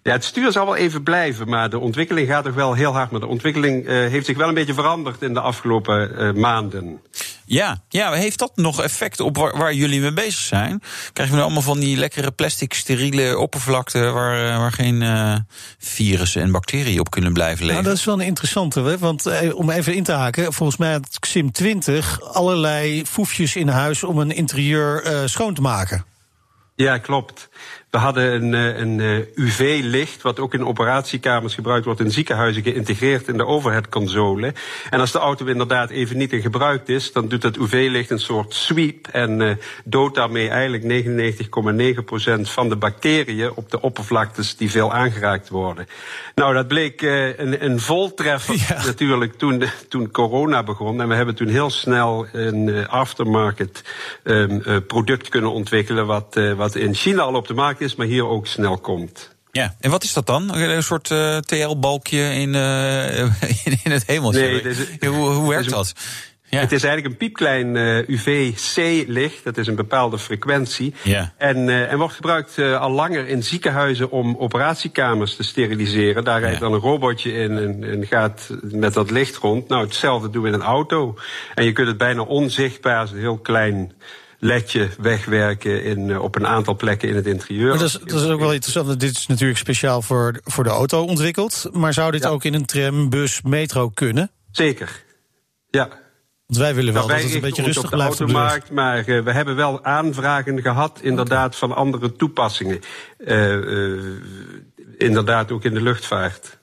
Ja, 0.09 0.15
het 0.15 0.25
stuur 0.25 0.53
zal 0.53 0.65
wel 0.65 0.77
even 0.77 1.03
blijven, 1.03 1.49
maar 1.49 1.71
de 1.71 1.79
ontwikkeling 1.79 2.29
gaat 2.29 2.45
toch 2.45 2.55
wel 2.55 2.75
heel 2.75 2.93
hard. 2.93 3.11
Maar 3.11 3.21
de 3.21 3.27
ontwikkeling 3.27 3.85
uh, 3.85 3.91
heeft 3.91 4.27
zich 4.27 4.37
wel 4.37 4.49
een 4.49 4.55
beetje 4.55 4.75
veranderd 4.75 5.23
in 5.23 5.35
de 5.35 5.41
afgelopen 5.41 6.13
uh, 6.19 6.33
maanden. 6.33 7.01
Ja, 7.45 7.83
ja, 7.89 8.13
heeft 8.13 8.39
dat 8.39 8.53
nog 8.55 8.83
effect 8.83 9.21
op 9.21 9.37
waar, 9.37 9.57
waar, 9.57 9.73
jullie 9.73 10.01
mee 10.01 10.13
bezig 10.13 10.41
zijn? 10.41 10.83
Krijgen 11.13 11.35
we 11.35 11.41
nu 11.41 11.47
allemaal 11.47 11.63
van 11.63 11.79
die 11.79 11.97
lekkere 11.97 12.31
plastic 12.31 12.75
steriele 12.75 13.39
oppervlakte 13.39 13.99
waar, 13.99 14.59
waar 14.59 14.73
geen 14.73 15.01
uh, 15.03 15.37
virussen 15.79 16.43
en 16.43 16.53
bacteriën 16.53 17.01
op 17.01 17.11
kunnen 17.11 17.33
blijven 17.33 17.67
leven? 17.67 17.75
Nou, 17.75 17.89
dat 17.89 17.99
is 17.99 18.05
wel 18.05 18.21
een 18.21 18.27
interessante, 18.27 18.81
hè? 18.81 18.99
want 18.99 19.27
eh, 19.27 19.57
om 19.57 19.71
even 19.71 19.95
in 19.95 20.05
te 20.05 20.13
haken, 20.13 20.53
volgens 20.53 20.79
mij 20.79 20.93
had 20.93 21.19
XIM 21.19 21.53
20 21.53 22.23
allerlei 22.33 23.07
foefjes 23.07 23.57
in 23.57 23.69
huis 23.69 24.05
om 24.05 24.19
een 24.19 24.33
interieur 24.33 25.07
uh, 25.07 25.21
schoon 25.25 25.55
te 25.55 25.61
maken. 25.61 26.05
Ja, 26.79 26.99
klopt. 26.99 27.49
We 27.91 27.99
hadden 27.99 28.35
een, 28.35 28.53
een 28.83 29.27
UV-licht, 29.35 30.23
wat 30.23 30.41
ook 30.41 30.55
in 30.55 30.67
operatiekamers 30.67 31.55
gebruikt 31.55 31.85
wordt 31.85 32.01
in 32.01 32.11
ziekenhuizen, 32.11 32.63
geïntegreerd 32.63 33.29
in 33.29 33.37
de 33.37 33.47
overhead-console. 33.47 34.55
En 34.91 35.01
als 35.01 35.13
de 35.13 35.19
auto 35.19 35.47
inderdaad 35.47 35.91
even 35.91 36.17
niet 36.17 36.33
in 36.33 36.41
gebruik 36.41 36.89
is, 36.89 37.13
dan 37.13 37.29
doet 37.29 37.43
dat 37.43 37.57
UV-licht 37.57 38.11
een 38.11 38.19
soort 38.19 38.55
sweep 38.55 39.07
en 39.07 39.41
uh, 39.41 39.51
doodt 39.85 40.15
daarmee 40.15 40.49
eigenlijk 40.49 41.07
99,9% 42.39 42.41
van 42.41 42.69
de 42.69 42.77
bacteriën 42.77 43.53
op 43.55 43.71
de 43.71 43.81
oppervlaktes 43.81 44.57
die 44.57 44.71
veel 44.71 44.93
aangeraakt 44.93 45.49
worden. 45.49 45.87
Nou, 46.35 46.55
dat 46.55 46.69
bleek 46.69 47.03
uh, 47.03 47.39
een, 47.39 47.65
een 47.65 47.81
voltreffer 47.81 48.55
ja. 48.69 48.85
natuurlijk 48.85 49.35
toen, 49.35 49.63
toen 49.89 50.11
corona 50.11 50.63
begon. 50.63 51.01
En 51.01 51.09
we 51.09 51.15
hebben 51.15 51.35
toen 51.35 51.49
heel 51.49 51.71
snel 51.71 52.27
een 52.33 52.89
aftermarket 52.89 53.85
um, 54.23 54.63
product 54.87 55.29
kunnen 55.29 55.53
ontwikkelen, 55.53 56.07
wat, 56.07 56.41
wat 56.57 56.75
in 56.75 56.95
China 56.95 57.23
al 57.23 57.35
op 57.35 57.47
de 57.47 57.55
markt 57.55 57.78
is, 57.81 57.95
maar 57.95 58.07
hier 58.07 58.27
ook 58.27 58.47
snel 58.47 58.79
komt. 58.79 59.37
Ja, 59.53 59.75
en 59.81 59.91
wat 59.91 60.03
is 60.03 60.13
dat 60.13 60.27
dan? 60.27 60.55
Een 60.55 60.83
soort 60.83 61.11
uh, 61.11 61.37
TL-balkje 61.37 62.35
in, 62.35 62.55
uh, 62.55 63.19
in, 63.65 63.79
in, 63.85 63.91
het 63.91 64.07
hemeltje? 64.07 64.41
Nee, 64.41 64.61
is, 64.61 65.07
hoe, 65.07 65.29
hoe 65.29 65.49
werkt 65.49 65.71
dat? 65.71 65.95
Ja. 66.51 66.61
Het 66.61 66.73
is 66.73 66.85
eigenlijk 66.85 67.15
een 67.15 67.19
piepklein 67.19 67.75
uh, 67.75 68.09
UV-C-licht. 68.09 69.45
Dat 69.45 69.57
is 69.57 69.67
een 69.67 69.75
bepaalde 69.75 70.19
frequentie. 70.19 70.95
Ja. 71.03 71.33
En, 71.37 71.57
uh, 71.57 71.93
en 71.93 71.99
wordt 71.99 72.15
gebruikt 72.15 72.57
uh, 72.57 72.81
al 72.81 72.91
langer 72.91 73.27
in 73.27 73.43
ziekenhuizen 73.43 74.11
om 74.11 74.37
operatiekamers 74.37 75.37
te 75.37 75.43
steriliseren. 75.43 76.25
Daar 76.25 76.41
rijdt 76.41 76.59
ja. 76.59 76.61
dan 76.61 76.73
een 76.73 76.81
robotje 76.81 77.33
in 77.33 77.59
en, 77.59 77.85
en, 77.85 78.07
gaat 78.07 78.51
met 78.61 78.95
dat 78.95 79.11
licht 79.11 79.37
rond. 79.37 79.69
Nou, 79.69 79.85
hetzelfde 79.85 80.31
doen 80.31 80.43
we 80.43 80.49
in 80.49 80.55
een 80.55 80.63
auto. 80.63 81.19
En 81.55 81.65
je 81.65 81.73
kunt 81.73 81.89
het 81.89 81.99
bijna 81.99 82.23
onzichtbaar, 82.23 83.11
een 83.11 83.19
heel 83.19 83.39
klein 83.39 83.93
ledje 84.39 84.89
wegwerken 84.99 85.85
in, 85.85 86.09
uh, 86.09 86.23
op 86.23 86.37
een 86.37 86.47
aantal 86.47 86.77
plekken 86.77 87.09
in 87.09 87.17
het 87.17 87.27
interieur. 87.27 87.69
Maar 87.69 87.79
dat, 87.79 87.87
is, 87.87 87.99
dat 88.05 88.21
is 88.21 88.29
ook 88.29 88.41
wel 88.41 88.53
interessant. 88.53 89.01
Dit 89.01 89.17
is 89.17 89.27
natuurlijk 89.27 89.59
speciaal 89.59 90.03
voor, 90.03 90.41
voor 90.45 90.65
de 90.65 90.71
auto 90.71 91.05
ontwikkeld. 91.05 91.69
Maar 91.73 91.93
zou 91.93 92.11
dit 92.11 92.23
ja. 92.23 92.29
ook 92.29 92.45
in 92.45 92.55
een 92.55 92.67
tram, 92.67 93.11
bus, 93.11 93.43
metro 93.43 93.89
kunnen? 93.89 94.31
Zeker. 94.51 95.03
Ja. 95.71 95.89
Want 96.47 96.61
wij 96.61 96.75
willen 96.75 96.93
wel 96.93 97.07
nou, 97.07 97.15
dat 97.15 97.25
het 97.27 97.35
een 97.35 97.41
beetje 97.41 97.63
rustig 97.63 97.85
op 97.85 97.91
de 97.91 97.97
blijft 97.97 98.21
automarkt, 98.21 98.71
maar 98.71 99.09
uh, 99.09 99.23
we 99.23 99.33
hebben 99.33 99.57
wel 99.57 99.85
aanvragen 99.85 100.63
gehad, 100.63 100.99
inderdaad, 101.03 101.47
okay. 101.47 101.59
van 101.59 101.77
andere 101.77 102.13
toepassingen. 102.13 102.81
Uh, 103.19 104.15
inderdaad 104.99 105.53
ook 105.53 105.65
in 105.65 105.75
de 105.75 105.81
luchtvaart. 105.81 106.58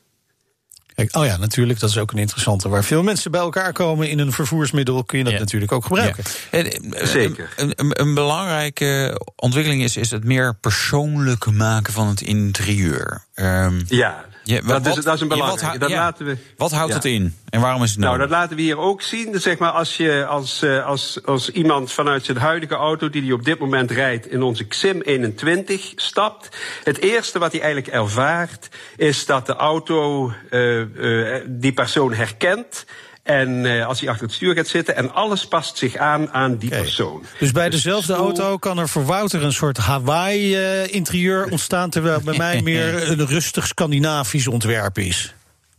Kijk, 0.96 1.16
oh 1.16 1.26
ja, 1.26 1.38
natuurlijk, 1.38 1.80
dat 1.80 1.90
is 1.90 1.98
ook 1.98 2.12
een 2.12 2.18
interessante. 2.18 2.70
Waar 2.70 2.84
veel 2.84 3.04
mensen 3.04 3.32
bij 3.32 3.42
elkaar 3.42 3.74
komen 3.74 4.10
in 4.10 4.20
een 4.20 4.32
vervoersmiddel, 4.32 5.04
kun 5.04 5.18
je 5.18 5.24
dat 5.24 5.34
ja. 5.34 5.40
natuurlijk 5.40 5.72
ook 5.72 5.86
gebruiken. 5.86 6.24
Ja. 6.52 7.06
Zeker. 7.06 7.50
Een, 7.56 7.74
een, 7.76 8.02
een, 8.02 8.14
belangrijke 8.14 9.22
ontwikkeling 9.36 9.84
is, 9.84 9.98
is 9.98 10.12
het 10.12 10.24
meer 10.24 10.56
persoonlijk 10.56 11.46
maken 11.46 11.94
van 11.94 12.08
het 12.08 12.22
interieur. 12.22 13.24
Um, 13.36 13.86
ja. 13.88 14.26
Ja, 14.48 14.62
wat, 14.62 14.84
dat, 14.84 14.98
is, 14.98 15.04
dat 15.04 15.16
is 15.16 15.22
een 15.22 15.28
belangrijke. 15.28 15.80
Wat, 15.80 15.90
dat 15.90 15.98
laten 15.98 16.26
we, 16.26 16.38
wat 16.58 16.72
houdt 16.72 16.94
het 16.94 17.06
in 17.06 17.36
en 17.50 17.62
waarom 17.62 17.84
is 17.84 17.90
het 17.90 18.00
nodig? 18.00 18.18
Nou, 18.18 18.30
dat 18.30 18.38
laten 18.38 18.56
we 18.56 18.62
hier 18.62 18.78
ook 18.78 19.02
zien. 19.02 19.42
Zeg 19.42 19.58
maar, 19.58 19.72
als, 19.72 19.98
je, 19.98 20.26
als, 20.26 20.64
als, 20.64 21.20
als 21.26 21.50
iemand 21.50 21.92
vanuit 21.92 22.26
zijn 22.26 22.38
huidige 22.38 22.76
auto, 22.76 23.10
die 23.10 23.22
hij 23.22 23.32
op 23.32 23.46
dit 23.46 23.60
moment 23.60 23.92
rijdt, 23.92 24.28
in 24.28 24.42
onze 24.42 24.64
XIM 24.64 25.02
21 25.02 25.92
stapt. 25.96 26.58
Het 26.84 26.98
eerste 26.98 27.40
wat 27.40 27.52
hij 27.52 27.62
eigenlijk 27.62 27.94
ervaart, 27.94 28.70
is 28.96 29.26
dat 29.26 29.46
de 29.46 29.56
auto 29.56 30.32
uh, 30.52 30.80
uh, 30.80 31.42
die 31.48 31.74
persoon 31.74 32.14
herkent 32.14 32.86
En 33.26 33.50
uh, 33.50 33.86
als 33.88 34.00
hij 34.00 34.10
achter 34.10 34.26
het 34.26 34.36
stuur 34.36 34.56
gaat 34.56 34.68
zitten. 34.68 34.96
En 34.96 35.14
alles 35.14 35.48
past 35.48 35.78
zich 35.78 35.96
aan 35.96 36.32
aan 36.32 36.58
die 36.58 36.70
persoon. 36.70 37.24
Dus 37.40 37.52
bij 37.52 37.70
dezelfde 37.70 38.14
stoel- 38.14 38.26
auto 38.26 38.58
kan 38.58 38.78
er 38.78 38.90
voor 38.90 39.06
Wouter 39.06 39.44
een 39.44 39.54
soort 39.54 39.78
Hawaii-interieur 39.78 41.48
ontstaan... 41.50 41.90
terwijl 41.90 42.22
bij 42.22 42.38
mij 42.46 42.62
meer 42.62 43.10
een 43.10 43.26
rustig 43.26 43.68
Scandinavisch 43.68 44.48
ontwerp 44.48 44.98
is. 44.98 45.34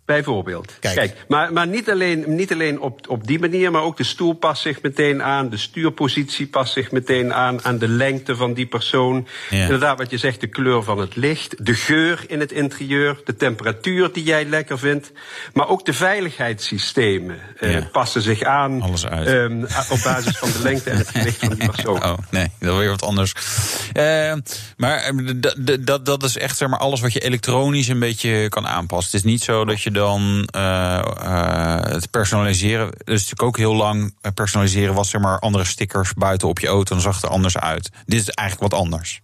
Bijvoorbeeld. 0.07 0.73
Kijk. 0.81 0.95
Kijk, 0.95 1.17
maar, 1.29 1.53
maar 1.53 1.67
niet 1.67 1.91
alleen, 1.91 2.25
niet 2.27 2.53
alleen 2.53 2.81
op, 2.81 3.09
op 3.09 3.27
die 3.27 3.39
manier, 3.39 3.71
maar 3.71 3.83
ook 3.83 3.97
de 3.97 4.05
stoel 4.05 4.33
past 4.33 4.63
zich 4.63 4.83
meteen 4.83 5.23
aan. 5.23 5.49
De 5.49 5.57
stuurpositie 5.57 6.47
past 6.47 6.73
zich 6.73 6.91
meteen 6.91 7.35
aan. 7.35 7.65
Aan 7.65 7.79
de 7.79 7.89
lengte 7.89 8.37
van 8.37 8.55
die 8.55 8.67
persoon. 8.67 9.27
Ja. 9.51 9.63
Inderdaad, 9.63 9.99
wat 9.99 10.11
je 10.11 10.19
zegt, 10.19 10.41
de 10.41 10.47
kleur 10.47 10.83
van 10.83 10.99
het 10.99 11.17
licht. 11.17 11.65
De 11.67 11.75
geur 11.75 12.25
in 12.27 12.41
het 12.41 12.53
interieur. 12.53 13.21
De 13.25 13.37
temperatuur 13.37 14.13
die 14.13 14.25
jij 14.25 14.45
lekker 14.45 14.79
vindt. 14.79 15.13
Maar 15.53 15.69
ook 15.69 15.85
de 15.85 15.93
veiligheidssystemen 15.93 17.39
eh, 17.59 17.77
passen 17.93 18.23
zich 18.23 18.43
aan. 18.43 18.83
Alles 18.83 19.07
uit. 19.07 19.27
ehm, 19.27 19.63
op 19.91 20.01
basis 20.05 20.37
van 20.39 20.53
de 20.53 20.63
lengte 20.63 20.91
en 20.91 20.97
het 20.97 21.09
gewicht 21.09 21.39
van 21.39 21.49
die 21.55 21.71
persoon. 21.73 22.05
Oh, 22.05 22.19
nee, 22.31 22.47
dat 22.61 22.73
is 22.73 22.79
weer 22.79 22.89
wat 22.91 23.03
anders. 23.03 23.33
Eh, 23.93 24.33
maar 24.77 24.99
eh, 24.99 25.17
d- 25.41 25.87
dat, 25.87 26.07
dat 26.07 26.23
is 26.23 26.37
echt 26.37 26.57
zeg 26.57 26.69
maar, 26.69 26.79
alles 26.79 27.01
wat 27.01 27.13
je 27.13 27.21
elektronisch 27.21 27.89
een 27.89 27.99
beetje 27.99 28.49
kan 28.49 28.67
aanpassen. 28.67 29.17
Het 29.17 29.25
is 29.27 29.31
niet 29.31 29.43
zo 29.43 29.65
dat 29.65 29.83
je 29.83 29.91
dan 29.97 30.49
eh, 30.51 30.99
eh, 30.99 31.83
het 31.93 32.11
personaliseren. 32.11 32.89
Dus 32.91 33.07
natuurlijk 33.07 33.43
ook 33.43 33.57
heel 33.57 33.75
lang 33.75 34.15
eh, 34.21 34.33
personaliseren 34.33 34.95
was 34.95 35.11
zeg 35.11 35.21
maar 35.21 35.39
andere 35.39 35.65
stickers 35.65 36.15
buiten 36.15 36.49
op 36.49 36.59
je 36.59 36.67
auto. 36.67 36.95
Dan 36.95 37.03
zag 37.03 37.15
het 37.15 37.25
er 37.25 37.31
anders 37.31 37.59
uit. 37.59 37.91
Dit 38.07 38.21
is 38.21 38.29
eigenlijk 38.29 38.73
wat 38.73 38.81
anders. 38.81 39.21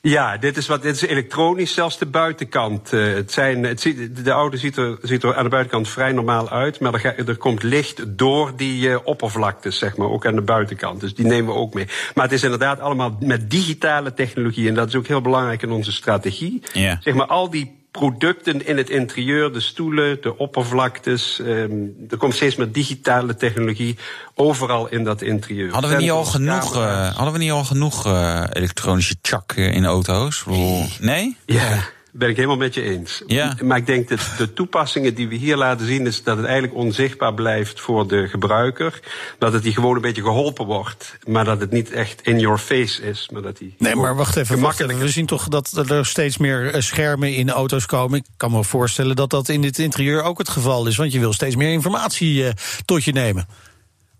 Ja, 0.00 0.36
dit 0.36 0.56
is, 0.56 0.66
wat, 0.66 0.82
dit 0.82 0.94
is 0.94 1.02
elektronisch, 1.02 1.74
zelfs 1.74 1.98
de 1.98 2.06
buitenkant. 2.06 2.90
het 2.90 3.32
zijn, 3.32 3.62
het 3.64 3.80
ziet, 3.80 4.24
de 4.24 4.30
auto 4.30 4.56
ziet 4.56 4.76
er, 4.76 4.98
ziet 5.02 5.22
er 5.22 5.34
aan 5.36 5.44
de 5.44 5.50
buitenkant 5.50 5.88
vrij 5.88 6.12
normaal 6.12 6.50
uit, 6.50 6.80
maar 6.80 6.92
er, 6.94 7.00
ga- 7.00 7.16
er 7.16 7.36
komt 7.36 7.62
licht 7.62 8.02
door 8.18 8.52
die 8.56 9.04
oppervlaktes, 9.04 9.78
zeg 9.78 9.96
maar, 9.96 10.08
ook 10.10 10.26
aan 10.26 10.34
de 10.34 10.40
buitenkant. 10.40 11.00
Dus 11.00 11.14
die 11.14 11.26
nemen 11.26 11.52
we 11.52 11.58
ook 11.58 11.74
mee. 11.74 11.86
Maar 12.14 12.24
het 12.24 12.32
is 12.32 12.42
inderdaad 12.42 12.80
allemaal 12.80 13.16
met 13.20 13.50
digitale 13.50 14.14
technologie 14.14 14.68
en 14.68 14.74
dat 14.74 14.88
is 14.88 14.94
ook 14.94 15.06
heel 15.06 15.20
belangrijk 15.20 15.62
in 15.62 15.70
onze 15.70 15.92
strategie. 15.92 16.62
Zeg 17.00 17.14
maar, 17.14 17.26
al 17.26 17.50
die 17.50 17.82
producten 17.98 18.66
in 18.66 18.76
het 18.76 18.90
interieur, 18.90 19.52
de 19.52 19.60
stoelen, 19.60 20.22
de 20.22 20.38
oppervlaktes, 20.38 21.40
ehm, 21.40 21.72
er 22.08 22.16
komt 22.16 22.34
steeds 22.34 22.56
meer 22.56 22.72
digitale 22.72 23.36
technologie 23.36 23.96
overal 24.34 24.88
in 24.88 25.04
dat 25.04 25.22
interieur. 25.22 25.72
Hadden 25.72 25.90
we 25.90 25.96
niet 25.96 26.10
al 26.10 26.24
genoeg, 26.24 26.76
eh, 26.76 27.14
hadden 27.14 27.32
we 27.32 27.38
niet 27.38 27.50
al 27.50 27.64
genoeg 27.64 28.06
eh, 28.06 28.44
elektronische 28.52 29.14
chak 29.22 29.52
eh, 29.52 29.74
in 29.74 29.84
auto's? 29.84 30.44
Nee? 31.00 31.36
Ja, 31.46 31.84
ben 32.16 32.28
ik 32.28 32.36
helemaal 32.36 32.56
met 32.56 32.74
je 32.74 32.82
eens. 32.82 33.22
Ja. 33.26 33.56
Maar 33.62 33.76
ik 33.76 33.86
denk 33.86 34.08
dat 34.08 34.20
de 34.38 34.52
toepassingen 34.52 35.14
die 35.14 35.28
we 35.28 35.34
hier 35.34 35.56
laten 35.56 35.86
zien, 35.86 36.06
is 36.06 36.22
dat 36.22 36.36
het 36.36 36.46
eigenlijk 36.46 36.74
onzichtbaar 36.74 37.34
blijft 37.34 37.80
voor 37.80 38.08
de 38.08 38.28
gebruiker. 38.28 39.00
Dat 39.38 39.52
het 39.52 39.62
die 39.62 39.72
gewoon 39.72 39.94
een 39.94 40.00
beetje 40.00 40.22
geholpen 40.22 40.66
wordt. 40.66 41.18
Maar 41.26 41.44
dat 41.44 41.60
het 41.60 41.70
niet 41.70 41.90
echt 41.90 42.20
in 42.22 42.38
your 42.38 42.58
face 42.58 43.02
is. 43.02 43.28
Maar 43.32 43.42
dat 43.42 43.58
die 43.58 43.74
Nee, 43.78 43.94
maar 43.94 44.16
wacht 44.16 44.36
even. 44.36 44.60
Wacht 44.60 44.76
gemakkelijk 44.76 44.92
even. 44.92 45.04
We 45.04 45.12
zien 45.12 45.26
toch 45.26 45.48
dat 45.48 45.90
er 45.90 46.06
steeds 46.06 46.38
meer 46.38 46.74
eh, 46.74 46.80
schermen 46.80 47.34
in 47.34 47.50
auto's 47.50 47.86
komen. 47.86 48.18
Ik 48.18 48.24
kan 48.36 48.50
me 48.50 48.64
voorstellen 48.64 49.16
dat 49.16 49.30
dat 49.30 49.48
in 49.48 49.60
dit 49.60 49.78
interieur 49.78 50.22
ook 50.22 50.38
het 50.38 50.48
geval 50.48 50.86
is. 50.86 50.96
Want 50.96 51.12
je 51.12 51.18
wil 51.18 51.32
steeds 51.32 51.56
meer 51.56 51.72
informatie 51.72 52.46
eh, 52.46 52.52
tot 52.84 53.04
je 53.04 53.12
nemen. 53.12 53.46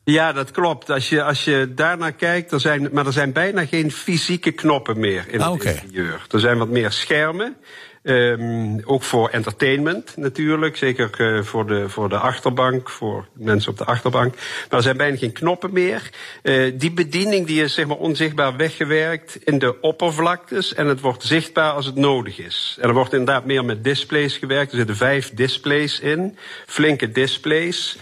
Ja, 0.04 0.32
dat 0.32 0.50
klopt. 0.50 0.90
Als 0.90 1.08
je, 1.08 1.22
als 1.22 1.44
je 1.44 1.72
daarnaar 1.74 2.12
kijkt, 2.12 2.52
er 2.52 2.60
zijn, 2.60 2.88
maar 2.92 3.06
er 3.06 3.12
zijn 3.12 3.32
bijna 3.32 3.66
geen 3.66 3.92
fysieke 3.92 4.50
knoppen 4.50 5.00
meer 5.00 5.24
in 5.28 5.40
Ah, 5.40 5.52
het 5.52 5.54
oké. 5.54 5.68
interieur. 5.70 6.26
Er 6.30 6.40
zijn 6.40 6.58
wat 6.58 6.68
meer 6.68 6.90
schermen. 6.92 7.56
Ehm, 8.02 8.78
ook 8.84 9.02
voor 9.02 9.28
entertainment 9.28 10.16
natuurlijk. 10.16 10.76
Zeker 10.76 11.10
eh, 11.36 11.42
voor, 11.42 11.66
de, 11.66 11.88
voor 11.88 12.08
de 12.08 12.18
achterbank, 12.18 12.90
voor 12.90 13.26
mensen 13.32 13.70
op 13.70 13.78
de 13.78 13.84
achterbank. 13.84 14.34
Maar 14.34 14.78
er 14.78 14.82
zijn 14.82 14.96
bijna 14.96 15.16
geen 15.16 15.32
knoppen 15.32 15.72
meer. 15.72 16.10
Eh, 16.42 16.72
die 16.74 16.92
bediening 16.92 17.46
die 17.46 17.62
is 17.62 17.74
zeg 17.74 17.86
maar 17.86 17.96
onzichtbaar 17.96 18.56
weggewerkt 18.56 19.36
in 19.44 19.58
de 19.58 19.80
oppervlaktes. 19.80 20.74
En 20.74 20.86
het 20.86 21.00
wordt 21.00 21.22
zichtbaar 21.22 21.72
als 21.72 21.86
het 21.86 21.96
nodig 21.96 22.38
is. 22.38 22.76
En 22.80 22.88
er 22.88 22.94
wordt 22.94 23.12
inderdaad 23.12 23.44
meer 23.44 23.64
met 23.64 23.84
displays 23.84 24.36
gewerkt. 24.36 24.70
Er 24.70 24.78
zitten 24.78 24.96
vijf 24.96 25.30
displays 25.34 26.00
in. 26.00 26.38
Flinke 26.66 27.10
displays. 27.10 27.98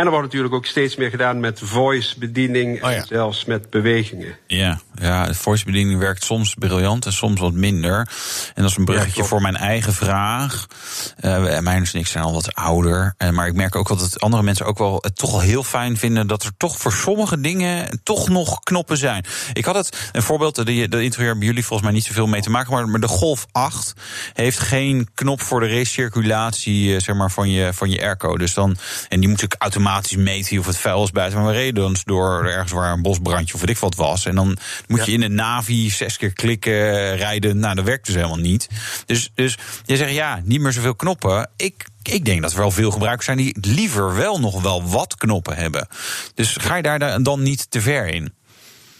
En 0.00 0.06
er 0.06 0.12
wordt 0.12 0.26
natuurlijk 0.26 0.54
ook 0.54 0.66
steeds 0.66 0.96
meer 0.96 1.10
gedaan 1.10 1.40
met 1.40 1.60
voice-bediening 1.62 2.84
Oh 2.84 2.90
ja. 2.90 2.96
en 2.96 3.06
zelfs 3.06 3.44
met 3.44 3.70
bewegingen. 3.70 4.36
Ja, 4.46 4.80
ja 4.94 5.34
voice-bediening 5.34 5.98
werkt 5.98 6.24
soms 6.24 6.54
briljant 6.58 7.06
en 7.06 7.12
soms 7.12 7.40
wat 7.40 7.52
minder. 7.52 7.98
En 8.54 8.62
dat 8.62 8.70
is 8.70 8.76
een 8.76 8.84
bruggetje 8.84 9.24
voor 9.24 9.42
mijn 9.42 9.56
eigen 9.56 9.92
vraag. 9.92 10.66
Eh 11.16 11.58
mijn 11.58 11.88
en 11.92 11.98
ik 11.98 12.06
zijn 12.06 12.24
al 12.24 12.32
wat 12.32 12.54
ouder. 12.54 13.14
Eh, 13.16 13.30
maar 13.30 13.46
ik 13.46 13.54
merk 13.54 13.76
ook 13.76 13.88
wel 13.88 13.96
dat 13.96 14.20
andere 14.20 14.42
mensen 14.42 14.66
ook 14.66 14.78
wel 14.78 14.98
het 15.00 15.16
toch 15.16 15.30
wel 15.30 15.40
heel 15.40 15.62
fijn 15.62 15.96
vinden... 15.96 16.26
dat 16.26 16.42
er 16.42 16.50
toch 16.56 16.76
voor 16.78 16.92
sommige 16.92 17.40
dingen 17.40 18.00
toch 18.02 18.28
nog 18.28 18.60
knoppen 18.60 18.96
zijn. 18.96 19.24
Ik 19.52 19.64
had 19.64 19.74
het, 19.74 20.10
een 20.12 20.22
voorbeeld, 20.22 20.54
de, 20.54 20.64
de 20.64 21.02
interieur 21.02 21.28
hebben 21.28 21.46
jullie 21.46 21.64
volgens 21.64 21.88
mij 21.88 21.96
niet 21.98 22.06
zoveel 22.06 22.26
mee 22.26 22.40
te 22.40 22.50
maken... 22.50 22.72
maar- 22.72 22.88
maar 22.88 23.00
de 23.00 23.08
Golf 23.08 23.46
8 23.52 23.92
heeft 24.32 24.58
geen 24.58 25.08
knop 25.14 25.40
voor 25.42 25.60
de 25.60 25.66
recirculatie 25.66 26.94
eh, 26.94 27.00
zeg 27.00 27.16
maar, 27.16 27.30
van, 27.30 27.50
je, 27.50 27.72
van 27.72 27.90
je 27.90 28.02
airco. 28.02 28.36
Dus 28.36 28.54
dan, 28.54 28.76
en 29.08 29.20
die 29.20 29.28
moet 29.28 29.42
ik 29.42 29.54
automatisch 29.58 29.88
meten 30.16 30.58
of 30.58 30.66
het 30.66 30.76
vuil 30.76 31.02
is 31.04 31.10
buiten. 31.10 31.38
Maar 31.38 31.48
we 31.48 31.54
reden 31.54 31.74
dan 31.82 31.96
door 32.04 32.44
ergens 32.44 32.72
waar 32.72 32.92
een 32.92 33.02
bosbrandje 33.02 33.54
of 33.54 33.60
weet 33.60 33.70
ik 33.70 33.78
wat 33.78 33.94
was. 33.94 34.26
En 34.26 34.34
dan 34.34 34.58
moet 34.86 35.06
je 35.06 35.12
in 35.12 35.20
de 35.20 35.28
Navi 35.28 35.90
zes 35.90 36.16
keer 36.16 36.32
klikken, 36.32 37.16
rijden. 37.16 37.58
Nou, 37.58 37.74
dat 37.74 37.84
werkt 37.84 38.06
dus 38.06 38.14
helemaal 38.14 38.36
niet. 38.36 38.68
Dus, 39.06 39.30
dus 39.34 39.58
je 39.84 39.96
zegt 39.96 40.12
ja, 40.12 40.40
niet 40.44 40.60
meer 40.60 40.72
zoveel 40.72 40.94
knoppen. 40.94 41.50
Ik, 41.56 41.84
ik 42.02 42.24
denk 42.24 42.42
dat 42.42 42.52
er 42.52 42.58
wel 42.58 42.70
veel 42.70 42.90
gebruikers 42.90 43.24
zijn 43.24 43.36
die 43.36 43.56
liever 43.60 44.14
wel 44.14 44.40
nog 44.40 44.62
wel 44.62 44.88
wat 44.88 45.16
knoppen 45.16 45.56
hebben. 45.56 45.88
Dus 46.34 46.56
ga 46.60 46.76
je 46.76 46.82
daar 46.82 47.22
dan 47.22 47.42
niet 47.42 47.70
te 47.70 47.80
ver 47.80 48.06
in? 48.06 48.32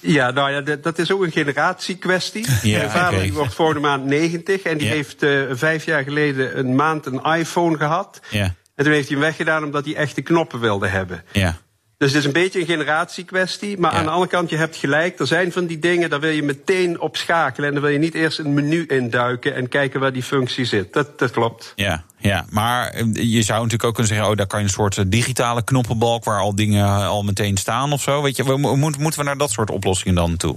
Ja, 0.03 0.31
nou 0.31 0.51
ja, 0.51 0.77
dat, 0.77 0.99
is 0.99 1.11
ook 1.13 1.23
een 1.23 1.33
generatiekwestie. 1.33 2.47
Ja, 2.63 2.79
Mijn 2.79 2.91
vader 2.91 3.13
oké. 3.15 3.23
die 3.23 3.33
wordt 3.33 3.55
volgende 3.55 3.81
maand 3.81 4.05
90 4.05 4.63
en 4.63 4.79
die 4.79 4.87
Ja. 4.87 4.93
heeft 4.93 5.23
eh, 5.23 5.41
vijf 5.51 5.85
jaar 5.85 6.03
geleden 6.03 6.59
een 6.59 6.75
maand 6.75 7.07
een 7.07 7.23
iPhone 7.23 7.77
gehad. 7.77 8.21
Ja, 8.31 8.55
En 8.81 8.87
toen 8.87 8.95
heeft 8.95 9.09
hij 9.09 9.17
hem 9.17 9.27
weggedaan 9.27 9.65
omdat 9.65 9.85
hij 9.85 9.95
echte 9.95 10.23
knoppen 10.23 10.61
wilde 10.61 10.87
hebben. 10.89 11.25
ja. 11.33 11.57
Dus 11.97 12.09
het 12.09 12.19
is 12.19 12.25
een 12.27 12.33
beetje 12.33 12.61
een 12.61 12.67
generatiekwestie. 12.67 13.79
Maar 13.79 13.93
Ja. 13.93 13.99
aan 13.99 14.05
de 14.05 14.11
andere 14.11 14.31
kant, 14.31 14.51
je 14.51 14.57
hebt 14.57 14.77
gelijk. 14.77 15.19
Er 15.19 15.27
zijn 15.27 15.53
van 15.53 15.67
die 15.67 15.79
dingen, 15.79 16.11
daar 16.11 16.21
wil 16.21 16.31
je 16.31 16.43
meteen 16.43 17.01
op 17.01 17.17
schakelen. 17.17 17.69
En 17.69 17.75
dan 17.75 17.83
wil 17.83 17.93
je 17.93 17.99
niet 17.99 18.15
eerst 18.15 18.39
een 18.39 18.55
menu 18.55 18.85
induiken 18.87 19.55
en 19.55 19.69
kijken 19.69 20.01
waar 20.01 20.13
die 20.13 20.23
functie 20.23 20.65
zit. 20.65 20.93
Dat, 20.93 21.19
dat 21.19 21.31
klopt. 21.31 21.73
Ja, 21.77 22.05
ja, 22.19 22.45
maar 22.51 22.87
eh, 22.89 23.05
je 23.15 23.43
zou 23.43 23.57
natuurlijk 23.59 23.85
ook 23.85 23.95
kunnen 23.95 24.13
zeggen: 24.13 24.31
oh, 24.31 24.37
daar 24.37 24.47
kan 24.47 24.59
je 24.59 24.65
een 24.65 24.71
soort 24.73 24.99
eh, 24.99 25.05
digitale 25.09 25.65
knoppenbalk 25.65 26.25
waar 26.25 26.41
al 26.41 26.55
dingen 26.55 26.85
eh, 26.85 27.07
al 27.09 27.23
meteen 27.23 27.57
staan 27.57 27.93
of 27.93 28.03
zo. 28.03 28.23
Weet 28.23 28.37
je, 28.37 28.45
we, 28.45 28.57
mo- 28.59 28.77
moeten 28.77 29.19
we 29.21 29.23
naar 29.25 29.39
dat 29.39 29.51
soort 29.51 29.71
oplossingen 29.71 30.15
dan 30.15 30.37
toe? 30.37 30.57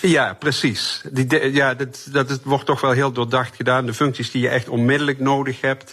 Ja, 0.00 0.34
precies. 0.38 1.02
Die, 1.12 1.52
ja, 1.52 1.74
dat, 1.74 2.06
dat 2.12 2.40
wordt 2.42 2.66
toch 2.66 2.80
wel 2.80 2.90
heel 2.90 3.12
doordacht 3.12 3.56
gedaan. 3.56 3.86
De 3.86 3.94
functies 3.94 4.30
die 4.30 4.42
je 4.42 4.48
echt 4.48 4.68
onmiddellijk 4.68 5.18
nodig 5.20 5.60
hebt, 5.60 5.92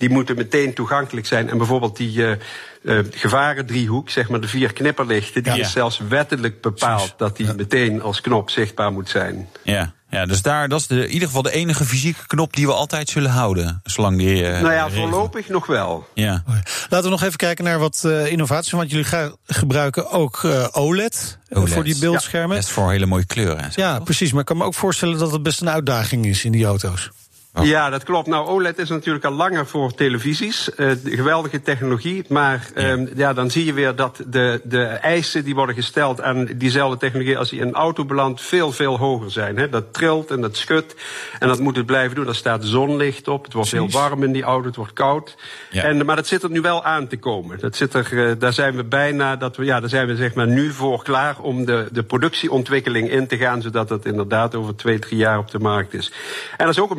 die 0.00 0.10
moeten 0.10 0.36
meteen 0.36 0.74
toegankelijk 0.74 1.26
zijn. 1.26 1.50
En 1.50 1.58
bijvoorbeeld 1.58 1.96
die 1.96 2.26
eh 2.26 2.36
eh, 2.84 2.98
gevarendriehoek, 3.10 4.10
zeg 4.10 4.28
maar 4.28 4.40
de 4.40 4.48
vier 4.48 4.72
knipperlichten, 4.72 5.42
die 5.42 5.52
Ja. 5.54 5.58
is 5.60 5.72
zelfs 5.72 6.00
wettelijk 6.08 6.60
bepaald 6.60 7.14
dat 7.16 7.36
die 7.36 7.54
meteen 7.54 8.02
als 8.02 8.20
knop 8.20 8.50
zichtbaar 8.50 8.92
moet 8.92 9.08
zijn. 9.08 9.48
Ja, 9.62 9.92
ja 10.10 10.26
dus 10.26 10.42
daar, 10.42 10.68
dat 10.68 10.80
is 10.80 10.86
de, 10.86 11.02
in 11.06 11.10
ieder 11.12 11.26
geval 11.28 11.42
de 11.42 11.50
enige 11.52 11.84
fysieke 11.84 12.26
knop 12.26 12.54
die 12.56 12.66
we 12.66 12.72
altijd 12.72 13.08
zullen 13.08 13.30
houden. 13.30 13.80
Zolang 13.84 14.18
die. 14.18 14.44
eh, 14.46 14.60
nou 14.62 14.72
ja, 14.74 14.90
voorlopig 14.90 15.48
nog 15.48 15.66
wel. 15.66 16.08
Ja. 16.14 16.42
Laten 16.88 17.02
we 17.04 17.08
nog 17.10 17.22
even 17.22 17.36
kijken 17.36 17.64
naar 17.64 17.78
wat 17.78 18.02
eh, 18.04 18.26
innovaties. 18.32 18.72
Want 18.72 18.90
jullie 18.90 19.04
gaan 19.06 19.36
gebruiken 19.46 20.10
ook 20.10 20.44
eh, 20.44 20.66
OLED, 20.72 21.38
OLED. 21.50 21.72
voor 21.72 21.84
die 21.84 21.98
beeldschermen. 21.98 22.56
Dat 22.56 22.64
is 22.64 22.70
voor 22.70 22.90
hele 22.90 23.06
mooie 23.06 23.26
kleuren. 23.26 23.72
zo, 23.72 23.80
Ja, 23.80 23.94
toch? 23.94 24.04
precies. 24.04 24.30
Maar 24.30 24.40
ik 24.40 24.46
kan 24.46 24.56
me 24.56 24.64
ook 24.64 24.74
voorstellen 24.74 25.18
dat 25.18 25.32
het 25.32 25.42
best 25.42 25.60
een 25.60 25.70
uitdaging 25.70 26.26
is 26.26 26.44
in 26.44 26.52
die 26.52 26.64
auto's. 26.64 27.10
Oh. 27.54 27.66
Ja, 27.66 27.90
dat 27.90 28.04
klopt. 28.04 28.26
Nou, 28.26 28.48
OLED 28.48 28.78
is 28.78 28.88
natuurlijk 28.88 29.24
al 29.24 29.32
langer 29.32 29.66
voor 29.66 29.94
televisies. 29.94 30.74
Eh, 30.74 30.90
geweldige 31.04 31.62
technologie. 31.62 32.24
Maar 32.28 32.70
ehm, 32.74 33.06
ja, 33.14 33.32
dan 33.32 33.50
zie 33.50 33.64
je 33.64 33.72
weer 33.72 33.96
dat 33.96 34.22
de, 34.26 34.60
de 34.64 34.82
eisen 34.84 35.44
die 35.44 35.54
worden 35.54 35.74
gesteld 35.74 36.20
aan 36.20 36.44
diezelfde 36.56 36.98
technologie 36.98 37.38
als 37.38 37.50
die 37.50 37.60
in 37.60 37.66
een 37.66 37.74
auto 37.74 38.04
belandt, 38.04 38.40
veel, 38.40 38.72
veel 38.72 38.98
hoger 38.98 39.30
zijn. 39.30 39.56
Hè. 39.56 39.68
Dat 39.68 39.92
trilt 39.92 40.30
en 40.30 40.40
dat 40.40 40.56
schudt. 40.56 40.94
En 41.38 41.48
dat 41.48 41.58
moet 41.58 41.76
het 41.76 41.86
blijven 41.86 42.14
doen. 42.14 42.24
Daar 42.24 42.34
staat 42.34 42.64
zonlicht 42.64 43.28
op. 43.28 43.44
Het 43.44 43.52
wordt 43.52 43.70
heel 43.70 43.90
warm 43.90 44.22
in 44.22 44.32
die 44.32 44.42
auto, 44.42 44.66
het 44.66 44.76
wordt 44.76 44.92
koud. 44.92 45.36
Ja. 45.70 45.82
En, 45.82 46.04
maar 46.06 46.16
dat 46.16 46.26
zit 46.26 46.42
er 46.42 46.50
nu 46.50 46.60
wel 46.60 46.84
aan 46.84 47.06
te 47.06 47.16
komen. 47.16 47.58
Dat 47.58 47.76
zit 47.76 47.94
er, 47.94 48.28
eh, 48.28 48.32
daar 48.38 48.52
zijn 48.52 48.76
we 48.76 48.84
bijna, 48.84 49.36
dat 49.36 49.56
we, 49.56 49.64
ja, 49.64 49.80
daar 49.80 49.88
zijn 49.88 50.06
we 50.06 50.16
zeg 50.16 50.34
maar 50.34 50.48
nu 50.48 50.72
voor 50.72 51.02
klaar 51.02 51.40
om 51.40 51.64
de, 51.64 51.88
de 51.92 52.02
productieontwikkeling 52.02 53.10
in 53.10 53.26
te 53.26 53.36
gaan, 53.36 53.62
zodat 53.62 53.88
dat 53.88 54.04
inderdaad 54.04 54.54
over 54.54 54.76
twee, 54.76 54.98
drie 54.98 55.18
jaar 55.18 55.38
op 55.38 55.50
de 55.50 55.58
markt 55.58 55.94
is. 55.94 56.12
En 56.56 56.66
dat 56.66 56.74
is 56.74 56.80
ook 56.80 56.90
een 56.90 56.96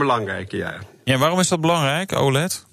ja. 0.50 0.74
ja, 1.04 1.18
waarom 1.18 1.40
is 1.40 1.48
dat 1.48 1.62
belangrijk, 1.62 2.12
OLED? 2.12 2.66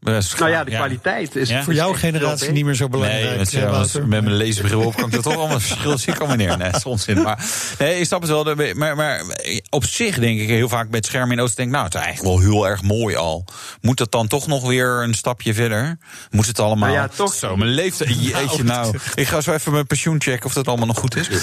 Nou 0.00 0.50
ja, 0.50 0.64
de 0.64 0.70
kwaliteit 0.70 1.36
is 1.36 1.52
voor 1.62 1.74
jouw 1.74 1.92
generatie 1.92 2.50
niet 2.50 2.64
meer 2.64 2.74
zo 2.74 2.88
belangrijk. 2.88 3.24
Nee, 3.24 3.38
met, 3.38 3.50
ja, 3.50 4.00
met 4.06 4.24
mijn 4.24 4.32
lezenbril 4.32 4.80
op 4.80 4.96
kan 4.96 5.06
ik 5.06 5.12
dat 5.12 5.22
toch 5.22 5.36
allemaal 5.36 5.60
verschil 5.60 5.98
zien 5.98 6.14
kan 6.14 6.28
meneer. 6.28 6.56
Nee, 6.56 6.70
dat 6.70 6.76
is 6.76 6.84
onzin. 6.84 7.22
Maar 7.22 7.44
nee, 7.78 7.98
ik 7.98 8.04
snap 8.04 8.20
het 8.20 8.30
wel. 8.30 8.54
Maar, 8.74 8.96
maar 8.96 9.22
op 9.70 9.84
zich 9.84 10.18
denk 10.18 10.40
ik 10.40 10.48
heel 10.48 10.68
vaak 10.68 10.88
bij 10.88 10.98
het 10.98 11.06
scherm 11.06 11.32
in 11.32 11.38
auto 11.38 11.54
denk 11.54 11.70
nou, 11.70 11.84
het 11.84 11.94
is 11.94 12.00
eigenlijk 12.00 12.34
wel 12.34 12.50
heel 12.50 12.68
erg 12.68 12.82
mooi 12.82 13.16
al. 13.16 13.44
Moet 13.80 13.98
het 13.98 14.10
dan 14.10 14.26
toch 14.26 14.46
nog 14.46 14.66
weer 14.66 15.02
een 15.02 15.14
stapje 15.14 15.54
verder? 15.54 15.98
Moet 16.30 16.46
het 16.46 16.60
allemaal? 16.60 16.88
Nou 16.88 17.00
ja, 17.00 17.08
toch. 17.08 17.34
Zo, 17.34 17.56
mijn 17.56 17.70
leeftijd. 17.70 18.24
Jeetje, 18.24 18.64
nou, 18.64 18.98
ik 19.14 19.26
ga 19.26 19.40
zo 19.40 19.52
even 19.52 19.72
mijn 19.72 19.86
pensioen 19.86 20.20
checken 20.20 20.46
of 20.46 20.52
dat 20.52 20.68
allemaal 20.68 20.86
nog 20.86 20.98
goed 20.98 21.16
is. 21.16 21.28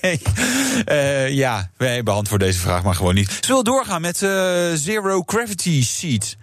Nee, 0.00 0.20
uh, 0.88 1.30
ja, 1.30 1.70
wij 1.76 2.02
beantwoorden 2.02 2.48
deze 2.48 2.60
vraag 2.60 2.82
maar 2.82 2.94
gewoon 2.94 3.14
niet. 3.14 3.38
Zullen 3.40 3.58
we 3.58 3.70
doorgaan 3.70 4.00
met 4.00 4.22
uh, 4.22 4.30
Zero 4.74 5.22
Gravity 5.26 5.84
Seat? 5.84 6.36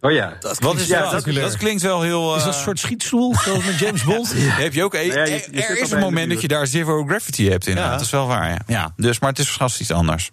Oh 0.00 0.12
ja. 0.12 0.36
Dat, 0.40 0.58
Wat 0.58 0.76
is 0.76 0.86
ja, 0.86 1.10
dat, 1.10 1.24
dat, 1.24 1.56
klinkt 1.56 1.82
wel 1.82 2.02
heel... 2.02 2.30
Uh... 2.30 2.36
Is 2.36 2.44
dat 2.44 2.54
een 2.54 2.60
soort 2.60 2.78
schietstoel, 2.78 3.34
zoals 3.34 3.64
met 3.64 3.78
James 3.78 4.04
Bond? 4.14 4.32
ja. 4.36 4.40
Heb 4.40 4.74
je 4.74 4.84
ook... 4.84 4.94
Ja, 4.94 5.00
je, 5.00 5.48
je 5.50 5.64
er 5.64 5.78
is 5.78 5.90
een 5.90 5.98
moment 5.98 6.30
dat 6.30 6.40
je 6.40 6.48
daar 6.48 6.66
zero 6.66 7.04
gravity 7.04 7.48
hebt. 7.48 7.64
Ja. 7.64 7.90
Dat 7.90 8.00
is 8.00 8.10
wel 8.10 8.26
waar, 8.26 8.48
ja. 8.48 8.60
ja. 8.66 8.92
Dus, 8.96 9.18
maar 9.18 9.30
het 9.30 9.38
is 9.38 9.50
vast 9.50 9.80
iets 9.80 9.90
anders. 9.90 10.30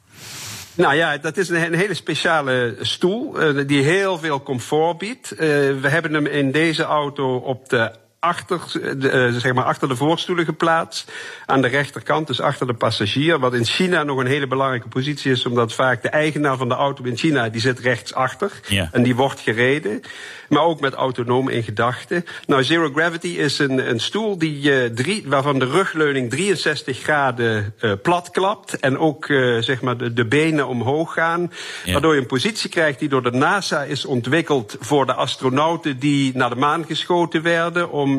Nou 0.75 0.95
ja, 0.95 1.17
dat 1.17 1.37
is 1.37 1.49
een, 1.49 1.63
een 1.63 1.73
hele 1.73 1.93
speciale 1.93 2.75
stoel 2.81 3.53
uh, 3.55 3.67
die 3.67 3.83
heel 3.83 4.17
veel 4.19 4.43
comfort 4.43 4.97
biedt. 4.97 5.31
Uh, 5.33 5.39
we 5.39 5.87
hebben 5.89 6.13
hem 6.13 6.25
in 6.25 6.51
deze 6.51 6.83
auto 6.83 7.35
op 7.35 7.69
de 7.69 7.91
achter, 8.23 8.59
de, 8.99 9.29
uh, 9.31 9.39
zeg 9.39 9.53
maar 9.53 9.63
achter 9.63 9.87
de 9.87 9.95
voorstoelen 9.95 10.45
geplaatst. 10.45 11.11
Aan 11.45 11.61
de 11.61 11.67
rechterkant, 11.67 12.27
dus 12.27 12.41
achter 12.41 12.67
de 12.67 12.73
passagier. 12.73 13.39
Wat 13.39 13.53
in 13.53 13.65
China 13.65 14.03
nog 14.03 14.17
een 14.17 14.27
hele 14.27 14.47
belangrijke 14.47 14.87
positie 14.87 15.31
is, 15.31 15.45
omdat 15.45 15.73
vaak 15.73 16.01
de 16.01 16.09
eigenaar 16.09 16.57
van 16.57 16.69
de 16.69 16.75
auto 16.75 17.03
in 17.03 17.17
China 17.17 17.49
die 17.49 17.61
zit 17.61 17.79
rechtsachter. 17.79 18.51
Ja. 18.67 18.89
En 18.91 19.03
die 19.03 19.15
wordt 19.15 19.39
gereden. 19.39 20.01
Maar 20.49 20.63
ook 20.63 20.79
met 20.79 20.93
autonoom 20.93 21.49
in 21.49 21.63
gedachten. 21.63 22.25
Nou, 22.47 22.63
Zero 22.63 22.91
Gravity 22.95 23.27
is 23.27 23.59
een, 23.59 23.89
een 23.89 23.99
stoel 23.99 24.37
die, 24.37 24.71
uh, 24.71 24.89
drie, 24.95 25.23
waarvan 25.25 25.59
de 25.59 25.65
rugleuning 25.65 26.29
63 26.29 26.99
graden 26.99 27.73
uh, 27.81 27.91
plat 28.01 28.29
klapt. 28.29 28.79
En 28.79 28.97
ook 28.97 29.27
uh, 29.27 29.61
zeg 29.61 29.81
maar 29.81 29.97
de, 29.97 30.13
de 30.13 30.25
benen 30.25 30.67
omhoog 30.67 31.13
gaan. 31.13 31.51
Ja. 31.85 31.91
Waardoor 31.91 32.13
je 32.13 32.19
een 32.19 32.27
positie 32.27 32.69
krijgt 32.69 32.99
die 32.99 33.09
door 33.09 33.23
de 33.23 33.31
NASA 33.31 33.83
is 33.83 34.05
ontwikkeld 34.05 34.75
voor 34.79 35.05
de 35.05 35.13
astronauten 35.13 35.99
die 35.99 36.37
naar 36.37 36.49
de 36.49 36.55
maan 36.55 36.85
geschoten 36.85 37.41
werden. 37.41 37.91
Om 37.91 38.12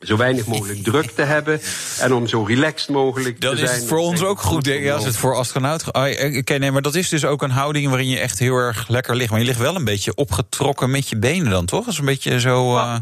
zo 0.00 0.16
weinig 0.16 0.46
mogelijk 0.46 0.82
druk 0.82 1.10
te 1.10 1.22
hebben 1.22 1.60
en 1.98 2.12
om 2.12 2.26
zo 2.26 2.42
relaxed 2.42 2.88
mogelijk 2.88 3.40
dat 3.40 3.50
te 3.50 3.56
zijn. 3.56 3.70
Dat 3.70 3.82
is 3.82 3.88
voor 3.88 3.98
ons 3.98 4.22
ook 4.22 4.40
goed, 4.40 4.64
denk 4.64 4.84
ik, 4.84 4.90
als 4.90 5.04
het 5.04 5.16
voor 5.16 5.34
astronaut... 5.36 5.92
Oh, 5.92 6.02
okay, 6.36 6.56
nee, 6.56 6.70
maar 6.70 6.82
dat 6.82 6.94
is 6.94 7.08
dus 7.08 7.24
ook 7.24 7.42
een 7.42 7.50
houding 7.50 7.88
waarin 7.88 8.08
je 8.08 8.18
echt 8.18 8.38
heel 8.38 8.56
erg 8.56 8.88
lekker 8.88 9.16
ligt. 9.16 9.30
Maar 9.30 9.40
je 9.40 9.46
ligt 9.46 9.58
wel 9.58 9.76
een 9.76 9.84
beetje 9.84 10.14
opgetrokken 10.14 10.90
met 10.90 11.08
je 11.08 11.16
benen 11.16 11.50
dan, 11.50 11.66
toch? 11.66 11.84
Dat 11.84 11.92
is 11.92 11.98
een 11.98 12.04
beetje 12.04 12.40
zo... 12.40 12.76
Uh... 12.76 12.96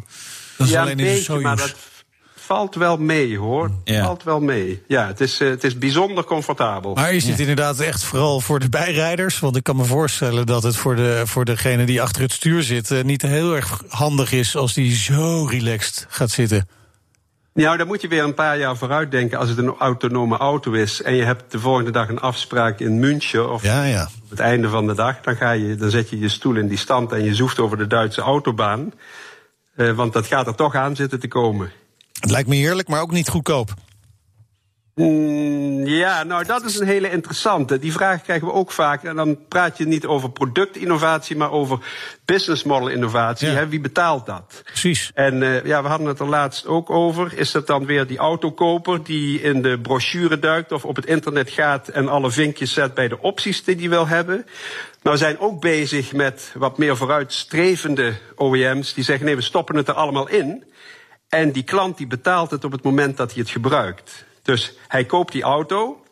Dat 0.56 0.66
is 0.66 0.72
ja, 0.72 0.80
alleen 0.80 0.98
een 0.98 1.04
beetje, 1.04 1.38
maar 1.38 1.56
dat 1.56 1.74
valt 2.42 2.74
wel 2.74 2.96
mee, 2.96 3.38
hoor. 3.38 3.70
Ja. 3.84 4.04
Valt 4.04 4.22
wel 4.22 4.40
mee. 4.40 4.82
Ja, 4.86 5.06
het 5.06 5.20
is, 5.20 5.40
uh, 5.40 5.48
het 5.48 5.64
is 5.64 5.78
bijzonder 5.78 6.24
comfortabel. 6.24 6.94
Maar 6.94 7.12
is 7.12 7.24
dit 7.24 7.34
ja. 7.34 7.40
inderdaad 7.40 7.80
echt 7.80 8.04
vooral 8.04 8.40
voor 8.40 8.58
de 8.58 8.68
bijrijders? 8.68 9.38
Want 9.38 9.56
ik 9.56 9.62
kan 9.62 9.76
me 9.76 9.84
voorstellen 9.84 10.46
dat 10.46 10.62
het 10.62 10.76
voor, 10.76 10.96
de, 10.96 11.22
voor 11.24 11.44
degene 11.44 11.84
die 11.84 12.02
achter 12.02 12.22
het 12.22 12.32
stuur 12.32 12.62
zit... 12.62 12.90
Uh, 12.90 13.02
niet 13.02 13.22
heel 13.22 13.54
erg 13.54 13.82
handig 13.88 14.32
is 14.32 14.56
als 14.56 14.74
die 14.74 14.94
zo 14.94 15.46
relaxed 15.50 16.06
gaat 16.08 16.30
zitten. 16.30 16.68
Nou, 17.54 17.76
dan 17.76 17.86
moet 17.86 18.00
je 18.00 18.08
weer 18.08 18.22
een 18.22 18.34
paar 18.34 18.58
jaar 18.58 18.76
vooruit 18.76 19.10
denken 19.10 19.38
als 19.38 19.48
het 19.48 19.58
een 19.58 19.74
autonome 19.78 20.36
auto 20.36 20.72
is 20.72 21.02
en 21.02 21.14
je 21.14 21.24
hebt 21.24 21.52
de 21.52 21.58
volgende 21.58 21.90
dag 21.90 22.08
een 22.08 22.20
afspraak 22.20 22.80
in 22.80 22.98
München 22.98 23.50
of 23.50 23.62
ja, 23.62 23.84
ja. 23.84 24.08
op 24.24 24.30
het 24.30 24.40
einde 24.40 24.68
van 24.68 24.86
de 24.86 24.94
dag, 24.94 25.20
dan, 25.20 25.36
ga 25.36 25.50
je, 25.50 25.74
dan 25.74 25.90
zet 25.90 26.10
je 26.10 26.18
je 26.18 26.28
stoel 26.28 26.56
in 26.56 26.68
die 26.68 26.78
stand 26.78 27.12
en 27.12 27.24
je 27.24 27.34
zoeft 27.34 27.58
over 27.58 27.76
de 27.76 27.86
Duitse 27.86 28.20
autobaan. 28.20 28.92
Uh, 29.76 29.92
want 29.92 30.12
dat 30.12 30.26
gaat 30.26 30.46
er 30.46 30.54
toch 30.54 30.74
aan 30.74 30.96
zitten 30.96 31.20
te 31.20 31.28
komen. 31.28 31.72
Het 32.20 32.30
lijkt 32.30 32.48
me 32.48 32.54
heerlijk, 32.54 32.88
maar 32.88 33.00
ook 33.00 33.12
niet 33.12 33.28
goedkoop. 33.28 33.74
Mm, 34.94 35.86
ja, 35.86 36.22
nou 36.22 36.44
dat 36.44 36.64
is 36.64 36.78
een 36.78 36.86
hele 36.86 37.10
interessante. 37.10 37.78
Die 37.78 37.92
vraag 37.92 38.22
krijgen 38.22 38.46
we 38.46 38.52
ook 38.52 38.72
vaak. 38.72 39.04
En 39.04 39.16
dan 39.16 39.38
praat 39.48 39.78
je 39.78 39.86
niet 39.86 40.06
over 40.06 40.30
productinnovatie, 40.30 41.36
maar 41.36 41.50
over 41.50 41.78
business 42.24 42.62
model 42.62 42.88
innovatie. 42.88 43.48
Ja. 43.48 43.54
Hè? 43.54 43.68
Wie 43.68 43.80
betaalt 43.80 44.26
dat? 44.26 44.62
Precies. 44.64 45.10
En 45.14 45.42
uh, 45.42 45.64
ja, 45.64 45.82
we 45.82 45.88
hadden 45.88 46.06
het 46.06 46.18
er 46.18 46.28
laatst 46.28 46.66
ook 46.66 46.90
over. 46.90 47.38
Is 47.38 47.50
dat 47.50 47.66
dan 47.66 47.86
weer 47.86 48.06
die 48.06 48.18
autokoper 48.18 49.04
die 49.04 49.40
in 49.40 49.62
de 49.62 49.78
brochure 49.80 50.38
duikt 50.38 50.72
of 50.72 50.84
op 50.84 50.96
het 50.96 51.06
internet 51.06 51.50
gaat 51.50 51.88
en 51.88 52.08
alle 52.08 52.30
vinkjes 52.30 52.72
zet 52.72 52.94
bij 52.94 53.08
de 53.08 53.20
opties 53.20 53.64
die 53.64 53.76
hij 53.76 53.88
wil 53.88 54.06
hebben? 54.06 54.46
Maar 55.02 55.12
we 55.12 55.18
zijn 55.18 55.38
ook 55.38 55.60
bezig 55.60 56.12
met 56.12 56.52
wat 56.54 56.78
meer 56.78 56.96
vooruitstrevende 56.96 58.12
OEM's 58.36 58.94
die 58.94 59.04
zeggen 59.04 59.26
nee, 59.26 59.36
we 59.36 59.42
stoppen 59.42 59.76
het 59.76 59.88
er 59.88 59.94
allemaal 59.94 60.28
in. 60.28 60.64
En 61.34 61.52
die 61.52 61.62
klant 61.62 61.96
die 61.96 62.06
betaalt 62.06 62.50
het 62.50 62.64
op 62.64 62.72
het 62.72 62.82
moment 62.82 63.16
dat 63.16 63.32
hij 63.32 63.40
het 63.40 63.50
gebruikt. 63.50 64.24
Dus 64.42 64.72
hij 64.88 65.04
koopt 65.04 65.32
die 65.32 65.42
auto, 65.42 66.02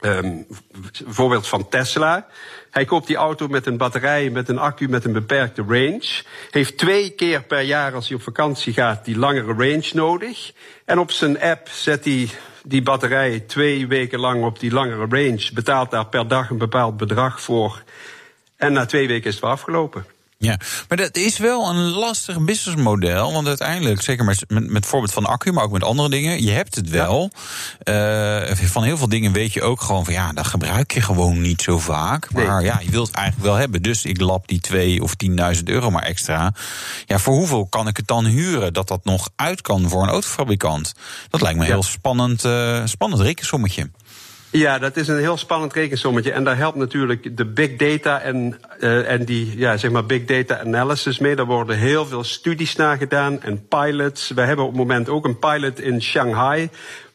um, 0.00 0.46
voorbeeld 1.06 1.46
van 1.46 1.68
Tesla. 1.68 2.26
Hij 2.70 2.84
koopt 2.84 3.06
die 3.06 3.16
auto 3.16 3.48
met 3.48 3.66
een 3.66 3.76
batterij, 3.76 4.30
met 4.30 4.48
een 4.48 4.58
accu 4.58 4.88
met 4.88 5.04
een 5.04 5.12
beperkte 5.12 5.62
range. 5.68 6.24
Heeft 6.50 6.78
twee 6.78 7.10
keer 7.10 7.42
per 7.42 7.60
jaar 7.60 7.94
als 7.94 8.08
hij 8.08 8.16
op 8.16 8.22
vakantie 8.22 8.72
gaat 8.72 9.04
die 9.04 9.18
langere 9.18 9.52
range 9.52 9.90
nodig. 9.92 10.52
En 10.84 10.98
op 10.98 11.10
zijn 11.10 11.40
app 11.40 11.68
zet 11.68 12.04
hij 12.04 12.28
die 12.64 12.82
batterij 12.82 13.40
twee 13.40 13.86
weken 13.86 14.20
lang 14.20 14.44
op 14.44 14.60
die 14.60 14.72
langere 14.72 15.06
range. 15.08 15.50
Betaalt 15.54 15.90
daar 15.90 16.06
per 16.06 16.28
dag 16.28 16.50
een 16.50 16.58
bepaald 16.58 16.96
bedrag 16.96 17.40
voor. 17.40 17.82
En 18.56 18.72
na 18.72 18.86
twee 18.86 19.06
weken 19.06 19.28
is 19.28 19.34
het 19.34 19.44
afgelopen. 19.44 20.06
Ja, 20.42 20.58
maar 20.88 20.96
dat 20.96 21.16
is 21.16 21.38
wel 21.38 21.68
een 21.68 21.76
lastig 21.76 22.40
businessmodel. 22.40 23.32
Want 23.32 23.46
uiteindelijk, 23.46 24.02
zeker 24.02 24.24
met, 24.24 24.44
met, 24.48 24.70
met 24.70 24.86
voorbeeld 24.86 25.12
van 25.12 25.26
accu, 25.26 25.52
maar 25.52 25.64
ook 25.64 25.72
met 25.72 25.84
andere 25.84 26.08
dingen, 26.08 26.42
je 26.42 26.50
hebt 26.50 26.74
het 26.74 26.88
wel. 26.88 27.30
Ja. 27.84 28.48
Uh, 28.48 28.56
van 28.56 28.82
heel 28.82 28.96
veel 28.96 29.08
dingen 29.08 29.32
weet 29.32 29.52
je 29.52 29.62
ook 29.62 29.80
gewoon 29.80 30.04
van 30.04 30.14
ja, 30.14 30.32
dat 30.32 30.46
gebruik 30.46 30.92
je 30.92 31.00
gewoon 31.00 31.40
niet 31.40 31.62
zo 31.62 31.78
vaak. 31.78 32.32
Maar 32.32 32.56
nee. 32.56 32.64
ja, 32.64 32.80
je 32.82 32.90
wilt 32.90 33.06
het 33.06 33.16
eigenlijk 33.16 33.46
wel 33.46 33.56
hebben. 33.56 33.82
Dus 33.82 34.04
ik 34.04 34.20
lap 34.20 34.48
die 34.48 34.60
2 34.60 35.02
of 35.02 35.14
10.000 35.56 35.62
euro 35.64 35.90
maar 35.90 36.02
extra. 36.02 36.52
Ja, 37.06 37.18
voor 37.18 37.34
hoeveel 37.34 37.66
kan 37.66 37.88
ik 37.88 37.96
het 37.96 38.06
dan 38.06 38.24
huren 38.24 38.72
dat 38.72 38.88
dat 38.88 39.04
nog 39.04 39.30
uit 39.36 39.60
kan 39.60 39.88
voor 39.88 40.02
een 40.02 40.08
autofabrikant? 40.08 40.92
Dat 41.30 41.40
lijkt 41.40 41.56
me 41.56 41.62
een 41.62 41.70
ja. 41.70 41.74
heel 41.74 41.82
spannend, 41.82 42.44
uh, 42.44 42.82
spannend 42.84 43.22
rekensommetje. 43.22 43.90
Ja, 44.52 44.78
dat 44.78 44.96
is 44.96 45.08
een 45.08 45.18
heel 45.18 45.36
spannend 45.36 45.72
rekensommetje. 45.72 46.32
En 46.32 46.44
daar 46.44 46.56
helpt 46.56 46.76
natuurlijk 46.76 47.36
de 47.36 47.46
big 47.46 47.76
data 47.76 48.20
en, 48.20 48.60
uh, 48.80 49.10
en 49.10 49.24
die 49.24 49.58
ja, 49.58 49.76
zeg 49.76 49.90
maar 49.90 50.06
big 50.06 50.24
data 50.24 50.58
analysis 50.58 51.18
mee. 51.18 51.36
Daar 51.36 51.46
worden 51.46 51.78
heel 51.78 52.06
veel 52.06 52.24
studies 52.24 52.76
naar 52.76 52.96
gedaan 52.96 53.42
en 53.42 53.66
pilots. 53.68 54.30
We 54.30 54.40
hebben 54.40 54.64
op 54.64 54.70
het 54.70 54.80
moment 54.80 55.08
ook 55.08 55.24
een 55.24 55.38
pilot 55.38 55.80
in 55.80 56.02
Shanghai. 56.02 56.70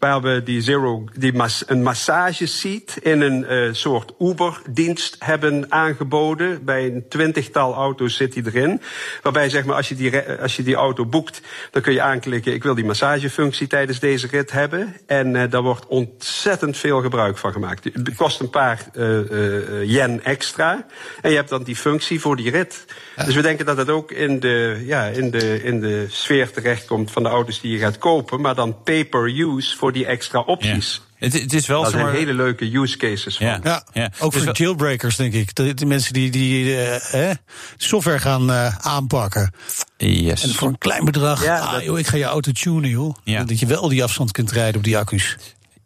Waar 0.05 0.21
we 0.21 0.43
die 0.43 0.61
zero, 0.61 1.03
die 1.13 1.33
mas, 1.33 1.63
een 1.67 1.83
massageseat 1.83 2.97
in 3.01 3.21
een 3.21 3.45
uh, 3.49 3.73
soort 3.73 4.13
Uber-dienst 4.19 5.15
hebben 5.19 5.71
aangeboden. 5.71 6.65
Bij 6.65 6.85
een 6.85 7.05
twintigtal 7.09 7.73
auto's 7.73 8.15
zit 8.15 8.33
die 8.33 8.43
erin. 8.45 8.81
Waarbij 9.21 9.49
zeg 9.49 9.65
maar, 9.65 9.75
als 9.75 9.89
je, 9.89 9.95
die, 9.95 10.19
als 10.19 10.55
je 10.55 10.63
die 10.63 10.75
auto 10.75 11.05
boekt, 11.05 11.41
dan 11.71 11.81
kun 11.81 11.93
je 11.93 12.01
aanklikken: 12.01 12.53
ik 12.53 12.63
wil 12.63 12.75
die 12.75 12.85
massagefunctie 12.85 13.67
tijdens 13.67 13.99
deze 13.99 14.27
rit 14.27 14.51
hebben. 14.51 14.95
En 15.05 15.35
uh, 15.35 15.43
daar 15.49 15.61
wordt 15.61 15.87
ontzettend 15.87 16.77
veel 16.77 17.01
gebruik 17.01 17.37
van 17.37 17.51
gemaakt. 17.51 17.83
Het 17.83 18.15
kost 18.15 18.39
een 18.39 18.49
paar 18.49 18.85
uh, 18.93 19.83
yen 19.83 20.23
extra. 20.23 20.85
En 21.21 21.29
je 21.29 21.35
hebt 21.35 21.49
dan 21.49 21.63
die 21.63 21.75
functie 21.75 22.19
voor 22.19 22.35
die 22.35 22.51
rit. 22.51 22.85
Dus 23.25 23.35
we 23.35 23.41
denken 23.41 23.65
dat 23.65 23.77
het 23.77 23.89
ook 23.89 24.11
in 24.11 24.39
de, 24.39 24.83
ja, 24.85 25.05
in, 25.05 25.31
de, 25.31 25.63
in 25.63 25.79
de 25.79 26.07
sfeer 26.09 26.51
terechtkomt 26.51 27.11
van 27.11 27.23
de 27.23 27.29
auto's 27.29 27.61
die 27.61 27.71
je 27.71 27.77
gaat 27.77 27.97
kopen. 27.97 28.41
Maar 28.41 28.55
dan 28.55 28.83
pay-per-use 28.83 29.77
voor 29.77 29.93
die 29.93 30.05
extra 30.05 30.39
opties. 30.39 30.93
Ja. 30.93 31.03
Het, 31.25 31.41
het, 31.41 31.53
is 31.53 31.67
wel 31.67 31.81
dat 31.81 31.91
zijn 31.91 32.03
maar... 32.03 32.13
hele 32.13 32.33
leuke 32.33 32.77
use 32.77 32.97
cases 32.97 33.37
van. 33.37 33.45
Ja, 33.45 33.59
ja. 33.63 33.83
ja. 33.93 34.11
ook 34.19 34.31
dus 34.31 34.43
voor 34.43 34.53
wel... 34.53 34.53
jailbreakers, 34.53 35.15
denk 35.15 35.33
ik. 35.33 35.55
De, 35.55 35.73
de 35.73 35.85
mensen 35.85 36.13
die, 36.13 36.29
die 36.29 36.65
uh, 37.13 37.31
software 37.77 38.19
gaan 38.19 38.49
uh, 38.49 38.77
aanpakken. 38.77 39.53
Yes. 39.97 40.43
En 40.43 40.49
voor 40.49 40.67
een 40.67 40.77
klein 40.77 41.05
bedrag, 41.05 41.43
ja, 41.43 41.59
ah, 41.59 41.71
dat... 41.71 41.83
joh, 41.83 41.99
ik 41.99 42.07
ga 42.07 42.17
je 42.17 42.23
auto 42.23 42.51
tunen, 42.51 42.89
joh. 42.89 43.15
Ja. 43.23 43.43
Dat 43.43 43.59
je 43.59 43.65
wel 43.65 43.87
die 43.87 44.03
afstand 44.03 44.31
kunt 44.31 44.51
rijden 44.51 44.75
op 44.75 44.83
die 44.83 44.97
accu's. 44.97 45.37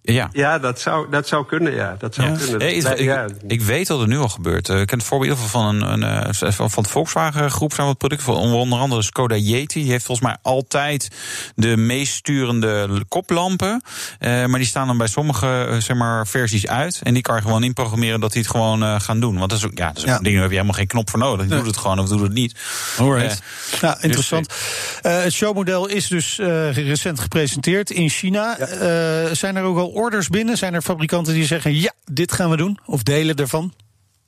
Ja, 0.01 0.29
ja 0.31 0.59
dat, 0.59 0.79
zou, 0.79 1.09
dat 1.09 1.27
zou 1.27 1.45
kunnen, 1.45 1.73
ja. 1.73 1.95
Dat 1.99 2.15
zou 2.15 2.29
ja. 2.29 2.37
kunnen. 2.37 2.59
Hey, 2.59 2.73
ik, 2.73 2.99
ja. 2.99 3.23
ik, 3.23 3.31
ik, 3.47 3.61
weet 3.61 3.87
dat 3.87 4.01
er 4.01 4.07
nu 4.07 4.17
al 4.17 4.29
gebeurt. 4.29 4.69
Uh, 4.69 4.79
ik 4.79 4.87
ken 4.87 4.97
het 4.97 5.07
voorbeeld 5.07 5.39
van, 5.39 5.65
een, 5.65 6.03
een, 6.03 6.27
uh, 6.43 6.51
van 6.51 6.83
de 6.83 6.89
Volkswagen 6.89 7.51
groep 7.51 7.73
zijn 7.73 7.87
wat 7.87 7.97
producten. 7.97 8.33
Onder 8.33 8.79
andere 8.79 9.01
Skoda 9.01 9.35
Yeti. 9.35 9.81
Die 9.81 9.91
heeft 9.91 10.05
volgens 10.05 10.27
mij 10.27 10.37
altijd 10.41 11.09
de 11.55 11.77
meest 11.77 12.13
sturende 12.13 13.03
koplampen. 13.07 13.81
Uh, 14.19 14.45
maar 14.45 14.59
die 14.59 14.67
staan 14.67 14.87
dan 14.87 14.97
bij 14.97 15.07
sommige 15.07 15.75
zeg 15.79 15.97
maar, 15.97 16.27
versies 16.27 16.67
uit. 16.67 16.99
En 17.03 17.13
die 17.13 17.23
kan 17.23 17.35
je 17.35 17.41
gewoon 17.41 17.63
inprogrammeren 17.63 18.19
dat 18.19 18.31
die 18.31 18.41
het 18.41 18.51
gewoon 18.51 19.01
gaan 19.01 19.19
doen. 19.19 19.37
Want 19.37 19.49
dat 19.49 19.59
is 19.59 19.65
ook, 19.65 19.77
ja, 19.77 19.87
dat 19.87 19.97
is 19.97 20.03
ook 20.03 20.17
een 20.17 20.23
ding, 20.23 20.33
daar 20.33 20.41
heb 20.41 20.51
je 20.51 20.57
helemaal 20.57 20.79
geen 20.79 20.87
knop 20.87 21.09
voor 21.09 21.19
nodig. 21.19 21.47
Die 21.47 21.55
doet 21.55 21.65
het 21.65 21.77
gewoon 21.77 21.99
of 21.99 22.07
doet 22.07 22.21
het 22.21 22.33
niet. 22.33 22.55
Alright. 22.97 23.41
ja, 23.81 24.01
interessant. 24.01 24.47
Dus, 24.47 25.13
het 25.13 25.33
showmodel 25.33 25.87
is 25.87 26.07
dus 26.07 26.37
recent 26.73 27.19
gepresenteerd 27.19 27.89
in 27.89 28.09
China. 28.09 28.57
Ja. 28.59 29.33
zijn 29.33 29.55
er 29.55 29.63
ook 29.63 29.77
al 29.77 29.88
orders 29.93 30.27
binnen? 30.27 30.57
Zijn 30.57 30.73
er 30.73 30.81
fabrikanten 30.81 31.33
die 31.33 31.45
zeggen: 31.45 31.75
ja, 31.75 31.93
dit 32.11 32.31
gaan 32.31 32.49
we 32.49 32.57
doen? 32.57 32.79
Of 32.85 33.03
delen 33.03 33.35
ervan? 33.35 33.73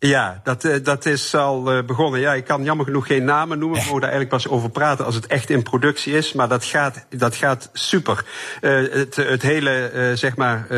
Ja, 0.07 0.41
dat, 0.43 0.64
eh, 0.64 0.84
dat 0.84 1.05
is 1.05 1.36
al 1.36 1.78
uh, 1.78 1.84
begonnen. 1.84 2.20
Ja, 2.20 2.34
ik 2.34 2.45
kan 2.45 2.64
jammer 2.64 2.86
genoeg 2.86 3.07
geen 3.07 3.24
namen 3.24 3.59
noemen. 3.59 3.80
We 3.80 3.86
mogen 3.86 4.01
daar 4.01 4.12
eigenlijk 4.12 4.43
pas 4.43 4.53
over 4.53 4.70
praten 4.70 5.05
als 5.05 5.16
het 5.16 5.28
echt 5.28 5.49
in 5.49 5.64
productie 5.64 6.14
is. 6.14 6.34
Maar 6.34 6.47
dat 6.47 6.66
gaat, 6.66 7.05
dat 7.09 7.36
gaat 7.36 7.70
super. 7.74 8.26
Uh, 8.62 8.93
het, 8.93 9.16
het 9.16 9.41
hele, 9.41 10.12
zeg 10.16 10.36
maar, 10.36 10.70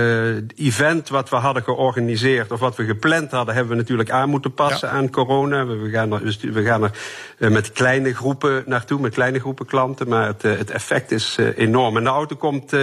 event 0.55 1.09
wat 1.09 1.29
we 1.29 1.35
hadden 1.35 1.63
georganiseerd... 1.63 2.51
of 2.51 2.59
wat 2.59 2.75
we 2.75 2.85
gepland 2.85 3.31
hadden, 3.31 3.55
hebben 3.55 3.73
we 3.73 3.79
natuurlijk 3.79 4.11
aan 4.11 4.29
moeten 4.29 4.53
passen 4.53 4.89
aan 4.89 5.09
corona. 5.09 5.65
We, 5.65 5.89
gaan 5.89 6.11
er, 6.11 6.35
we 6.51 6.63
gaan 6.63 6.91
er 7.37 7.51
met 7.51 7.71
kleine 7.71 8.13
groepen 8.13 8.63
naartoe, 8.65 8.99
met 8.99 9.13
kleine 9.13 9.39
groepen 9.39 9.65
klanten. 9.65 10.07
Maar 10.07 10.27
het, 10.27 10.41
het 10.41 10.71
effect 10.71 11.11
is 11.11 11.37
enorm. 11.55 11.97
En 11.97 12.03
de 12.03 12.09
auto 12.09 12.35
komt 12.35 12.73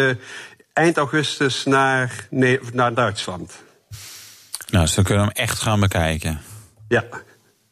eind 0.81 0.97
augustus 0.97 1.65
naar, 1.65 2.27
nee, 2.31 2.61
naar 2.73 2.95
Duitsland. 2.95 3.63
Nou, 4.71 4.85
dus 4.85 4.95
dan 4.95 5.05
kunnen 5.05 5.25
we 5.25 5.33
hem 5.35 5.47
echt 5.47 5.59
gaan 5.59 5.81
bekijken. 5.81 6.41
Ja, 6.89 7.05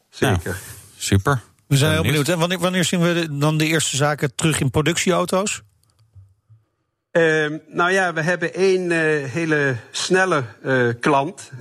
zeker. 0.09 0.39
Nou, 0.43 0.55
super. 0.97 1.41
We 1.67 1.77
zijn 1.77 1.91
heel 1.91 2.01
benieuwd. 2.01 2.27
En 2.27 2.39
wanneer, 2.39 2.59
wanneer 2.59 2.83
zien 2.83 3.01
we 3.01 3.27
dan 3.31 3.57
de 3.57 3.65
eerste 3.65 3.95
zaken 3.95 4.35
terug 4.35 4.59
in 4.59 4.71
productieauto's? 4.71 5.61
Uh, 7.11 7.47
nou 7.67 7.91
ja, 7.91 8.13
we 8.13 8.21
hebben 8.21 8.53
één 8.53 8.91
uh, 8.91 9.25
hele 9.31 9.75
snelle 9.91 10.43
uh, 10.63 10.93
klant. 10.99 11.51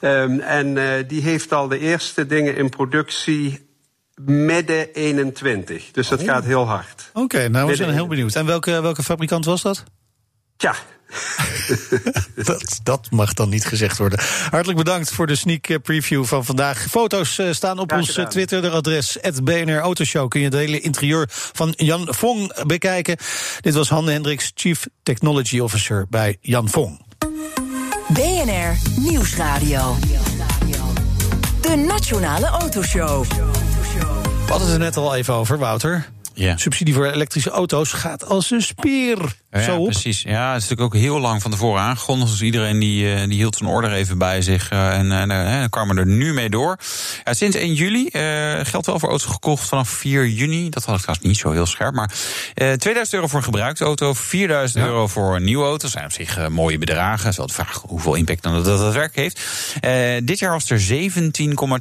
um, 0.00 0.40
en 0.60 0.76
uh, 0.76 0.92
die 1.06 1.22
heeft 1.22 1.52
al 1.52 1.68
de 1.68 1.78
eerste 1.78 2.26
dingen 2.26 2.56
in 2.56 2.68
productie 2.68 3.68
midden 4.24 4.92
21. 4.92 5.90
Dus 5.90 6.08
dat 6.08 6.20
oh. 6.20 6.26
gaat 6.26 6.44
heel 6.44 6.66
hard. 6.66 7.10
Oké, 7.12 7.20
okay, 7.20 7.46
nou 7.46 7.66
we 7.66 7.76
zijn 7.76 7.92
heel 7.92 8.06
benieuwd. 8.06 8.34
En 8.34 8.46
welke, 8.46 8.80
welke 8.80 9.02
fabrikant 9.02 9.44
was 9.44 9.62
dat? 9.62 9.84
Tja, 10.56 10.74
dat, 12.44 12.80
dat, 12.82 13.10
mag 13.10 13.34
dan 13.34 13.48
niet 13.48 13.64
gezegd 13.64 13.98
worden. 13.98 14.18
Hartelijk 14.50 14.78
bedankt 14.78 15.12
voor 15.12 15.26
de 15.26 15.34
sneak 15.34 15.82
preview 15.82 16.24
van 16.24 16.44
vandaag. 16.44 16.86
Foto's 16.90 17.38
uh, 17.38 17.52
staan 17.52 17.78
op 17.78 17.92
ons 17.92 18.16
uh, 18.16 18.26
Twitter. 18.26 18.62
De 18.62 18.70
adres 18.70 19.18
BNR 19.42 19.78
Autoshow. 19.78 20.28
Kun 20.28 20.40
je 20.40 20.46
het 20.46 20.54
hele 20.54 20.80
interieur 20.80 21.26
van 21.30 21.74
Jan 21.76 22.06
Vong 22.10 22.64
bekijken. 22.66 23.16
Dit 23.60 23.74
was 23.74 23.88
Han 23.88 24.08
Hendricks, 24.08 24.52
Chief 24.54 24.86
Technology 25.02 25.58
Officer 25.58 26.06
bij 26.10 26.36
Jan 26.40 26.68
Vong. 26.68 27.04
BNR 28.08 28.78
Nieuwsradio. 28.96 29.96
De 31.60 31.76
Nationale 31.76 32.46
Autoshow. 32.46 33.24
We 33.24 34.52
hadden 34.52 34.68
het 34.68 34.76
er 34.76 34.82
net 34.82 34.96
al 34.96 35.14
even 35.14 35.34
over, 35.34 35.58
Wouter. 35.58 36.06
Ja. 36.38 36.56
Subsidie 36.56 36.94
voor 36.94 37.06
elektrische 37.06 37.50
auto's 37.50 37.92
gaat 37.92 38.24
als 38.24 38.50
een 38.50 38.62
speer. 38.62 39.18
Ja, 39.50 39.62
Zo 39.62 39.82
precies. 39.82 40.22
Ja, 40.22 40.52
het 40.52 40.62
is 40.62 40.68
natuurlijk 40.68 40.94
ook 40.94 41.00
heel 41.00 41.20
lang 41.20 41.42
van 41.42 41.50
tevoren 41.50 41.80
aangekondigd. 41.80 42.30
Dus 42.30 42.42
iedereen 42.42 42.78
die, 42.78 43.14
eh, 43.14 43.28
die 43.28 43.36
hield 43.36 43.56
zijn 43.56 43.70
order 43.70 43.92
even 43.92 44.18
bij 44.18 44.42
zich. 44.42 44.72
Uh, 44.72 44.98
en 44.98 45.30
uh, 45.30 45.60
dan 45.60 45.68
kwamen 45.68 45.94
we 45.94 46.00
er 46.00 46.06
nu 46.06 46.32
mee 46.32 46.50
door. 46.50 46.78
Ja, 47.24 47.34
sinds 47.34 47.56
1 47.56 47.74
juli 47.74 48.08
uh, 48.12 48.64
geldt 48.64 48.86
wel 48.86 48.98
voor 48.98 49.08
auto's 49.08 49.32
gekocht 49.32 49.68
vanaf 49.68 49.88
4 49.88 50.28
juni. 50.28 50.70
Dat 50.70 50.84
had 50.84 50.94
ik 50.94 51.00
trouwens 51.00 51.28
niet 51.28 51.36
zo 51.36 51.50
heel 51.50 51.66
scherp. 51.66 51.94
Maar 51.94 52.10
2000 52.54 53.12
euro 53.12 53.26
voor 53.26 53.38
een 53.38 53.44
gebruikte 53.44 53.84
auto. 53.84 54.12
4000 54.12 54.84
ja. 54.84 54.90
euro 54.90 55.06
voor 55.06 55.36
een 55.36 55.44
nieuwe 55.44 55.64
auto. 55.64 55.78
Dat 55.78 55.90
zijn 55.90 56.04
op 56.04 56.12
zich 56.12 56.48
mooie 56.48 56.78
bedragen. 56.78 57.20
Het 57.20 57.30
is 57.30 57.36
wel 57.36 57.46
de 57.46 57.52
vraag 57.52 57.82
hoeveel 57.86 58.14
impact 58.14 58.42
dan 58.42 58.52
dat 58.52 58.64
dat 58.64 58.94
werk 58.94 59.16
heeft. 59.16 59.40
dit 60.24 60.38
jaar 60.38 60.52
was 60.52 60.70
er 60.70 61.10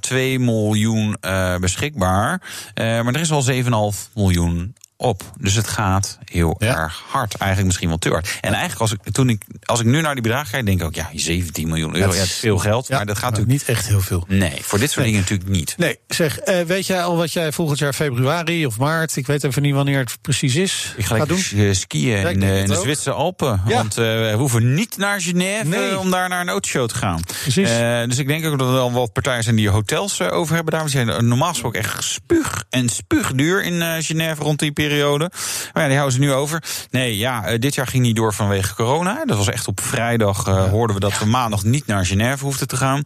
17,2 0.10 0.16
miljoen 0.40 1.18
beschikbaar. 1.60 2.42
maar 2.76 3.14
er 3.14 3.20
is 3.20 3.32
al 3.32 3.46
7,5 3.94 4.14
miljoen 4.14 4.45
June 4.46 4.74
op. 4.98 5.24
Dus 5.40 5.56
het 5.56 5.68
gaat 5.68 6.18
heel 6.26 6.56
erg 6.60 7.04
hard. 7.08 7.36
Eigenlijk 7.36 7.66
misschien 7.66 7.90
wel 7.90 7.98
te 7.98 8.10
hard. 8.10 8.38
En 8.42 8.54
eigenlijk, 8.54 8.82
als 8.82 8.92
ik, 8.92 9.14
toen 9.14 9.30
ik, 9.30 9.44
als 9.66 9.80
ik 9.80 9.86
nu 9.86 10.02
naar 10.02 10.14
die 10.14 10.24
bedragen 10.24 10.52
kijk, 10.52 10.66
denk 10.66 10.80
ik 10.80 10.86
ook, 10.86 10.96
ja, 10.96 11.10
17 11.14 11.68
miljoen 11.68 11.96
euro. 11.96 12.12
Ja, 12.12 12.18
dat 12.18 12.26
is 12.26 12.34
veel 12.34 12.58
geld. 12.58 12.90
maar 12.90 13.06
dat 13.06 13.18
gaat 13.18 13.30
natuurlijk 13.30 13.60
niet 13.60 13.70
echt 13.70 13.88
heel 13.88 14.02
veel. 14.02 14.26
Nee, 14.28 14.60
voor 14.62 14.80
dit 14.80 14.92
soort 14.92 15.06
dingen 15.06 15.20
natuurlijk 15.20 15.50
niet. 15.50 15.74
Nee, 15.78 16.00
zeg, 16.08 16.48
uh, 16.48 16.62
weet 16.62 16.88
jij 16.88 17.04
al 17.04 17.18
wat 17.18 17.34
jij 17.34 17.52
volgend 17.52 17.80
jaar 17.80 17.94
februari 17.94 18.66
of 18.66 18.78
maart, 18.78 19.16
ik 19.16 19.28
weet 19.28 19.44
even 19.44 19.62
niet 19.62 19.74
wanneer 19.74 20.00
het 20.00 20.18
precies 20.22 20.56
is, 20.56 20.94
ik 20.98 21.06
ga 21.06 21.26
doen? 21.26 21.44
Eh, 21.56 21.74
skiën 21.74 22.28
in, 22.28 22.42
uh, 22.42 22.60
in 22.60 22.68
de 22.68 22.76
Zwitserse 22.76 23.12
Alpen. 23.12 23.62
Want 23.66 23.98
uh, 23.98 24.06
we 24.06 24.34
hoeven 24.38 24.74
niet 24.74 24.98
naar 24.98 25.22
Genève 25.22 25.68
nee. 25.68 26.00
om 26.00 26.12
daar 26.12 26.30
naar 26.30 26.42
een 26.42 26.50
autoshow 26.50 26.88
te 26.88 26.96
gaan. 26.96 27.22
Precies. 27.42 27.70
dus 28.08 28.18
ik 28.18 28.28
denk 28.28 28.46
ook 28.46 28.60
dat 28.60 28.70
er 28.70 28.80
al 28.80 28.92
wat 28.92 29.14
partijen 29.14 29.44
zijn 29.44 29.56
die 29.56 29.70
hotels 29.70 30.22
over 30.22 30.56
hebben. 30.56 30.74
Daar 30.74 30.90
zijn 30.90 31.28
normaal 31.28 31.50
gesproken 31.50 31.80
echt 31.80 32.04
spuug 32.04 32.64
en 32.70 32.90
spuugduur 32.90 33.64
in 33.64 34.04
Genève 34.04 34.44
rond 34.44 34.60
die 34.60 34.72
periode 34.72 34.85
periode. 34.88 35.32
Maar 35.74 35.84
ja, 35.84 35.88
die 35.88 35.98
houden 35.98 36.20
ze 36.20 36.26
nu 36.26 36.34
over. 36.34 36.64
Nee, 36.92 37.18
ja, 37.18 37.46
eh, 37.46 37.60
dit 37.60 37.76
jaar 37.76 37.88
ging 37.88 38.04
niet 38.04 38.16
door 38.16 38.34
vanwege 38.34 38.76
corona. 38.76 39.26
Dat 39.26 39.38
was 39.38 39.50
echt 39.50 39.68
op 39.68 39.82
vrijdag 39.82 40.48
uh, 40.48 40.70
hoorden 40.70 40.96
we 40.96 41.02
dat 41.02 41.20
we 41.20 41.26
maandag 41.26 41.64
niet 41.64 41.86
naar 41.86 42.06
Genève 42.06 42.44
hoefden 42.44 42.68
te 42.68 42.78
gaan. 42.78 43.04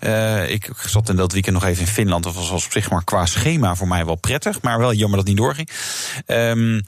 Uh, 0.00 0.50
ik 0.50 0.70
zat 0.86 1.08
in 1.08 1.16
dat 1.16 1.32
weekend 1.32 1.54
nog 1.54 1.64
even 1.64 1.82
in 1.82 1.92
Finland. 1.92 2.24
Dat 2.24 2.34
was 2.34 2.50
op 2.50 2.72
zich 2.72 2.90
maar 2.90 3.04
qua 3.04 3.26
schema 3.26 3.74
voor 3.74 3.88
mij 3.88 4.04
wel 4.04 4.14
prettig. 4.14 4.62
Maar 4.62 4.78
wel 4.78 4.92
jammer 4.92 5.18
dat 5.18 5.28
het 5.28 5.36
niet 5.36 5.44
doorging. 5.44 5.68
Um, 6.26 6.82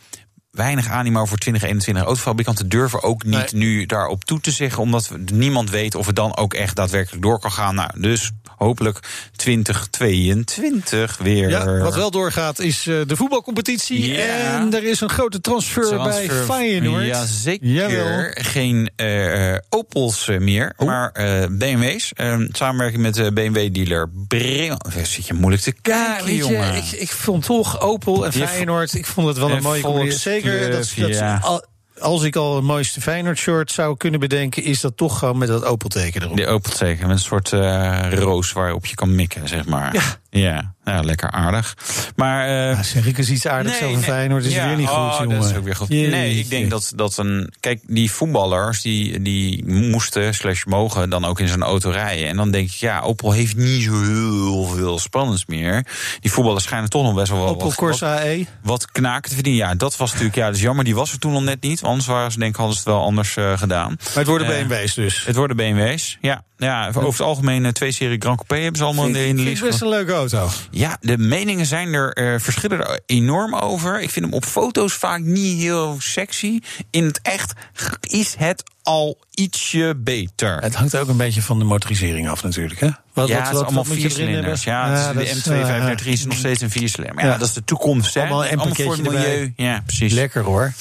weinig 0.51 0.89
animo 0.89 1.25
voor 1.25 1.39
2021. 1.39 2.05
Autofabrikanten 2.05 2.69
durven 2.69 3.03
ook 3.03 3.25
niet 3.25 3.53
nee. 3.53 3.63
nu 3.63 3.87
daarop 3.87 4.25
toe 4.25 4.41
te 4.41 4.51
zeggen, 4.51 4.83
omdat 4.83 5.11
niemand 5.33 5.71
weet 5.71 5.95
of 5.95 6.07
het 6.07 6.17
dan 6.17 6.37
ook 6.37 6.55
echt 6.55 6.77
daadwerkelijk 6.77 7.23
door 7.23 7.41
kan 7.41 7.53
gaan. 7.53 7.75
Nou, 7.75 8.01
dus 8.01 8.31
hopelijk 8.65 8.99
2022 9.37 11.19
weer. 11.19 11.49
Ja, 11.49 11.79
wat 11.79 11.95
wel 11.95 12.11
doorgaat 12.11 12.59
is 12.59 12.87
uh, 12.87 13.01
de 13.07 13.17
voetbalcompetitie. 13.17 14.13
Ja. 14.13 14.59
En 14.59 14.75
er 14.75 14.85
is 14.85 15.01
een 15.01 15.09
grote 15.09 15.41
transfer, 15.41 15.83
transfer 15.83 16.29
bij 16.29 16.45
Feyenoord. 16.45 17.07
Ja, 17.07 17.25
zeker. 17.27 17.69
Jawel. 17.69 18.31
Geen 18.31 18.91
uh, 18.97 19.57
Opels 19.69 20.29
meer, 20.39 20.73
oh. 20.77 20.87
maar 20.87 21.11
uh, 21.21 21.45
BMW's. 21.51 22.13
samenwerking 22.53 23.03
met 23.03 23.35
BMW-dealer 23.35 24.11
Brema. 24.29 24.79
Zit 25.03 25.27
je 25.27 25.35
moeilijk 25.35 25.63
te 25.63 25.73
kijken, 25.73 26.35
ja, 26.35 26.39
jongen. 26.39 26.75
Ik, 26.75 26.91
ik 26.91 27.11
vond 27.11 27.45
toch 27.45 27.81
Opel 27.81 28.27
en 28.27 28.33
Feyenoord, 28.33 28.95
ik 28.95 29.07
vond 29.07 29.29
het 29.29 29.39
wel 29.39 29.51
een 29.51 29.63
mooie 29.63 29.83
combinatie. 29.83 30.19
Zeker, 30.19 30.71
dat, 30.71 30.93
dat, 30.97 31.09
ja. 31.09 31.41
al, 31.43 31.65
als 32.01 32.23
ik 32.23 32.37
al 32.37 32.57
een 32.57 32.65
mooiste 32.65 33.01
Feyenoord 33.01 33.39
shirt 33.39 33.71
zou 33.71 33.97
kunnen 33.97 34.21
bedenken, 34.21 34.63
is 34.63 34.81
dat 34.81 34.97
toch 34.97 35.19
gewoon 35.19 35.39
met 35.39 35.49
dat 35.49 35.65
Opel-teken 35.65 36.23
erop. 36.23 36.37
Die 36.37 36.47
Opel-teken, 36.47 37.07
met 37.07 37.17
een 37.17 37.23
soort 37.23 37.53
uh, 37.53 38.13
roos 38.13 38.53
waarop 38.53 38.87
je 38.87 38.95
kan 38.95 39.15
mikken, 39.15 39.49
zeg 39.49 39.67
maar. 39.67 39.95
Ja. 39.95 40.03
Ja, 40.31 40.75
nou, 40.85 41.05
lekker 41.05 41.31
aardig. 41.31 41.77
Maar, 42.17 42.49
uh, 42.49 42.55
ja, 42.55 42.83
zeg 42.83 43.07
ik 43.07 43.19
eens 43.19 43.31
iets 43.31 43.47
aardigs 43.47 43.81
nee, 43.81 43.89
over 43.89 44.01
nee, 44.01 44.11
Feyenoord, 44.11 44.45
is 44.45 44.55
ja, 44.55 44.67
weer 44.67 44.77
niet 44.77 44.89
goed, 44.89 44.97
oh, 44.97 45.17
jongen. 45.21 45.41
Dat 45.41 45.51
is 45.51 45.57
ook 45.57 45.65
weer 45.65 45.77
goed. 45.77 45.89
Nee, 45.89 46.39
ik 46.39 46.51
denk 46.51 46.71
dat, 46.71 46.93
dat 46.95 47.17
een... 47.17 47.53
Kijk, 47.61 47.81
die 47.87 48.11
voetballers, 48.11 48.83
die, 48.83 49.23
die 49.23 49.67
moesten, 49.67 50.35
slash 50.35 50.65
mogen, 50.65 51.11
dan 51.11 51.25
ook 51.25 51.41
in 51.41 51.49
zo'n 51.49 51.63
auto 51.63 51.91
rijden. 51.91 52.29
En 52.29 52.37
dan 52.37 52.51
denk 52.51 52.69
ik, 52.69 52.75
ja, 52.75 53.01
Opel 53.01 53.33
heeft 53.33 53.57
niet 53.57 53.83
zo 53.83 54.03
heel 54.03 54.65
veel 54.65 54.99
spannends 54.99 55.47
meer. 55.47 55.87
Die 56.21 56.33
voetballers 56.33 56.65
schijnen 56.65 56.91
toch 56.91 57.03
nog 57.03 57.15
best 57.15 57.31
wel 57.31 57.41
wat... 57.41 57.51
Opel 57.51 57.75
Corsa 57.75 58.23
E. 58.23 58.45
Wat 58.63 58.93
knaken 58.93 59.29
te 59.29 59.35
verdienen. 59.35 59.67
Ja, 59.67 59.75
dat 59.75 59.97
was 59.97 60.11
natuurlijk, 60.11 60.37
ja, 60.37 60.47
dat 60.47 60.55
is 60.55 60.63
jammer. 60.63 60.85
Die 60.85 60.95
was 60.95 61.13
er 61.13 61.19
toen 61.19 61.33
nog 61.33 61.43
net 61.43 61.63
niet. 61.63 61.83
Anders 61.83 62.07
waren 62.07 62.33
ze, 62.33 62.39
denk 62.39 62.51
ik, 62.51 62.57
hadden 62.57 62.77
ze 62.77 62.83
het 62.83 62.93
wel 62.93 63.03
anders 63.03 63.37
uh, 63.37 63.59
gedaan. 63.59 63.89
Maar 63.99 64.15
het 64.15 64.27
worden 64.27 64.51
uh, 64.51 64.67
BMW's 64.67 64.95
dus? 64.95 65.25
Het 65.25 65.37
worden 65.37 65.57
BMW's, 65.57 66.19
ja. 66.21 66.45
Ja, 66.57 66.89
over 66.89 67.07
het 67.07 67.21
algemeen 67.21 67.73
twee 67.73 67.93
serie 67.93 68.21
Grand 68.21 68.37
Coupé 68.37 68.55
hebben 68.55 68.77
ze 68.77 68.85
allemaal 68.85 69.07
in 69.07 69.13
de, 69.13 69.27
in 69.27 69.37
de 69.37 69.43
lijst. 69.43 69.63
best 69.63 69.81
een 69.81 69.89
leuke 69.89 70.13
auto. 70.13 70.49
Ja, 70.71 70.97
de 71.01 71.19
meningen 71.19 71.67
zijn 71.67 71.95
er, 71.95 72.19
uh, 72.19 72.41
verschillen 72.41 72.79
er 72.79 73.01
enorm 73.07 73.55
over. 73.55 74.01
Ik 74.01 74.11
vind 74.11 74.25
hem 74.25 74.35
op 74.35 74.45
foto's 74.45 74.93
vaak 74.93 75.21
niet 75.21 75.61
heel 75.61 75.97
sexy. 75.99 76.61
In 76.91 77.05
het 77.05 77.21
echt 77.23 77.53
is 78.01 78.35
het 78.39 78.63
al 78.83 79.19
ietsje 79.35 79.95
beter. 79.97 80.59
Het 80.59 80.75
hangt 80.75 80.97
ook 80.97 81.09
een 81.09 81.17
beetje 81.17 81.43
van 81.43 81.59
de 81.59 81.65
motorisering 81.65 82.29
af 82.29 82.43
natuurlijk, 82.43 82.81
hè? 82.81 82.89
Wat, 83.13 83.29
ja, 83.29 83.37
wat, 83.37 83.47
het 83.47 83.57
is 83.57 83.63
allemaal 83.63 83.85
viercilinders. 83.85 84.65
Ja, 84.65 84.93
ja 84.93 85.13
de 85.13 85.97
M235 85.99 86.07
is 86.07 86.25
nog 86.25 86.37
steeds 86.45 86.61
een 86.61 86.71
viercilinder. 86.71 87.15
Maar 87.15 87.25
ja, 87.25 87.31
ja, 87.31 87.39
dat 87.39 87.49
is 87.49 87.55
de 87.55 87.65
toekomst, 87.65 88.15
hè? 88.15 88.21
Allemaal, 88.21 88.45
allemaal 88.45 88.75
voor 88.75 88.93
het 88.93 89.03
milieu. 89.03 89.43
Erbij. 89.43 89.53
Ja, 89.57 89.83
precies. 89.87 90.13
Lekker 90.13 90.43
hoor. 90.43 90.73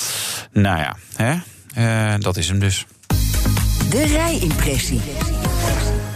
Nou 0.51 0.77
ja, 0.77 0.95
hè? 1.15 1.35
Uh, 1.77 2.19
dat 2.19 2.37
is 2.37 2.47
hem 2.47 2.59
dus. 2.59 2.85
De 3.89 4.05
rijimpressie. 4.05 5.01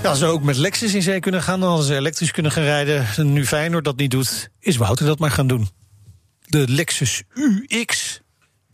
Ja, 0.04 0.14
ze 0.14 0.26
ook 0.26 0.44
met 0.44 0.58
Lexus 0.58 0.94
in 0.94 1.02
zee 1.02 1.20
kunnen 1.20 1.44
gaan, 1.44 1.60
dan 1.60 1.84
ze 1.84 1.96
elektrisch 1.96 2.32
kunnen 2.32 2.52
gaan 2.52 2.64
rijden. 2.64 3.34
Nu 3.34 3.46
Feyenoord 3.46 3.86
dat 3.86 3.98
niet 3.98 4.12
doet, 4.12 4.50
is 4.60 4.78
Wouter 4.78 5.06
dat 5.06 5.20
maar 5.20 5.32
gaan 5.32 5.48
doen. 5.48 5.70
De 6.42 6.68
Lexus 6.68 7.24
UX 7.34 8.22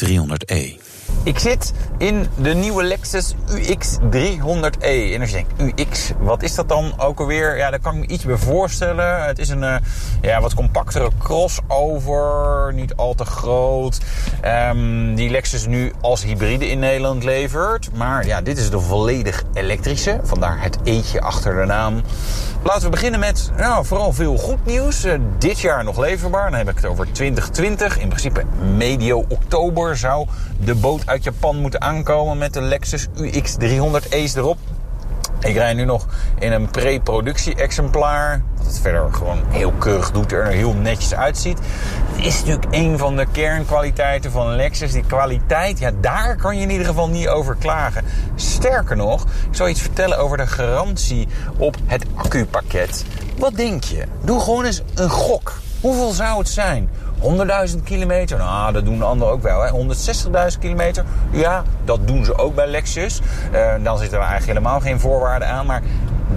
300e. 0.05 0.79
Ik 1.23 1.39
zit 1.39 1.73
in 1.97 2.27
de 2.35 2.53
nieuwe 2.53 2.83
Lexus 2.83 3.35
UX 3.49 3.97
300e. 3.97 5.13
En 5.13 5.21
als 5.21 5.29
je 5.29 5.45
denkt, 5.57 5.79
UX, 5.79 6.11
wat 6.19 6.43
is 6.43 6.55
dat 6.55 6.69
dan 6.69 6.93
ook 6.97 7.19
alweer? 7.19 7.57
Ja, 7.57 7.69
daar 7.69 7.79
kan 7.79 7.93
ik 7.95 7.99
me 7.99 8.07
iets 8.07 8.23
bij 8.23 8.37
voorstellen. 8.37 9.25
Het 9.25 9.39
is 9.39 9.49
een 9.49 9.63
uh, 9.63 9.75
ja, 10.21 10.41
wat 10.41 10.53
compactere 10.53 11.09
crossover, 11.17 12.73
niet 12.73 12.95
al 12.95 13.15
te 13.15 13.25
groot. 13.25 13.99
Um, 14.45 15.15
die 15.15 15.29
Lexus 15.29 15.67
nu 15.67 15.93
als 16.01 16.23
hybride 16.23 16.69
in 16.69 16.79
Nederland 16.79 17.23
levert. 17.23 17.89
Maar 17.93 18.25
ja, 18.25 18.41
dit 18.41 18.57
is 18.57 18.69
de 18.69 18.79
volledig 18.79 19.43
elektrische. 19.53 20.19
Vandaar 20.23 20.61
het 20.61 20.77
eetje 20.83 21.21
achter 21.21 21.55
de 21.55 21.65
naam. 21.65 22.01
Laten 22.63 22.83
we 22.83 22.89
beginnen 22.89 23.19
met 23.19 23.51
nou, 23.57 23.85
vooral 23.85 24.13
veel 24.13 24.37
goed 24.37 24.65
nieuws. 24.65 25.05
Uh, 25.05 25.13
dit 25.37 25.59
jaar 25.59 25.83
nog 25.83 25.97
leverbaar. 25.97 26.49
Dan 26.49 26.59
heb 26.59 26.69
ik 26.69 26.75
het 26.75 26.85
over 26.85 27.11
2020. 27.11 27.99
In 27.99 28.07
principe 28.07 28.43
medio 28.75 29.25
oktober 29.27 29.97
zou 29.97 30.27
de 30.59 30.75
boot 30.75 31.07
uit 31.09 31.23
Japan 31.23 31.57
moeten 31.57 31.81
aankomen 31.81 32.37
met 32.37 32.53
de 32.53 32.61
Lexus 32.61 33.07
UX 33.15 33.55
300 33.57 34.13
Ace 34.13 34.37
erop. 34.37 34.57
Ik 35.39 35.55
rij 35.55 35.73
nu 35.73 35.85
nog 35.85 36.07
in 36.39 36.51
een 36.51 36.69
pre-productie-exemplaar. 36.69 38.43
Wat 38.57 38.65
het 38.65 38.79
verder 38.79 39.13
gewoon 39.13 39.39
heel 39.49 39.71
keurig 39.71 40.11
doet 40.11 40.31
er 40.31 40.45
heel 40.45 40.73
netjes 40.73 41.13
uitziet. 41.13 41.59
Het 42.11 42.25
is 42.25 42.39
natuurlijk 42.39 42.67
een 42.69 42.97
van 42.97 43.15
de 43.15 43.25
kernkwaliteiten 43.31 44.31
van 44.31 44.55
Lexus. 44.55 44.91
Die 44.91 45.05
kwaliteit, 45.07 45.79
ja, 45.79 45.91
daar 46.01 46.35
kan 46.35 46.55
je 46.55 46.61
in 46.61 46.69
ieder 46.69 46.85
geval 46.85 47.09
niet 47.09 47.27
over 47.27 47.55
klagen. 47.55 48.05
Sterker 48.35 48.95
nog, 48.95 49.23
ik 49.23 49.55
zal 49.55 49.69
iets 49.69 49.81
vertellen 49.81 50.17
over 50.17 50.37
de 50.37 50.47
garantie 50.47 51.27
op 51.57 51.75
het 51.85 52.05
accupakket. 52.15 53.05
Wat 53.37 53.55
denk 53.55 53.83
je? 53.83 54.03
Doe 54.23 54.39
gewoon 54.39 54.65
eens 54.65 54.81
een 54.95 55.09
gok. 55.09 55.53
Hoeveel 55.81 56.11
zou 56.11 56.39
het 56.39 56.49
zijn? 56.49 56.89
100.000 57.21 57.83
kilometer? 57.83 58.37
Nou, 58.37 58.73
dat 58.73 58.85
doen 58.85 58.97
de 58.97 59.03
anderen 59.03 59.33
ook 59.33 59.41
wel. 59.41 59.85
160.000 60.51 60.59
kilometer? 60.59 61.05
Ja, 61.31 61.63
dat 61.85 62.07
doen 62.07 62.25
ze 62.25 62.37
ook 62.37 62.55
bij 62.55 62.67
Lexus. 62.67 63.21
Uh, 63.53 63.73
dan 63.83 63.97
zitten 63.97 64.17
er 64.17 64.25
eigenlijk 64.25 64.57
helemaal 64.59 64.79
geen 64.79 64.99
voorwaarden 64.99 65.47
aan. 65.47 65.65
Maar 65.65 65.81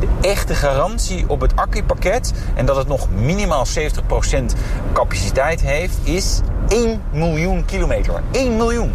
de 0.01 0.09
echte 0.20 0.55
garantie 0.55 1.24
op 1.28 1.40
het 1.40 1.57
accupakket... 1.57 2.32
en 2.55 2.66
dat 2.66 2.76
het 2.76 2.88
nog 2.88 3.11
minimaal 3.11 3.66
70% 3.66 3.80
capaciteit 4.93 5.61
heeft... 5.61 5.99
is 6.03 6.40
1 6.68 7.03
miljoen 7.12 7.64
kilometer. 7.64 8.22
1 8.30 8.57
miljoen 8.57 8.95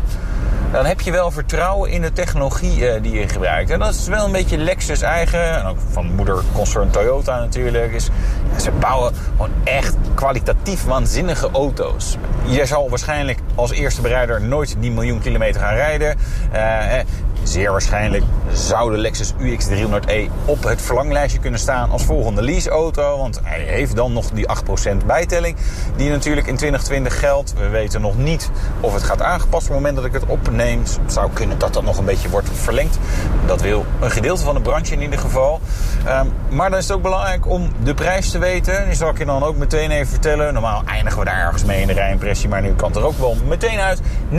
dan 0.71 0.85
heb 0.85 1.01
je 1.01 1.11
wel 1.11 1.31
vertrouwen 1.31 1.89
in 1.89 2.01
de 2.01 2.13
technologie 2.13 2.79
uh, 2.79 3.01
die 3.01 3.13
je 3.13 3.27
gebruikt. 3.27 3.69
En 3.69 3.79
dat 3.79 3.93
is 3.93 4.07
wel 4.07 4.25
een 4.25 4.31
beetje 4.31 4.57
Lexus 4.57 5.01
eigen, 5.01 5.59
en 5.59 5.65
ook 5.65 5.77
van 5.91 6.15
moederconcern 6.15 6.89
Toyota 6.89 7.39
natuurlijk. 7.39 7.93
Is, 7.93 8.09
ze 8.61 8.71
bouwen 8.71 9.13
gewoon 9.31 9.51
echt 9.63 9.95
kwalitatief 10.13 10.83
waanzinnige 10.83 11.49
auto's. 11.51 12.17
Je 12.45 12.65
zal 12.65 12.89
waarschijnlijk 12.89 13.39
als 13.55 13.71
eerste 13.71 14.01
bereider 14.01 14.41
nooit 14.41 14.75
die 14.79 14.91
miljoen 14.91 15.19
kilometer 15.19 15.61
gaan 15.61 15.75
rijden. 15.75 16.17
Uh, 16.53 16.93
Zeer 17.47 17.71
waarschijnlijk 17.71 18.23
zou 18.53 18.91
de 18.91 18.97
Lexus 18.97 19.33
UX300e 19.33 20.31
op 20.45 20.63
het 20.63 20.81
verlanglijstje 20.81 21.39
kunnen 21.39 21.59
staan 21.59 21.89
als 21.89 22.03
volgende 22.03 22.41
leaseauto. 22.41 23.17
Want 23.17 23.39
hij 23.43 23.59
heeft 23.59 23.95
dan 23.95 24.13
nog 24.13 24.29
die 24.29 24.47
8% 25.01 25.05
bijtelling 25.05 25.55
die 25.95 26.09
natuurlijk 26.09 26.47
in 26.47 26.55
2020 26.55 27.19
geldt. 27.19 27.53
We 27.53 27.67
weten 27.67 28.01
nog 28.01 28.17
niet 28.17 28.49
of 28.79 28.93
het 28.93 29.03
gaat 29.03 29.21
aangepast 29.21 29.69
op 29.69 29.73
het 29.73 29.77
moment 29.77 29.95
dat 29.95 30.05
ik 30.05 30.13
het 30.13 30.25
opneem. 30.25 30.79
Het 30.79 31.13
zou 31.13 31.29
kunnen 31.33 31.59
dat 31.59 31.73
dat 31.73 31.83
nog 31.83 31.97
een 31.97 32.05
beetje 32.05 32.29
wordt 32.29 32.49
verlengd. 32.53 32.99
Dat 33.45 33.61
wil 33.61 33.85
een 33.99 34.11
gedeelte 34.11 34.43
van 34.43 34.55
de 34.55 34.61
branche 34.61 34.93
in 34.93 35.01
ieder 35.01 35.19
geval. 35.19 35.59
Um, 36.07 36.33
maar 36.49 36.69
dan 36.69 36.79
is 36.79 36.87
het 36.87 36.97
ook 36.97 37.03
belangrijk 37.03 37.47
om 37.47 37.69
de 37.83 37.93
prijs 37.93 38.31
te 38.31 38.37
weten. 38.37 38.85
Die 38.85 38.95
zal 38.95 39.09
ik 39.09 39.17
je 39.17 39.25
dan 39.25 39.43
ook 39.43 39.57
meteen 39.57 39.91
even 39.91 40.07
vertellen. 40.07 40.53
Normaal 40.53 40.81
eindigen 40.85 41.19
we 41.19 41.25
daar 41.25 41.45
ergens 41.45 41.63
mee 41.63 41.81
in 41.81 41.87
de 41.87 41.93
rijimpressie. 41.93 42.49
Maar 42.49 42.61
nu 42.61 42.73
kan 42.73 42.87
het 42.87 42.97
er 42.97 43.05
ook 43.05 43.19
wel 43.19 43.37
meteen 43.47 43.79
uit. 43.79 44.01
49.995 44.31 44.37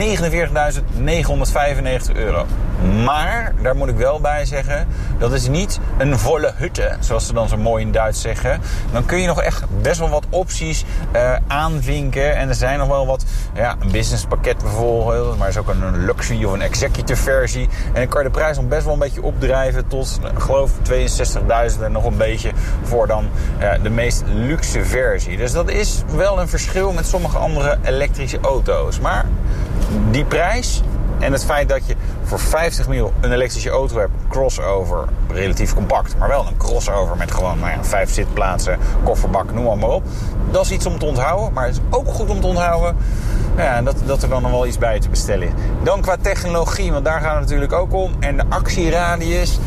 euro. 2.13 2.45
Maar, 3.03 3.53
daar 3.61 3.75
moet 3.75 3.89
ik 3.89 3.95
wel 3.95 4.19
bij 4.19 4.45
zeggen, 4.45 4.87
dat 5.17 5.33
is 5.33 5.47
niet 5.47 5.79
een 5.97 6.19
volle 6.19 6.53
hutte, 6.55 6.95
zoals 6.99 7.27
ze 7.27 7.33
dan 7.33 7.47
zo 7.47 7.57
mooi 7.57 7.85
in 7.85 7.91
Duits 7.91 8.21
zeggen. 8.21 8.61
Dan 8.91 9.05
kun 9.05 9.21
je 9.21 9.27
nog 9.27 9.41
echt 9.41 9.63
best 9.81 9.99
wel 9.99 10.09
wat 10.09 10.25
opties 10.29 10.85
uh, 11.15 11.35
aanvinken. 11.47 12.35
En 12.35 12.49
er 12.49 12.55
zijn 12.55 12.79
nog 12.79 12.87
wel 12.87 13.05
wat, 13.05 13.25
ja, 13.53 13.75
een 13.79 13.91
businesspakket 13.91 14.57
bijvoorbeeld, 14.57 15.37
maar 15.37 15.47
is 15.47 15.57
ook 15.57 15.67
een 15.67 16.05
luxury 16.05 16.43
of 16.45 16.53
een 16.53 16.61
executive 16.61 17.21
versie. 17.21 17.69
En 17.85 17.93
dan 17.93 18.07
kan 18.07 18.23
je 18.23 18.27
de 18.27 18.33
prijs 18.37 18.57
nog 18.57 18.67
best 18.67 18.83
wel 18.83 18.93
een 18.93 18.99
beetje 18.99 19.23
opdrijven 19.23 19.87
tot, 19.87 20.19
ik 20.33 20.39
geloof, 20.39 20.71
62.000 21.77 21.83
en 21.83 21.91
nog 21.91 22.05
een 22.05 22.17
beetje 22.17 22.51
voor 22.83 23.07
dan 23.07 23.29
uh, 23.61 23.71
de 23.83 23.89
meest 23.89 24.23
luxe 24.25 24.85
versie. 24.85 25.37
Dus 25.37 25.51
dat 25.51 25.69
is 25.69 26.03
wel 26.15 26.39
een 26.39 26.47
verschil 26.47 26.91
met 26.91 27.07
sommige 27.07 27.37
andere 27.37 27.77
elektrische 27.83 28.39
auto's. 28.41 28.99
Maar 28.99 29.25
die 30.11 30.25
prijs 30.25 30.81
en 31.19 31.31
het 31.31 31.45
feit 31.45 31.69
dat 31.69 31.85
je 31.85 31.95
voor 32.23 32.39
50 32.39 32.87
mil 32.87 33.13
een 33.19 33.31
elektrische 33.31 33.69
auto 33.69 33.97
hebt, 33.97 34.11
crossover, 34.29 35.07
relatief 35.27 35.73
compact, 35.73 36.17
maar 36.17 36.27
wel 36.27 36.47
een 36.47 36.57
crossover 36.57 37.17
met 37.17 37.31
gewoon 37.31 37.59
nou 37.59 37.71
ja, 37.71 37.83
vijf 37.83 38.13
zitplaatsen, 38.13 38.79
kofferbak, 39.03 39.53
noem 39.53 39.79
maar 39.79 39.89
op. 39.89 40.03
Dat 40.51 40.65
is 40.65 40.71
iets 40.71 40.85
om 40.85 40.99
te 40.99 41.05
onthouden, 41.05 41.53
maar 41.53 41.65
het 41.65 41.75
is 41.75 41.81
ook 41.89 42.07
goed 42.07 42.29
om 42.29 42.41
te 42.41 42.47
onthouden 42.47 42.95
ja, 43.63 43.81
dat, 43.81 43.95
dat 44.05 44.23
er 44.23 44.29
dan 44.29 44.41
nog 44.41 44.51
wel 44.51 44.65
iets 44.65 44.77
bij 44.77 44.99
te 44.99 45.09
bestellen 45.09 45.47
is. 45.47 45.53
Dan 45.83 46.01
qua 46.01 46.17
technologie, 46.21 46.91
want 46.91 47.05
daar 47.05 47.21
gaat 47.21 47.31
het 47.31 47.41
natuurlijk 47.41 47.73
ook 47.73 47.93
om. 47.93 48.11
En 48.19 48.37
de 48.37 48.43
actieradius. 48.49 49.59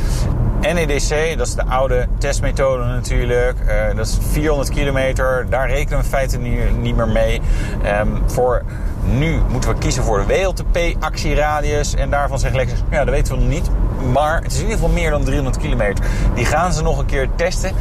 NEDC, 0.63 1.39
dat 1.39 1.47
is 1.47 1.55
de 1.55 1.65
oude 1.65 2.09
testmethode 2.19 2.85
natuurlijk. 2.85 3.59
Uh, 3.67 3.97
dat 3.97 4.07
is 4.07 4.19
400 4.21 4.71
kilometer. 4.71 5.47
Daar 5.51 5.69
rekenen 5.69 5.99
we 5.99 6.05
in 6.05 6.11
feite 6.11 6.39
niet, 6.39 6.97
meer 6.97 7.09
mee. 7.09 7.41
Um, 8.01 8.23
voor 8.27 8.63
nu 9.05 9.41
moeten 9.49 9.71
we 9.71 9.79
kiezen 9.79 10.03
voor 10.03 10.25
de 10.27 10.35
WLTP-actieradius. 10.35 11.95
En 11.95 12.11
daarvan 12.11 12.39
zegt 12.39 12.55
Lexus, 12.55 12.83
ja, 12.91 13.05
dat 13.05 13.15
weten 13.15 13.35
we 13.35 13.41
nog 13.41 13.49
niet. 13.49 13.71
Maar 14.13 14.43
het 14.43 14.53
is 14.53 14.59
in 14.59 14.63
ieder 14.63 14.79
geval 14.79 14.93
meer 14.93 15.11
dan 15.11 15.25
300 15.25 15.57
kilometer. 15.57 16.05
Die 16.35 16.45
gaan 16.45 16.73
ze 16.73 16.83
nog 16.83 16.99
een 16.99 17.07
keer 17.07 17.29
testen. 17.37 17.73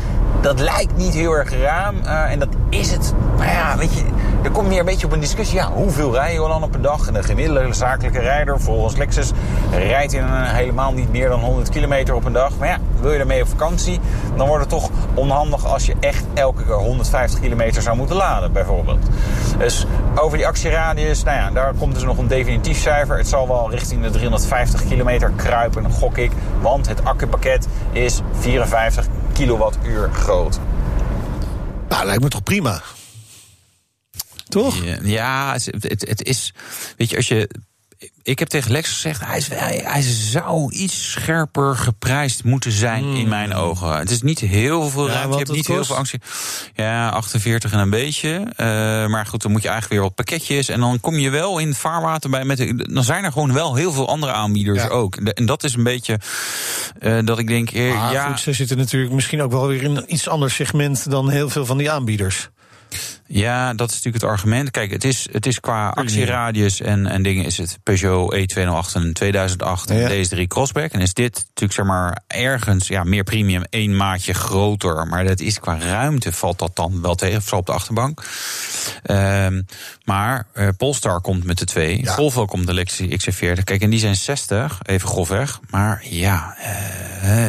Dat 0.42 0.60
lijkt 0.60 0.98
niet 0.98 1.14
heel 1.14 1.32
erg 1.32 1.62
raam. 1.62 1.96
Uh, 2.04 2.32
en 2.32 2.40
dat 2.40 2.50
is 2.70 2.92
het. 2.92 3.14
Maar 3.38 3.48
ja, 3.48 3.78
weet 3.78 3.94
je, 3.94 4.04
er 4.44 4.52
komt 4.52 4.70
hier 4.70 4.80
een 4.80 4.86
beetje 4.86 5.06
op 5.06 5.14
een 5.14 5.20
discussie. 5.20 5.58
Ja, 5.58 5.72
hoeveel 5.72 6.14
rij 6.14 6.34
je 6.34 6.40
dan 6.40 6.64
op 6.64 6.76
een 6.76 6.82
dag? 6.82 7.08
En 7.08 7.14
de 7.14 7.24
gemiddelde 7.24 7.74
zakelijke 7.74 8.20
rijder, 8.20 8.60
volgens 8.60 8.96
Lexus, 8.96 9.32
rijdt 9.72 10.14
in 10.14 10.24
een, 10.24 10.44
helemaal 10.44 10.94
niet 10.94 11.12
meer 11.12 11.30
dan 11.30 11.40
100 11.40 11.70
kilometer 11.70 12.16
op 12.16 12.26
een 12.26 12.34
dag. 12.34 12.58
Maar 12.58 12.68
ja, 12.68 12.78
wil 13.00 13.12
je 13.12 13.18
daarmee 13.18 13.42
op 13.42 13.48
vakantie? 13.48 14.00
Dan 14.36 14.48
wordt 14.48 14.62
het 14.62 14.70
toch 14.70 14.90
onhandig 15.14 15.66
als 15.66 15.86
je 15.86 15.96
echt 16.00 16.24
elke 16.34 16.64
keer 16.64 16.74
150 16.74 17.40
kilometer 17.40 17.82
zou 17.82 17.98
moeten 17.98 18.16
laden, 18.16 18.52
bijvoorbeeld. 18.52 19.00
Dus 19.58 19.86
over 20.16 20.38
die 20.38 20.48
actieradius, 20.48 21.24
nou 21.24 21.38
ja, 21.38 21.52
daar 21.52 21.74
komt 21.74 21.94
dus 21.94 22.04
nog 22.04 22.18
een 22.18 22.28
definitief 22.28 22.78
cijfer. 22.78 23.18
Het 23.18 23.28
zal 23.28 23.48
wel 23.48 23.72
richting 23.72 24.04
de 24.04 24.10
350 24.10 24.88
kilometer 24.88 25.32
kruipen, 25.36 25.92
gok 25.92 26.18
ik. 26.18 26.32
Want 26.62 26.88
het 26.88 27.06
accupakket 27.06 27.68
is 27.92 28.22
54 28.40 29.06
kilowattuur 29.34 30.10
groot. 30.14 30.60
Nou, 31.90 32.06
lijkt 32.06 32.24
me 32.24 32.30
toch 32.30 32.44
prima. 32.44 32.82
Toch? 34.52 34.84
Ja, 34.84 34.98
ja 35.04 35.54
het, 35.54 35.66
het, 35.66 36.08
het, 36.08 36.24
is. 36.24 36.54
Weet 36.98 37.10
je, 37.10 37.16
als 37.16 37.28
je 37.28 37.50
ik 38.24 38.40
heb 38.40 38.48
tegen 38.48 38.72
Lex 38.72 38.90
gezegd, 38.90 39.26
hij, 39.26 39.38
is, 39.38 39.48
hij, 39.48 39.82
hij, 39.84 40.02
zou 40.02 40.72
iets 40.74 41.12
scherper 41.12 41.76
geprijsd 41.76 42.44
moeten 42.44 42.72
zijn 42.72 43.04
in 43.04 43.28
mijn 43.28 43.54
ogen. 43.54 43.98
Het 43.98 44.12
is 44.12 44.22
niet 44.22 44.40
heel 44.40 44.90
veel 44.90 45.10
ruimte, 45.10 45.32
je 45.32 45.38
hebt 45.38 45.52
niet 45.52 45.68
heel 45.68 45.86
veel 45.86 45.96
angst. 45.96 46.16
Ja, 46.76 47.10
48 47.10 47.72
en 47.72 47.80
een 47.80 47.90
beetje. 47.90 48.30
Uh, 48.30 48.66
maar 49.08 49.26
goed, 49.26 49.42
dan 49.42 49.52
moet 49.52 49.62
je 49.62 49.70
eigenlijk 49.70 50.00
weer 50.00 50.10
wat 50.10 50.16
pakketjes. 50.16 50.70
En 50.70 50.80
dan 50.80 51.00
kom 51.00 51.18
je 51.18 51.30
wel 51.30 51.58
in 51.58 51.74
vaarwater 51.74 52.30
bij. 52.30 52.46
Met, 52.46 52.74
dan 52.94 53.04
zijn 53.04 53.24
er 53.24 53.32
gewoon 53.32 53.54
wel 53.54 53.76
heel 53.76 53.92
veel 53.92 54.08
andere 54.08 54.32
aanbieders 54.32 54.90
ook. 54.90 55.16
En 55.16 55.46
dat 55.46 55.64
is 55.64 55.74
een 55.74 55.84
beetje 55.84 56.20
uh, 57.00 57.20
dat 57.24 57.40
ik 57.40 57.48
denk... 57.48 57.72
Uh, 57.72 57.90
ja, 58.12 58.28
goed, 58.28 58.40
ze 58.40 58.54
zitten 58.54 58.78
natuurlijk 58.78 59.14
misschien 59.14 59.42
ook 59.42 59.52
wel 59.52 59.68
weer 59.68 59.84
in 59.84 59.96
een 59.96 60.14
iets 60.14 60.28
ander 60.28 60.52
segment... 60.52 61.10
dan 61.10 61.30
heel 61.30 61.50
veel 61.50 61.66
van 61.66 61.78
die 61.78 61.92
aanbieders. 61.92 62.50
Ja, 63.34 63.74
dat 63.74 63.90
is 63.90 63.96
natuurlijk 63.96 64.24
het 64.24 64.32
argument. 64.32 64.72
Kijk, 64.72 64.92
het 64.92 65.04
is, 65.04 65.28
het 65.32 65.46
is 65.46 65.60
qua 65.60 65.90
actieradius 65.90 66.82
en, 66.82 67.08
en 67.08 67.24
dingen 67.24 67.46
is 67.46 67.58
het 67.58 67.80
Peugeot 67.84 68.36
E208 68.36 68.94
en 68.94 69.14
2008 69.14 69.90
en 69.90 70.08
deze 70.08 70.30
drie 70.30 70.48
Crossback. 70.48 70.92
En 70.92 71.02
is 71.02 71.14
dit 71.14 71.34
natuurlijk 71.34 71.74
zeg 71.74 71.86
maar 71.86 72.22
ergens 72.28 72.88
ja, 72.88 73.04
meer 73.04 73.24
premium, 73.24 73.64
één 73.70 73.98
maatje 73.98 74.34
groter. 74.34 75.08
Maar 75.08 75.26
dat 75.26 75.40
is 75.40 75.60
qua 75.60 75.80
ruimte 75.80 76.32
valt 76.32 76.60
dat 76.60 76.76
dan 76.76 77.02
wel 77.02 77.16
tegen, 77.16 77.42
vooral 77.42 77.60
op 77.60 77.66
de 77.66 77.72
achterbank. 77.72 78.24
Um, 79.06 79.66
maar 80.06 80.48
uh, 80.54 80.68
Polestar 80.78 81.22
komt 81.22 81.44
met 81.44 81.58
de 81.58 81.66
twee. 81.66 82.02
Ja. 82.04 82.16
Volvo 82.16 82.46
komt 82.46 82.68
de 82.68 82.74
Lexus 82.74 83.30
XC40. 83.30 83.64
Kijk, 83.64 83.82
en 83.82 83.90
die 83.90 84.00
zijn 84.00 84.16
60, 84.16 84.80
even 84.84 85.08
grofweg. 85.08 85.60
Maar 85.70 86.04
ja, 86.10 86.56
uh, 86.60 86.66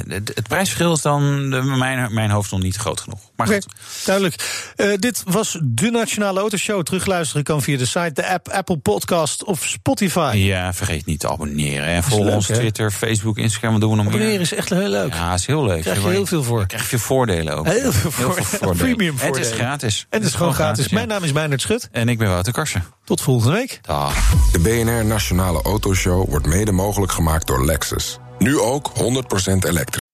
het, 0.09 0.33
het, 0.35 0.49
prijsverschil 0.49 0.93
is 0.93 1.03
dan 1.03 1.51
de, 1.51 1.63
mijn, 1.63 2.15
mijn 2.15 2.31
hoofd 2.31 2.51
nog 2.51 2.63
niet 2.63 2.77
groot 2.77 3.01
genoeg. 3.01 3.21
Maar 3.47 3.55
goed. 3.55 3.67
Okay, 3.67 4.05
duidelijk. 4.05 4.73
Uh, 4.77 4.97
dit 4.97 5.23
was 5.27 5.59
de 5.63 5.91
Nationale 5.91 6.41
Autoshow. 6.41 6.83
Terugluisteren 6.83 7.43
kan 7.45 7.63
via 7.63 7.79
de 7.79 7.87
site, 7.87 8.11
de 8.13 8.27
app, 8.27 8.49
Apple 8.49 8.77
Podcast 8.77 9.45
of 9.45 9.65
Spotify. 9.65 10.33
Ja, 10.35 10.73
vergeet 10.75 11.07
niet 11.07 11.21
te 11.21 11.29
abonneren. 11.29 11.87
En 11.87 12.03
volg 12.03 12.35
ons 12.35 12.47
Twitter, 12.47 12.91
Facebook, 12.91 13.39
Instagram. 13.39 13.73
Wat 13.73 13.81
doen 13.81 13.91
we 13.91 13.97
nog 13.97 14.07
abonneren 14.07 14.33
meer? 14.33 14.41
Is 14.41 14.55
echt 14.55 14.69
heel 14.69 14.89
leuk. 14.89 15.15
Ja, 15.15 15.35
is 15.35 15.47
heel 15.47 15.65
leuk. 15.65 15.85
Daar 15.85 15.95
krijg 15.95 16.03
je 16.03 16.09
heel 16.09 16.27
veel 16.27 16.43
voor. 16.43 16.59
Daar 16.59 16.67
krijg 16.67 16.91
je 16.91 16.99
voordelen 16.99 17.57
ook. 17.57 17.67
Heel 17.67 17.93
veel, 17.93 18.11
voor, 18.11 18.35
heel 18.35 18.45
veel 18.45 18.59
voordelen. 18.59 18.77
Premium 18.77 19.19
voordelen. 19.19 19.35
En 19.35 19.51
het 19.51 19.53
is 19.53 19.65
gratis. 19.65 20.07
En 20.11 20.19
het 20.19 20.29
is 20.29 20.35
gewoon 20.35 20.55
gratis. 20.55 20.89
Mijn 20.89 21.09
naam 21.09 21.25
is 21.25 21.33
Meijnerd 21.33 21.61
Schut. 21.61 21.89
En 21.93 22.09
ik 22.09 22.19
ben 22.19 22.29
Wouter 22.29 22.53
Karsen. 22.53 22.85
Tot 23.05 23.21
volgende 23.21 23.57
week. 23.57 23.79
Dag. 23.83 24.31
De 24.53 24.59
BNR 24.59 25.05
Nationale 25.05 25.63
Autoshow 25.63 26.31
wordt 26.31 26.47
mede 26.47 26.73
mogelijk 26.73 27.13
gemaakt 27.13 27.47
door 27.47 27.65
Lexus. 27.65 28.19
Nu 28.39 28.59
ook 28.59 28.93
100% 28.99 29.03
elektrisch. 29.69 30.02